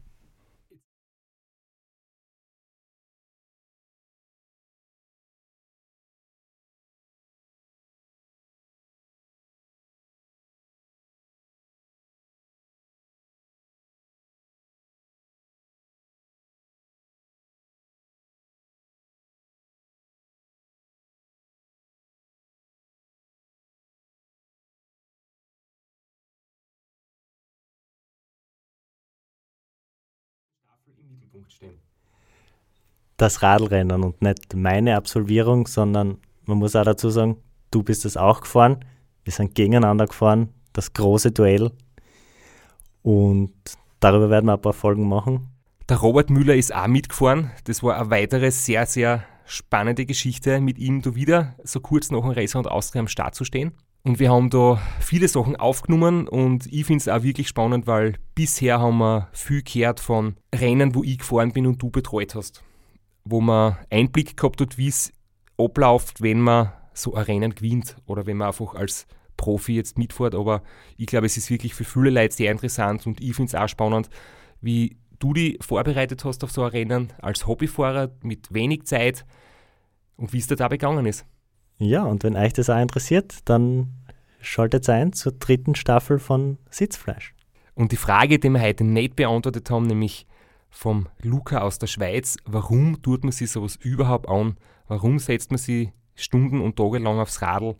Mittelpunkt 31.37 31.53
stehen. 31.53 31.79
Das 33.17 33.41
Radlrennen 33.41 34.03
und 34.03 34.21
nicht 34.21 34.55
meine 34.55 34.95
Absolvierung, 34.95 35.67
sondern 35.67 36.17
man 36.45 36.57
muss 36.57 36.75
auch 36.75 36.83
dazu 36.83 37.09
sagen, 37.09 37.37
du 37.71 37.83
bist 37.83 38.05
es 38.05 38.17
auch 38.17 38.41
gefahren. 38.41 38.85
Wir 39.23 39.33
sind 39.33 39.55
gegeneinander 39.55 40.05
gefahren, 40.05 40.49
das 40.73 40.93
große 40.93 41.31
Duell. 41.31 41.71
Und 43.01 43.53
darüber 43.99 44.29
werden 44.29 44.45
wir 44.45 44.53
ein 44.53 44.61
paar 44.61 44.73
Folgen 44.73 45.07
machen. 45.07 45.49
Der 45.89 45.97
Robert 45.97 46.29
Müller 46.29 46.55
ist 46.55 46.73
auch 46.73 46.87
mitgefahren. 46.87 47.51
Das 47.63 47.81
war 47.81 47.99
eine 47.99 48.09
weitere 48.09 48.51
sehr, 48.51 48.85
sehr 48.85 49.23
spannende 49.45 50.05
Geschichte, 50.05 50.59
mit 50.59 50.77
ihm 50.77 51.01
da 51.01 51.15
wieder 51.15 51.55
so 51.63 51.79
kurz 51.79 52.11
nach 52.11 52.21
dem 52.21 52.31
Racer 52.31 52.59
und 52.59 52.67
Austria 52.67 52.99
am 52.99 53.07
Start 53.07 53.35
zu 53.35 53.45
stehen. 53.45 53.71
Und 54.03 54.19
wir 54.19 54.31
haben 54.31 54.49
da 54.49 54.81
viele 55.01 55.27
Sachen 55.27 55.57
aufgenommen 55.57 56.27
und 56.29 56.65
ich 56.67 56.85
finde 56.85 57.01
es 57.01 57.09
auch 57.09 57.23
wirklich 57.23 57.49
spannend, 57.49 57.87
weil 57.87 58.15
bisher 58.35 58.79
haben 58.79 58.99
wir 58.99 59.27
viel 59.33 59.61
gehört 59.61 59.99
von 59.99 60.37
Rennen, 60.55 60.95
wo 60.95 61.03
ich 61.03 61.17
gefahren 61.17 61.51
bin 61.51 61.67
und 61.67 61.81
du 61.81 61.89
betreut 61.89 62.33
hast. 62.33 62.63
Wo 63.25 63.41
man 63.41 63.77
Einblick 63.89 64.37
gehabt 64.37 64.61
hat, 64.61 64.77
wie 64.77 64.87
es 64.87 65.11
abläuft, 65.57 66.21
wenn 66.21 66.39
man 66.39 66.71
so 66.93 67.15
ein 67.15 67.23
Rennen 67.23 67.53
gewinnt 67.53 67.97
oder 68.05 68.25
wenn 68.25 68.37
man 68.37 68.47
einfach 68.47 68.75
als 68.75 69.07
Profi 69.35 69.75
jetzt 69.75 69.97
mitfährt. 69.97 70.35
Aber 70.35 70.63
ich 70.97 71.05
glaube, 71.05 71.27
es 71.27 71.37
ist 71.37 71.49
wirklich 71.49 71.73
für 71.73 71.83
viele 71.83 72.09
Leute 72.09 72.35
sehr 72.35 72.51
interessant 72.51 73.05
und 73.07 73.21
ich 73.21 73.35
finde 73.35 73.49
es 73.49 73.55
auch 73.55 73.67
spannend, 73.67 74.09
wie 74.61 74.97
du 75.19 75.33
dich 75.33 75.57
vorbereitet 75.61 76.25
hast 76.25 76.43
auf 76.43 76.51
so 76.51 76.63
ein 76.63 76.71
Rennen 76.71 77.13
als 77.21 77.47
Hobbyfahrer 77.47 78.11
mit 78.23 78.53
wenig 78.53 78.85
Zeit 78.85 79.25
und 80.15 80.33
wie 80.33 80.39
es 80.39 80.47
dir 80.47 80.55
da 80.55 80.67
begangen 80.67 81.05
ist. 81.05 81.25
Ja, 81.79 82.03
und 82.05 82.23
wenn 82.23 82.35
euch 82.35 82.53
das 82.53 82.69
auch 82.69 82.81
interessiert, 82.81 83.39
dann 83.45 83.93
schaltet 84.41 84.89
ein 84.89 85.13
zur 85.13 85.33
dritten 85.33 85.75
Staffel 85.75 86.19
von 86.19 86.57
Sitzfleisch. 86.69 87.33
Und 87.75 87.91
die 87.91 87.97
Frage, 87.97 88.39
die 88.39 88.49
wir 88.49 88.61
heute 88.61 88.83
nicht 88.83 89.15
beantwortet 89.15 89.69
haben, 89.69 89.85
nämlich 89.85 90.25
vom 90.69 91.07
Luca 91.21 91.61
aus 91.61 91.79
der 91.79 91.87
Schweiz, 91.87 92.37
warum 92.45 93.01
tut 93.01 93.23
man 93.23 93.31
sich 93.31 93.51
sowas 93.51 93.75
überhaupt 93.75 94.27
an? 94.27 94.57
Warum 94.87 95.19
setzt 95.19 95.51
man 95.51 95.57
sich 95.57 95.91
Stunden 96.15 96.61
und 96.61 96.75
Tage 96.75 96.97
lang 96.97 97.19
aufs 97.19 97.41
Radl? 97.41 97.75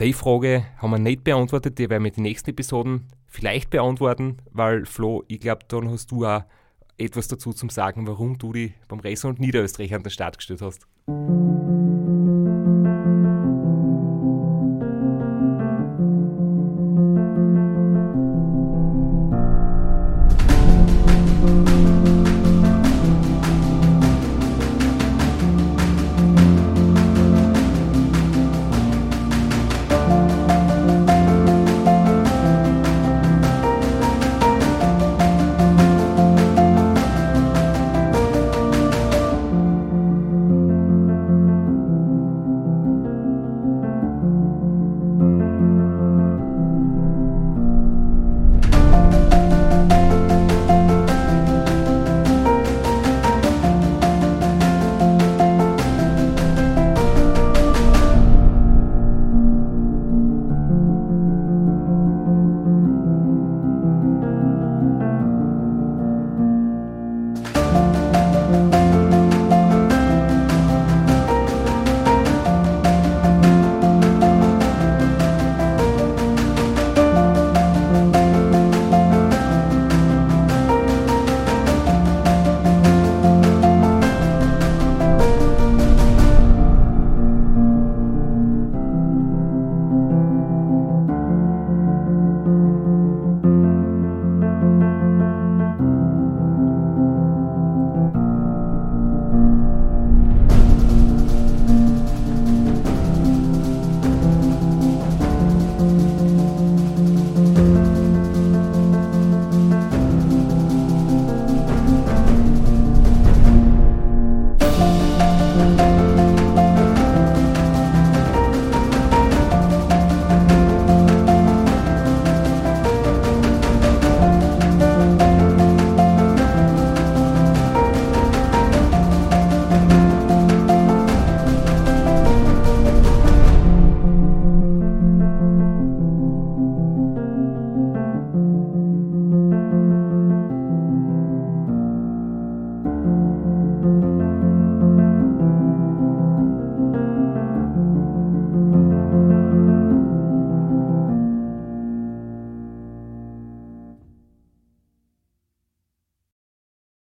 Die 0.00 0.12
Frage 0.12 0.64
haben 0.78 0.90
wir 0.90 0.98
nicht 0.98 1.24
beantwortet, 1.24 1.78
die 1.78 1.88
werden 1.88 2.02
wir 2.02 2.10
in 2.10 2.16
den 2.16 2.24
nächsten 2.24 2.50
Episoden 2.50 3.06
vielleicht 3.26 3.70
beantworten, 3.70 4.38
weil 4.50 4.84
Flo, 4.84 5.24
ich 5.28 5.40
glaube, 5.40 5.64
dann 5.68 5.90
hast 5.90 6.10
du 6.10 6.26
auch 6.26 6.42
etwas 6.98 7.28
dazu 7.28 7.52
zum 7.52 7.70
Sagen, 7.70 8.06
warum 8.06 8.36
du 8.36 8.52
dich 8.52 8.72
beim 8.88 9.00
Racing 9.00 9.30
und 9.30 9.40
Niederösterreich 9.40 9.94
an 9.94 10.02
den 10.02 10.10
Start 10.10 10.36
gestellt 10.38 10.60
hast. 10.60 10.86